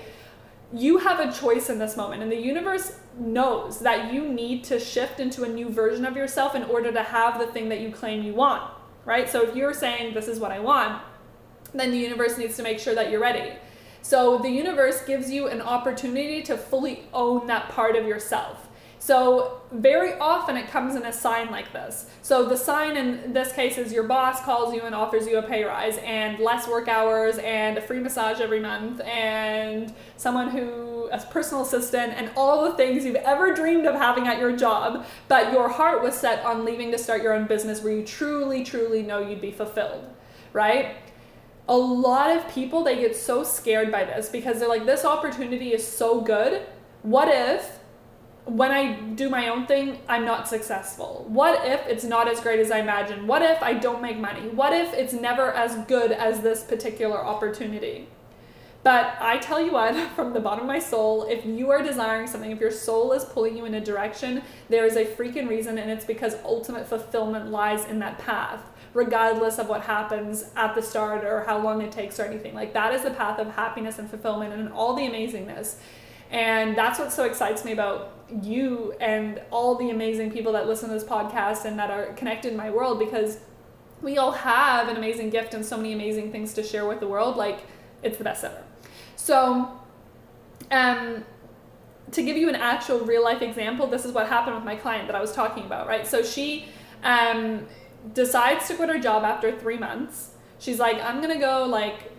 you 0.72 0.98
have 0.98 1.20
a 1.20 1.32
choice 1.32 1.68
in 1.68 1.78
this 1.78 1.96
moment 1.96 2.22
and 2.22 2.30
the 2.30 2.36
universe 2.36 2.98
knows 3.18 3.80
that 3.80 4.12
you 4.12 4.26
need 4.26 4.64
to 4.64 4.78
shift 4.78 5.20
into 5.20 5.44
a 5.44 5.48
new 5.48 5.68
version 5.68 6.04
of 6.04 6.16
yourself 6.16 6.54
in 6.54 6.62
order 6.64 6.92
to 6.92 7.02
have 7.02 7.38
the 7.38 7.46
thing 7.48 7.68
that 7.68 7.80
you 7.80 7.90
claim 7.90 8.22
you 8.22 8.34
want 8.34 8.62
right 9.04 9.28
so 9.28 9.42
if 9.42 9.54
you're 9.54 9.74
saying 9.74 10.14
this 10.14 10.28
is 10.28 10.38
what 10.38 10.52
i 10.52 10.58
want 10.58 11.02
then 11.74 11.90
the 11.90 11.98
universe 11.98 12.38
needs 12.38 12.56
to 12.56 12.62
make 12.62 12.78
sure 12.78 12.94
that 12.94 13.10
you're 13.10 13.20
ready. 13.20 13.52
So 14.02 14.38
the 14.38 14.50
universe 14.50 15.02
gives 15.04 15.30
you 15.30 15.48
an 15.48 15.60
opportunity 15.60 16.42
to 16.42 16.56
fully 16.56 17.04
own 17.12 17.46
that 17.46 17.70
part 17.70 17.96
of 17.96 18.06
yourself. 18.06 18.68
So 18.98 19.60
very 19.70 20.14
often 20.14 20.56
it 20.56 20.68
comes 20.68 20.94
in 20.94 21.04
a 21.04 21.12
sign 21.12 21.50
like 21.50 21.74
this. 21.74 22.06
So 22.22 22.46
the 22.46 22.56
sign 22.56 22.96
in 22.96 23.34
this 23.34 23.52
case 23.52 23.76
is 23.76 23.92
your 23.92 24.04
boss 24.04 24.40
calls 24.42 24.74
you 24.74 24.80
and 24.80 24.94
offers 24.94 25.26
you 25.26 25.36
a 25.36 25.42
pay 25.42 25.62
rise 25.64 25.98
and 25.98 26.38
less 26.38 26.66
work 26.66 26.88
hours 26.88 27.36
and 27.36 27.76
a 27.76 27.82
free 27.82 28.00
massage 28.00 28.40
every 28.40 28.60
month 28.60 29.02
and 29.02 29.92
someone 30.16 30.48
who 30.48 31.10
a 31.12 31.18
personal 31.18 31.64
assistant 31.64 32.14
and 32.14 32.30
all 32.34 32.64
the 32.64 32.74
things 32.78 33.04
you've 33.04 33.16
ever 33.16 33.54
dreamed 33.54 33.84
of 33.84 33.94
having 33.94 34.26
at 34.26 34.38
your 34.38 34.56
job, 34.56 35.04
but 35.28 35.52
your 35.52 35.68
heart 35.68 36.02
was 36.02 36.14
set 36.14 36.42
on 36.44 36.64
leaving 36.64 36.90
to 36.90 36.96
start 36.96 37.22
your 37.22 37.34
own 37.34 37.46
business 37.46 37.82
where 37.82 37.92
you 37.92 38.04
truly 38.04 38.64
truly 38.64 39.02
know 39.02 39.18
you'd 39.18 39.40
be 39.40 39.52
fulfilled, 39.52 40.08
right? 40.54 40.96
A 41.68 41.76
lot 41.76 42.36
of 42.36 42.46
people 42.52 42.84
they 42.84 42.96
get 42.96 43.16
so 43.16 43.42
scared 43.42 43.90
by 43.90 44.04
this 44.04 44.28
because 44.28 44.58
they're 44.58 44.68
like 44.68 44.86
this 44.86 45.04
opportunity 45.04 45.72
is 45.72 45.86
so 45.86 46.20
good. 46.20 46.62
What 47.02 47.28
if 47.28 47.78
when 48.46 48.70
i 48.70 49.00
do 49.14 49.30
my 49.30 49.48
own 49.48 49.66
thing 49.66 49.98
i'm 50.08 50.24
not 50.24 50.46
successful? 50.48 51.24
What 51.28 51.66
if 51.66 51.86
it's 51.86 52.04
not 52.04 52.28
as 52.28 52.40
great 52.40 52.60
as 52.60 52.70
i 52.70 52.78
imagine? 52.80 53.26
What 53.26 53.42
if 53.42 53.62
i 53.62 53.72
don't 53.72 54.02
make 54.02 54.18
money? 54.18 54.48
What 54.48 54.74
if 54.74 54.92
it's 54.92 55.14
never 55.14 55.52
as 55.52 55.76
good 55.86 56.12
as 56.12 56.40
this 56.40 56.62
particular 56.62 57.24
opportunity? 57.24 58.08
But 58.82 59.16
i 59.18 59.38
tell 59.38 59.64
you 59.64 59.72
what 59.72 59.94
from 60.14 60.34
the 60.34 60.40
bottom 60.40 60.64
of 60.64 60.66
my 60.66 60.78
soul 60.78 61.24
if 61.24 61.46
you 61.46 61.70
are 61.70 61.82
desiring 61.82 62.26
something 62.26 62.50
if 62.50 62.60
your 62.60 62.70
soul 62.70 63.12
is 63.12 63.24
pulling 63.24 63.56
you 63.56 63.64
in 63.64 63.74
a 63.74 63.80
direction 63.80 64.42
there 64.68 64.84
is 64.84 64.96
a 64.96 65.06
freaking 65.06 65.48
reason 65.48 65.78
and 65.78 65.90
it's 65.90 66.04
because 66.04 66.36
ultimate 66.44 66.86
fulfillment 66.86 67.50
lies 67.50 67.86
in 67.86 67.98
that 68.00 68.18
path 68.18 68.60
regardless 68.94 69.58
of 69.58 69.68
what 69.68 69.82
happens 69.82 70.46
at 70.56 70.74
the 70.74 70.80
start 70.80 71.24
or 71.24 71.42
how 71.44 71.58
long 71.58 71.82
it 71.82 71.92
takes 71.92 72.18
or 72.18 72.24
anything. 72.24 72.54
Like 72.54 72.72
that 72.74 72.94
is 72.94 73.02
the 73.02 73.10
path 73.10 73.38
of 73.40 73.48
happiness 73.48 73.98
and 73.98 74.08
fulfillment 74.08 74.54
and 74.54 74.72
all 74.72 74.94
the 74.94 75.02
amazingness. 75.02 75.76
And 76.30 76.78
that's 76.78 76.98
what 76.98 77.12
so 77.12 77.24
excites 77.24 77.64
me 77.64 77.72
about 77.72 78.12
you 78.42 78.94
and 79.00 79.42
all 79.50 79.74
the 79.74 79.90
amazing 79.90 80.30
people 80.30 80.52
that 80.52 80.66
listen 80.66 80.88
to 80.88 80.94
this 80.94 81.04
podcast 81.04 81.64
and 81.64 81.78
that 81.78 81.90
are 81.90 82.06
connected 82.14 82.52
in 82.52 82.56
my 82.56 82.70
world 82.70 82.98
because 82.98 83.38
we 84.00 84.16
all 84.16 84.32
have 84.32 84.88
an 84.88 84.96
amazing 84.96 85.30
gift 85.30 85.54
and 85.54 85.66
so 85.66 85.76
many 85.76 85.92
amazing 85.92 86.30
things 86.30 86.54
to 86.54 86.62
share 86.62 86.86
with 86.86 87.00
the 87.00 87.08
world. 87.08 87.36
Like 87.36 87.60
it's 88.02 88.16
the 88.16 88.24
best 88.24 88.44
ever. 88.44 88.62
So, 89.16 89.70
um, 90.70 91.24
to 92.12 92.22
give 92.22 92.36
you 92.36 92.48
an 92.48 92.54
actual 92.54 93.00
real 93.00 93.24
life 93.24 93.42
example, 93.42 93.86
this 93.86 94.04
is 94.04 94.12
what 94.12 94.28
happened 94.28 94.54
with 94.54 94.64
my 94.64 94.76
client 94.76 95.08
that 95.08 95.16
I 95.16 95.20
was 95.20 95.32
talking 95.32 95.64
about, 95.64 95.88
right? 95.88 96.06
So 96.06 96.22
she 96.22 96.66
um, 97.02 97.66
decides 98.12 98.68
to 98.68 98.74
quit 98.74 98.88
her 98.88 98.98
job 98.98 99.24
after 99.24 99.56
three 99.58 99.78
months. 99.78 100.30
She's 100.58 100.78
like, 100.78 101.02
I'm 101.02 101.20
gonna 101.20 101.40
go 101.40 101.66
like 101.66 102.12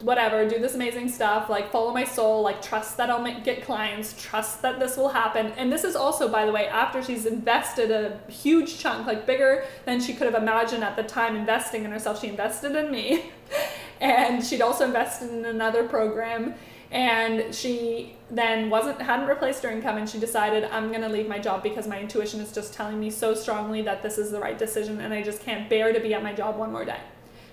whatever, 0.00 0.46
do 0.46 0.58
this 0.58 0.74
amazing 0.74 1.08
stuff, 1.08 1.48
like 1.48 1.70
follow 1.72 1.92
my 1.92 2.04
soul, 2.04 2.42
like 2.42 2.60
trust 2.60 2.96
that 2.98 3.08
I'll 3.08 3.22
make, 3.22 3.44
get 3.44 3.64
clients, 3.64 4.14
trust 4.22 4.60
that 4.62 4.78
this 4.78 4.96
will 4.96 5.08
happen. 5.08 5.52
And 5.56 5.72
this 5.72 5.84
is 5.84 5.96
also, 5.96 6.28
by 6.28 6.44
the 6.44 6.52
way, 6.52 6.66
after 6.66 7.02
she's 7.02 7.24
invested 7.24 7.90
a 7.90 8.20
huge 8.30 8.78
chunk, 8.78 9.06
like 9.06 9.26
bigger 9.26 9.64
than 9.86 10.00
she 10.00 10.12
could 10.12 10.26
have 10.26 10.40
imagined 10.40 10.84
at 10.84 10.96
the 10.96 11.02
time 11.02 11.34
investing 11.34 11.84
in 11.84 11.90
herself. 11.90 12.20
She 12.20 12.28
invested 12.28 12.76
in 12.76 12.90
me, 12.90 13.30
and 14.00 14.44
she'd 14.44 14.60
also 14.60 14.84
invested 14.84 15.30
in 15.30 15.44
another 15.46 15.88
program 15.88 16.54
and 16.96 17.54
she 17.54 18.16
then 18.30 18.70
wasn't 18.70 19.00
hadn't 19.02 19.28
replaced 19.28 19.62
her 19.62 19.68
income 19.68 19.98
and 19.98 20.08
she 20.08 20.18
decided 20.18 20.64
i'm 20.72 20.88
going 20.88 21.02
to 21.02 21.08
leave 21.10 21.28
my 21.28 21.38
job 21.38 21.62
because 21.62 21.86
my 21.86 22.00
intuition 22.00 22.40
is 22.40 22.50
just 22.50 22.72
telling 22.72 22.98
me 22.98 23.10
so 23.10 23.34
strongly 23.34 23.82
that 23.82 24.02
this 24.02 24.16
is 24.16 24.30
the 24.30 24.40
right 24.40 24.58
decision 24.58 24.98
and 25.02 25.12
i 25.12 25.22
just 25.22 25.42
can't 25.42 25.68
bear 25.68 25.92
to 25.92 26.00
be 26.00 26.14
at 26.14 26.22
my 26.22 26.32
job 26.32 26.56
one 26.56 26.72
more 26.72 26.84
day. 26.84 27.00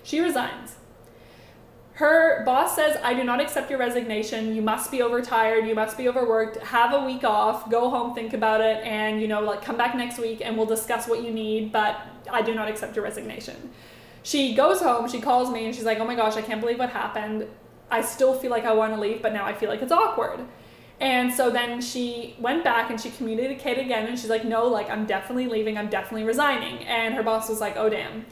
She 0.02 0.20
resigns. 0.20 0.76
Her 1.92 2.42
boss 2.44 2.74
says 2.74 2.98
i 3.04 3.12
do 3.12 3.22
not 3.22 3.38
accept 3.38 3.68
your 3.68 3.78
resignation. 3.78 4.56
You 4.56 4.62
must 4.62 4.90
be 4.90 5.02
overtired. 5.02 5.66
You 5.66 5.74
must 5.74 5.98
be 5.98 6.08
overworked. 6.08 6.56
Have 6.62 6.94
a 6.94 7.04
week 7.04 7.22
off. 7.22 7.70
Go 7.70 7.90
home 7.90 8.14
think 8.14 8.32
about 8.32 8.62
it 8.62 8.78
and 8.84 9.20
you 9.20 9.28
know 9.28 9.42
like 9.42 9.62
come 9.62 9.76
back 9.76 9.94
next 9.94 10.18
week 10.18 10.40
and 10.42 10.56
we'll 10.56 10.66
discuss 10.66 11.06
what 11.06 11.22
you 11.22 11.30
need 11.30 11.70
but 11.70 12.00
i 12.30 12.40
do 12.40 12.54
not 12.54 12.66
accept 12.68 12.96
your 12.96 13.04
resignation. 13.04 13.70
She 14.22 14.54
goes 14.54 14.80
home, 14.80 15.06
she 15.06 15.20
calls 15.20 15.50
me, 15.50 15.66
and 15.66 15.74
she's 15.74 15.84
like, 15.84 16.00
oh 16.00 16.06
my 16.06 16.14
gosh, 16.14 16.34
I 16.34 16.40
can't 16.40 16.62
believe 16.62 16.78
what 16.78 16.88
happened. 16.88 17.46
I 17.90 18.02
still 18.02 18.34
feel 18.34 18.50
like 18.50 18.64
I 18.64 18.72
want 18.72 18.94
to 18.94 19.00
leave, 19.00 19.22
but 19.22 19.32
now 19.32 19.44
I 19.44 19.54
feel 19.54 19.68
like 19.68 19.82
it's 19.82 19.92
awkward. 19.92 20.40
And 21.00 21.32
so 21.32 21.50
then 21.50 21.80
she 21.80 22.36
went 22.38 22.64
back 22.64 22.90
and 22.90 23.00
she 23.00 23.10
communicated 23.10 23.84
again 23.84 24.06
and 24.06 24.18
she's 24.18 24.30
like, 24.30 24.44
no, 24.44 24.66
like 24.66 24.88
I'm 24.90 25.06
definitely 25.06 25.48
leaving, 25.48 25.76
I'm 25.76 25.88
definitely 25.88 26.24
resigning. 26.24 26.84
And 26.84 27.14
her 27.14 27.22
boss 27.22 27.48
was 27.48 27.60
like, 27.60 27.76
oh 27.76 27.88
damn. 27.88 28.26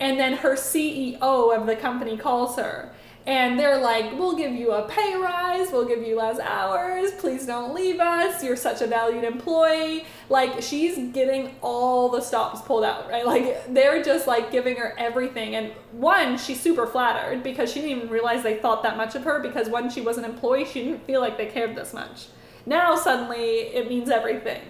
And 0.00 0.18
then 0.18 0.34
her 0.34 0.54
CEO 0.54 1.20
of 1.20 1.66
the 1.66 1.76
company 1.76 2.16
calls 2.16 2.56
her 2.56 2.92
and 3.28 3.58
they're 3.58 3.78
like, 3.78 4.18
we'll 4.18 4.34
give 4.34 4.54
you 4.54 4.72
a 4.72 4.88
pay 4.88 5.14
rise, 5.14 5.70
we'll 5.70 5.84
give 5.84 6.02
you 6.02 6.16
less 6.16 6.40
hours, 6.40 7.12
please 7.12 7.44
don't 7.44 7.74
leave 7.74 8.00
us, 8.00 8.42
you're 8.42 8.56
such 8.56 8.80
a 8.80 8.86
valued 8.86 9.22
employee. 9.22 10.06
Like, 10.30 10.62
she's 10.62 10.96
getting 11.12 11.54
all 11.60 12.08
the 12.08 12.22
stops 12.22 12.62
pulled 12.62 12.84
out, 12.84 13.06
right? 13.10 13.26
Like, 13.26 13.74
they're 13.74 14.02
just 14.02 14.26
like 14.26 14.50
giving 14.50 14.76
her 14.76 14.94
everything. 14.96 15.56
And 15.56 15.72
one, 15.92 16.38
she's 16.38 16.58
super 16.58 16.86
flattered 16.86 17.42
because 17.42 17.70
she 17.70 17.82
didn't 17.82 17.98
even 17.98 18.08
realize 18.08 18.42
they 18.42 18.56
thought 18.56 18.82
that 18.84 18.96
much 18.96 19.14
of 19.14 19.24
her 19.24 19.40
because 19.40 19.68
when 19.68 19.90
she 19.90 20.00
was 20.00 20.16
an 20.16 20.24
employee, 20.24 20.64
she 20.64 20.84
didn't 20.84 21.04
feel 21.04 21.20
like 21.20 21.36
they 21.36 21.46
cared 21.46 21.76
this 21.76 21.92
much. 21.92 22.28
Now, 22.64 22.96
suddenly, 22.96 23.58
it 23.74 23.90
means 23.90 24.08
everything, 24.08 24.62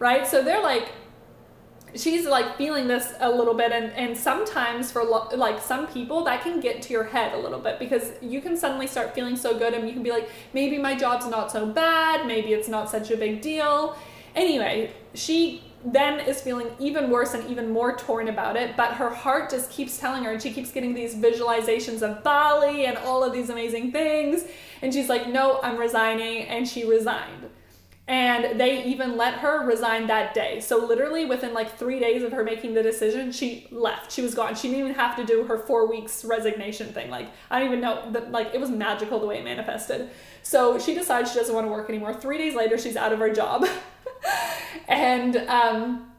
right? 0.00 0.26
So 0.26 0.42
they're 0.42 0.60
like, 0.60 0.88
she's 1.94 2.26
like 2.26 2.56
feeling 2.56 2.88
this 2.88 3.12
a 3.20 3.30
little 3.30 3.54
bit 3.54 3.72
and 3.72 3.92
and 3.92 4.16
sometimes 4.16 4.90
for 4.90 5.04
lo- 5.04 5.28
like 5.34 5.60
some 5.60 5.86
people 5.86 6.24
that 6.24 6.42
can 6.42 6.60
get 6.60 6.80
to 6.82 6.92
your 6.92 7.04
head 7.04 7.34
a 7.34 7.38
little 7.38 7.58
bit 7.58 7.78
because 7.78 8.12
you 8.20 8.40
can 8.40 8.56
suddenly 8.56 8.86
start 8.86 9.14
feeling 9.14 9.36
so 9.36 9.58
good 9.58 9.74
and 9.74 9.86
you 9.86 9.92
can 9.92 10.02
be 10.02 10.10
like 10.10 10.28
maybe 10.54 10.78
my 10.78 10.94
job's 10.94 11.26
not 11.26 11.52
so 11.52 11.66
bad 11.66 12.26
maybe 12.26 12.52
it's 12.52 12.68
not 12.68 12.90
such 12.90 13.10
a 13.10 13.16
big 13.16 13.40
deal. 13.40 13.96
Anyway 14.34 14.92
she 15.14 15.62
then 15.84 16.20
is 16.20 16.40
feeling 16.40 16.68
even 16.78 17.10
worse 17.10 17.34
and 17.34 17.48
even 17.50 17.70
more 17.70 17.96
torn 17.96 18.28
about 18.28 18.56
it 18.56 18.76
but 18.76 18.94
her 18.94 19.10
heart 19.10 19.50
just 19.50 19.70
keeps 19.70 19.98
telling 19.98 20.24
her 20.24 20.32
and 20.32 20.40
she 20.40 20.52
keeps 20.52 20.70
getting 20.70 20.94
these 20.94 21.14
visualizations 21.14 22.02
of 22.02 22.22
bali 22.22 22.86
and 22.86 22.96
all 22.98 23.24
of 23.24 23.32
these 23.32 23.50
amazing 23.50 23.90
things 23.90 24.44
and 24.80 24.94
she's 24.94 25.08
like 25.08 25.28
no 25.28 25.60
i'm 25.62 25.76
resigning 25.76 26.42
and 26.44 26.68
she 26.68 26.88
resigned 26.88 27.50
and 28.12 28.60
they 28.60 28.84
even 28.84 29.16
let 29.16 29.36
her 29.36 29.66
resign 29.66 30.06
that 30.08 30.34
day. 30.34 30.60
So 30.60 30.84
literally 30.84 31.24
within 31.24 31.54
like 31.54 31.78
three 31.78 31.98
days 31.98 32.22
of 32.22 32.30
her 32.32 32.44
making 32.44 32.74
the 32.74 32.82
decision, 32.82 33.32
she 33.32 33.66
left. 33.70 34.12
She 34.12 34.20
was 34.20 34.34
gone. 34.34 34.54
She 34.54 34.68
didn't 34.68 34.80
even 34.80 34.94
have 34.96 35.16
to 35.16 35.24
do 35.24 35.44
her 35.44 35.56
four 35.56 35.88
weeks 35.88 36.22
resignation 36.22 36.92
thing. 36.92 37.08
Like 37.08 37.30
I 37.50 37.58
don't 37.58 37.68
even 37.68 37.80
know 37.80 38.10
that 38.12 38.30
like 38.30 38.50
it 38.52 38.60
was 38.60 38.68
magical 38.68 39.18
the 39.18 39.26
way 39.26 39.38
it 39.38 39.44
manifested. 39.44 40.10
So 40.42 40.78
she 40.78 40.94
decides 40.94 41.32
she 41.32 41.38
doesn't 41.38 41.54
want 41.54 41.66
to 41.66 41.70
work 41.70 41.88
anymore. 41.88 42.12
Three 42.12 42.36
days 42.36 42.54
later, 42.54 42.76
she's 42.76 42.96
out 42.96 43.14
of 43.14 43.18
her 43.18 43.32
job. 43.32 43.64
and 44.88 45.34
um, 45.48 46.12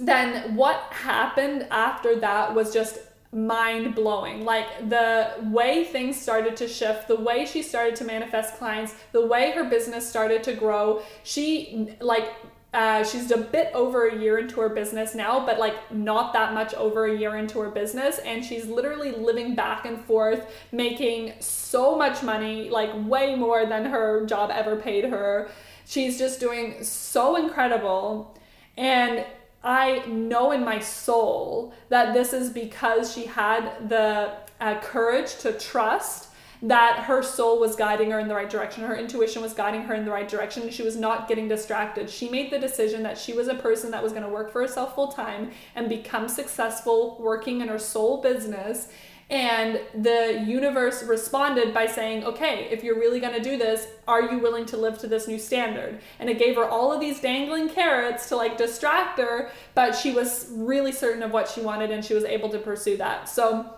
then 0.00 0.56
what 0.56 0.80
happened 0.90 1.68
after 1.70 2.18
that 2.18 2.56
was 2.56 2.74
just 2.74 2.98
mind 3.32 3.94
blowing. 3.94 4.44
Like 4.44 4.88
the 4.88 5.30
way 5.44 5.84
things 5.84 6.20
started 6.20 6.56
to 6.56 6.68
shift, 6.68 7.08
the 7.08 7.20
way 7.20 7.46
she 7.46 7.62
started 7.62 7.96
to 7.96 8.04
manifest 8.04 8.56
clients, 8.56 8.94
the 9.12 9.26
way 9.26 9.52
her 9.52 9.64
business 9.64 10.08
started 10.08 10.42
to 10.44 10.54
grow. 10.54 11.02
She 11.22 11.96
like 12.00 12.32
uh, 12.76 13.02
she's 13.02 13.30
a 13.30 13.38
bit 13.38 13.70
over 13.72 14.08
a 14.08 14.18
year 14.18 14.38
into 14.38 14.60
her 14.60 14.68
business 14.68 15.14
now, 15.14 15.46
but 15.46 15.58
like 15.58 15.90
not 15.90 16.34
that 16.34 16.52
much 16.52 16.74
over 16.74 17.06
a 17.06 17.16
year 17.16 17.36
into 17.36 17.58
her 17.58 17.70
business. 17.70 18.18
And 18.18 18.44
she's 18.44 18.66
literally 18.66 19.12
living 19.12 19.54
back 19.54 19.86
and 19.86 20.04
forth, 20.04 20.52
making 20.72 21.32
so 21.40 21.96
much 21.96 22.22
money, 22.22 22.68
like 22.68 22.90
way 23.08 23.34
more 23.34 23.64
than 23.64 23.86
her 23.86 24.26
job 24.26 24.50
ever 24.52 24.76
paid 24.76 25.04
her. 25.04 25.48
She's 25.86 26.18
just 26.18 26.38
doing 26.38 26.84
so 26.84 27.36
incredible. 27.36 28.36
And 28.76 29.24
I 29.62 30.04
know 30.06 30.52
in 30.52 30.64
my 30.64 30.78
soul 30.78 31.74
that 31.88 32.14
this 32.14 32.32
is 32.32 32.50
because 32.50 33.12
she 33.12 33.26
had 33.26 33.88
the 33.88 34.32
uh, 34.60 34.80
courage 34.80 35.36
to 35.38 35.52
trust 35.52 36.28
that 36.62 37.00
her 37.00 37.22
soul 37.22 37.60
was 37.60 37.76
guiding 37.76 38.10
her 38.10 38.18
in 38.18 38.28
the 38.28 38.34
right 38.34 38.48
direction. 38.48 38.84
Her 38.84 38.96
intuition 38.96 39.42
was 39.42 39.52
guiding 39.52 39.82
her 39.82 39.94
in 39.94 40.04
the 40.04 40.10
right 40.10 40.28
direction. 40.28 40.70
She 40.70 40.82
was 40.82 40.96
not 40.96 41.28
getting 41.28 41.48
distracted. 41.48 42.08
She 42.08 42.30
made 42.30 42.50
the 42.50 42.58
decision 42.58 43.02
that 43.02 43.18
she 43.18 43.34
was 43.34 43.48
a 43.48 43.54
person 43.54 43.90
that 43.90 44.02
was 44.02 44.12
going 44.12 44.24
to 44.24 44.30
work 44.30 44.50
for 44.50 44.62
herself 44.62 44.94
full 44.94 45.08
time 45.08 45.50
and 45.74 45.88
become 45.88 46.28
successful 46.28 47.18
working 47.20 47.60
in 47.60 47.68
her 47.68 47.78
soul 47.78 48.22
business 48.22 48.88
and 49.28 49.80
the 49.92 50.44
universe 50.46 51.02
responded 51.02 51.74
by 51.74 51.86
saying, 51.86 52.24
okay, 52.24 52.68
if 52.70 52.84
you're 52.84 52.98
really 52.98 53.18
going 53.18 53.32
to 53.34 53.42
do 53.42 53.58
this, 53.58 53.88
are 54.06 54.22
you 54.22 54.38
willing 54.38 54.66
to 54.66 54.76
live 54.76 54.98
to 54.98 55.08
this 55.08 55.26
new 55.26 55.38
standard? 55.38 56.00
And 56.20 56.30
it 56.30 56.38
gave 56.38 56.54
her 56.54 56.64
all 56.64 56.92
of 56.92 57.00
these 57.00 57.20
dangling 57.20 57.68
carrots 57.68 58.28
to 58.28 58.36
like 58.36 58.56
distract 58.56 59.18
her, 59.18 59.50
but 59.74 59.96
she 59.96 60.12
was 60.12 60.48
really 60.52 60.92
certain 60.92 61.24
of 61.24 61.32
what 61.32 61.48
she 61.48 61.60
wanted 61.60 61.90
and 61.90 62.04
she 62.04 62.14
was 62.14 62.22
able 62.22 62.50
to 62.50 62.58
pursue 62.58 62.96
that. 62.98 63.28
So, 63.28 63.72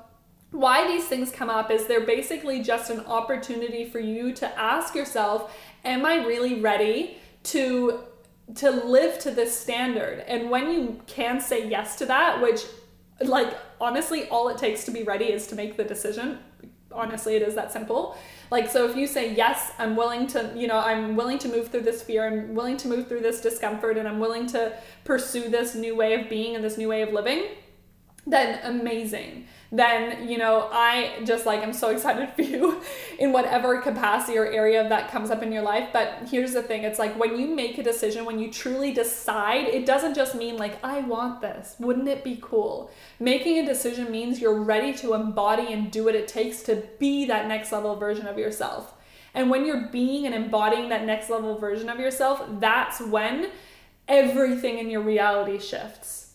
why 0.51 0.87
these 0.87 1.07
things 1.07 1.31
come 1.31 1.51
up 1.51 1.71
is 1.71 1.87
they're 1.87 2.07
basically 2.07 2.63
just 2.63 2.89
an 2.89 3.01
opportunity 3.01 3.85
for 3.85 3.99
you 3.99 4.33
to 4.33 4.59
ask 4.59 4.95
yourself, 4.95 5.55
am 5.85 6.07
I 6.07 6.27
really 6.27 6.61
ready 6.61 7.19
to 7.45 8.01
to 8.57 8.71
live 8.71 9.19
to 9.21 9.31
this 9.31 9.59
standard? 9.59 10.21
And 10.21 10.51
when 10.51 10.71
you 10.73 11.01
can 11.07 11.39
say 11.41 11.69
yes 11.69 11.97
to 11.97 12.07
that, 12.07 12.41
which 12.41 12.65
like 13.21 13.55
honestly 13.81 14.29
all 14.29 14.49
it 14.49 14.59
takes 14.59 14.85
to 14.85 14.91
be 14.91 15.03
ready 15.03 15.27
is 15.27 15.47
to 15.49 15.55
make 15.55 15.77
the 15.77 15.85
decision. 15.85 16.39
Honestly 16.93 17.37
it 17.37 17.43
is 17.43 17.55
that 17.55 17.73
simple. 17.73 18.17
Like 18.51 18.71
so 18.71 18.89
if 18.89 18.97
you 18.97 19.07
say 19.07 19.35
yes 19.35 19.73
i'm 19.79 19.95
willing 19.95 20.27
to 20.29 20.51
you 20.57 20.67
know 20.67 20.79
i'm 20.79 21.17
willing 21.17 21.39
to 21.39 21.49
move 21.49 21.69
through 21.69 21.83
this 21.83 22.03
fear 22.03 22.27
i'm 22.27 22.55
willing 22.55 22.79
to 22.79 22.89
move 22.89 23.07
through 23.07 23.21
this 23.21 23.41
discomfort 23.43 23.99
and 23.99 24.09
i'm 24.09 24.19
willing 24.19 24.47
to 24.47 24.73
pursue 25.05 25.51
this 25.51 25.75
new 25.75 25.95
way 25.95 26.15
of 26.15 26.31
being 26.31 26.55
and 26.55 26.65
this 26.65 26.79
new 26.79 26.89
way 26.89 27.03
of 27.03 27.13
living 27.13 27.45
then 28.27 28.59
amazing 28.65 29.47
then 29.71 30.29
you 30.29 30.39
know 30.39 30.69
i 30.73 31.21
just 31.25 31.45
like 31.45 31.63
i'm 31.63 31.75
so 31.75 31.91
excited 31.91 32.29
for 32.37 32.43
you 32.43 32.81
in 33.19 33.33
whatever 33.33 33.81
capacity 33.83 34.39
or 34.39 34.47
area 34.47 34.89
that 34.89 35.11
comes 35.11 35.31
up 35.31 35.43
in 35.43 35.53
your 35.53 35.63
life. 35.63 35.89
But 35.93 36.29
here's 36.31 36.53
the 36.53 36.63
thing 36.63 36.85
it's 36.85 36.99
like 36.99 37.19
when 37.19 37.39
you 37.39 37.55
make 37.55 37.79
a 37.79 37.83
decision 37.83 38.25
when 38.25 38.39
you 38.39 38.51
truly 38.51 38.93
decide 38.93 39.67
it 39.67 39.85
doesn't 39.85 40.15
just 40.15 40.35
mean 40.35 40.57
like 40.57 40.83
i 40.85 41.01
want 41.01 41.41
this. 41.41 41.77
Wouldn't 41.79 42.09
it 42.09 42.25
be 42.25 42.39
cool? 42.41 42.91
Making 43.19 43.59
a 43.59 43.67
decision 43.67 44.11
means 44.11 44.41
you're 44.41 44.63
ready 44.63 44.93
to 44.95 45.15
embody 45.15 45.73
and 45.73 45.91
do 45.91 46.05
what 46.05 46.15
it 46.15 46.29
takes 46.29 46.63
to 46.63 46.83
be 46.99 47.27
that 47.27 47.49
next 47.49 47.73
level 47.73 47.97
version 47.97 48.27
of 48.27 48.39
yourself. 48.39 48.95
And 49.35 49.51
when 49.51 49.67
you're 49.67 49.89
being 49.89 50.27
and 50.27 50.35
embodying 50.35 50.89
that 50.89 51.05
next 51.05 51.29
level 51.29 51.59
version 51.59 51.89
of 51.89 51.99
yourself 51.99 52.43
that's 52.61 53.01
when 53.01 53.51
everything 54.07 54.79
in 54.79 54.89
your 54.89 55.03
reality 55.03 55.59
shifts. 55.59 56.35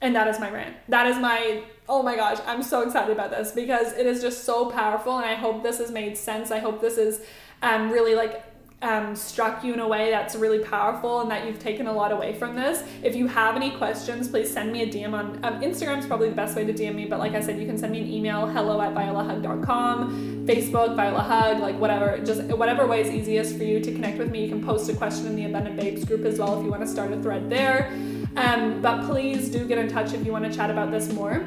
And 0.00 0.14
that 0.14 0.28
is 0.28 0.38
my 0.38 0.50
rant. 0.50 0.76
That 0.88 1.06
is 1.06 1.16
my, 1.18 1.64
oh 1.88 2.02
my 2.02 2.16
gosh, 2.16 2.38
I'm 2.46 2.62
so 2.62 2.82
excited 2.82 3.12
about 3.12 3.30
this 3.30 3.52
because 3.52 3.92
it 3.92 4.06
is 4.06 4.22
just 4.22 4.44
so 4.44 4.70
powerful. 4.70 5.16
And 5.16 5.26
I 5.26 5.34
hope 5.34 5.62
this 5.62 5.78
has 5.78 5.90
made 5.90 6.16
sense. 6.16 6.50
I 6.50 6.58
hope 6.58 6.80
this 6.80 6.96
is 6.96 7.20
um, 7.62 7.90
really 7.90 8.14
like 8.14 8.42
um, 8.84 9.16
struck 9.16 9.64
you 9.64 9.72
in 9.72 9.80
a 9.80 9.88
way 9.88 10.10
that's 10.10 10.34
really 10.34 10.58
powerful 10.58 11.22
and 11.22 11.30
that 11.30 11.46
you've 11.46 11.58
taken 11.58 11.86
a 11.86 11.92
lot 11.92 12.12
away 12.12 12.34
from 12.34 12.54
this. 12.54 12.82
If 13.02 13.16
you 13.16 13.26
have 13.26 13.56
any 13.56 13.70
questions, 13.70 14.28
please 14.28 14.52
send 14.52 14.72
me 14.72 14.82
a 14.82 14.86
DM 14.86 15.14
on 15.14 15.42
um, 15.42 15.60
Instagram 15.62 15.98
is 15.98 16.06
probably 16.06 16.28
the 16.28 16.34
best 16.34 16.54
way 16.54 16.64
to 16.66 16.72
DM 16.72 16.94
me, 16.94 17.06
but 17.06 17.18
like 17.18 17.32
I 17.32 17.40
said, 17.40 17.58
you 17.58 17.66
can 17.66 17.78
send 17.78 17.92
me 17.92 18.00
an 18.00 18.06
email, 18.06 18.46
hello 18.46 18.80
at 18.82 18.94
violahug.com, 18.94 20.46
Facebook, 20.46 20.96
Viola 20.96 21.22
Hug, 21.22 21.60
like 21.60 21.78
whatever, 21.78 22.18
just 22.18 22.42
whatever 22.42 22.86
way 22.86 23.00
is 23.00 23.10
easiest 23.10 23.56
for 23.56 23.64
you 23.64 23.80
to 23.80 23.90
connect 23.90 24.18
with 24.18 24.30
me. 24.30 24.42
You 24.44 24.50
can 24.50 24.62
post 24.62 24.90
a 24.90 24.94
question 24.94 25.26
in 25.26 25.36
the 25.36 25.46
Abundant 25.46 25.76
Babes 25.76 26.04
group 26.04 26.26
as 26.26 26.38
well 26.38 26.58
if 26.58 26.64
you 26.64 26.70
want 26.70 26.82
to 26.82 26.88
start 26.88 27.10
a 27.10 27.22
thread 27.22 27.48
there. 27.48 27.90
Um, 28.36 28.82
but 28.82 29.06
please 29.06 29.48
do 29.48 29.66
get 29.66 29.78
in 29.78 29.88
touch 29.88 30.12
if 30.12 30.26
you 30.26 30.32
want 30.32 30.44
to 30.44 30.54
chat 30.54 30.70
about 30.70 30.90
this 30.90 31.10
more. 31.12 31.42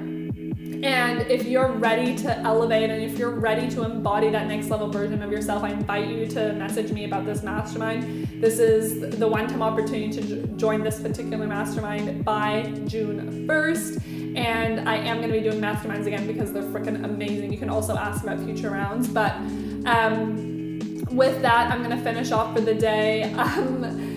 And 0.59 1.21
if 1.21 1.45
you're 1.45 1.71
ready 1.71 2.15
to 2.17 2.37
elevate 2.39 2.89
and 2.89 3.01
if 3.01 3.19
you're 3.19 3.31
ready 3.31 3.69
to 3.69 3.83
embody 3.83 4.29
that 4.31 4.47
next 4.47 4.69
level 4.69 4.89
version 4.89 5.21
of 5.21 5.31
yourself, 5.31 5.63
I 5.63 5.69
invite 5.69 6.07
you 6.07 6.25
to 6.27 6.53
message 6.53 6.91
me 6.91 7.05
about 7.05 7.25
this 7.25 7.43
mastermind. 7.43 8.27
This 8.41 8.57
is 8.57 9.17
the 9.17 9.27
one 9.27 9.47
time 9.47 9.61
opportunity 9.61 10.09
to 10.19 10.47
join 10.57 10.83
this 10.83 10.99
particular 10.99 11.45
mastermind 11.45 12.25
by 12.25 12.63
June 12.85 13.47
1st. 13.47 14.35
And 14.35 14.89
I 14.89 14.95
am 14.97 15.17
going 15.17 15.31
to 15.31 15.39
be 15.39 15.47
doing 15.47 15.61
masterminds 15.61 16.07
again 16.07 16.25
because 16.25 16.51
they're 16.51 16.63
freaking 16.63 17.03
amazing. 17.03 17.51
You 17.51 17.59
can 17.59 17.69
also 17.69 17.95
ask 17.95 18.23
about 18.23 18.39
future 18.43 18.71
rounds. 18.71 19.07
But 19.07 19.33
um, 19.85 21.03
with 21.11 21.41
that, 21.43 21.71
I'm 21.71 21.83
going 21.83 21.95
to 21.95 22.03
finish 22.03 22.31
off 22.31 22.55
for 22.55 22.61
the 22.61 22.73
day. 22.73 23.33
Um, 23.37 24.07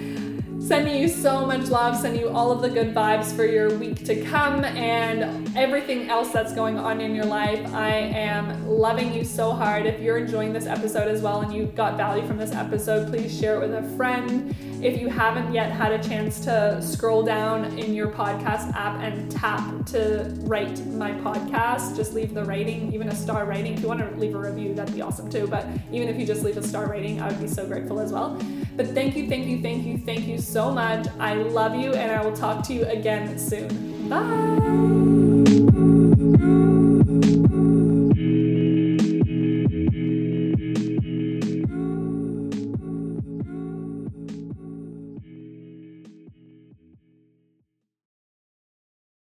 Sending 0.70 1.03
you 1.03 1.09
so 1.09 1.45
much 1.47 1.68
love, 1.68 1.97
sending 1.97 2.20
you 2.20 2.28
all 2.28 2.53
of 2.53 2.62
the 2.62 2.68
good 2.68 2.95
vibes 2.95 3.34
for 3.34 3.45
your 3.45 3.76
week 3.76 4.05
to 4.05 4.22
come 4.26 4.64
and 4.64 5.49
everything 5.57 6.09
else 6.09 6.30
that's 6.32 6.53
going 6.53 6.78
on 6.78 7.01
in 7.01 7.14
your 7.14 7.24
life. 7.24 7.74
I 7.74 7.90
am 7.90 8.68
loving 8.68 9.12
you 9.12 9.24
so 9.24 9.51
hard. 9.53 9.86
If 9.86 10.01
you're 10.01 10.18
enjoying 10.18 10.53
this 10.53 10.66
episode 10.66 11.09
as 11.09 11.22
well 11.22 11.40
and 11.40 11.53
you 11.53 11.66
got 11.66 11.96
value 11.96 12.26
from 12.26 12.38
this 12.38 12.53
episode, 12.53 13.09
please 13.09 13.36
share 13.36 13.57
it 13.57 13.68
with 13.68 13.74
a 13.74 13.96
friend. 13.96 14.55
If 14.82 14.98
you 14.98 15.09
haven't 15.09 15.53
yet 15.53 15.70
had 15.70 15.92
a 15.92 16.03
chance 16.03 16.40
to 16.44 16.80
scroll 16.80 17.22
down 17.22 17.78
in 17.78 17.92
your 17.92 18.09
podcast 18.09 18.72
app 18.74 19.03
and 19.03 19.30
tap 19.30 19.84
to 19.86 20.32
rate 20.42 20.84
my 20.86 21.12
podcast, 21.12 21.96
just 21.96 22.14
leave 22.14 22.32
the 22.32 22.44
rating, 22.44 22.92
even 22.94 23.09
a 23.09 23.14
star 23.14 23.44
rating. 23.44 23.74
If 23.74 23.82
you 23.82 23.88
want 23.88 24.01
to 24.01 24.18
leave 24.18 24.34
a 24.34 24.38
review, 24.38 24.74
that'd 24.74 24.94
be 24.94 25.03
awesome 25.03 25.28
too. 25.28 25.46
But 25.46 25.66
even 25.92 26.09
if 26.09 26.18
you 26.18 26.26
just 26.26 26.42
leave 26.42 26.57
a 26.57 26.62
star 26.62 26.88
rating, 26.88 27.20
I 27.20 27.28
would 27.28 27.40
be 27.40 27.48
so 27.48 27.66
grateful 27.66 28.01
as 28.01 28.12
well. 28.12 28.40
But 28.76 28.88
thank 28.88 29.16
you, 29.16 29.28
thank 29.28 29.46
you, 29.46 29.61
thank 29.61 29.84
you, 29.84 29.98
thank 29.98 30.26
you 30.26 30.38
so 30.38 30.70
much. 30.70 31.07
I 31.18 31.34
love 31.34 31.74
you, 31.74 31.92
and 31.92 32.11
I 32.11 32.24
will 32.24 32.36
talk 32.36 32.64
to 32.68 32.72
you 32.72 32.86
again 32.86 33.38
soon. 33.38 34.09
Bye. 34.09 34.99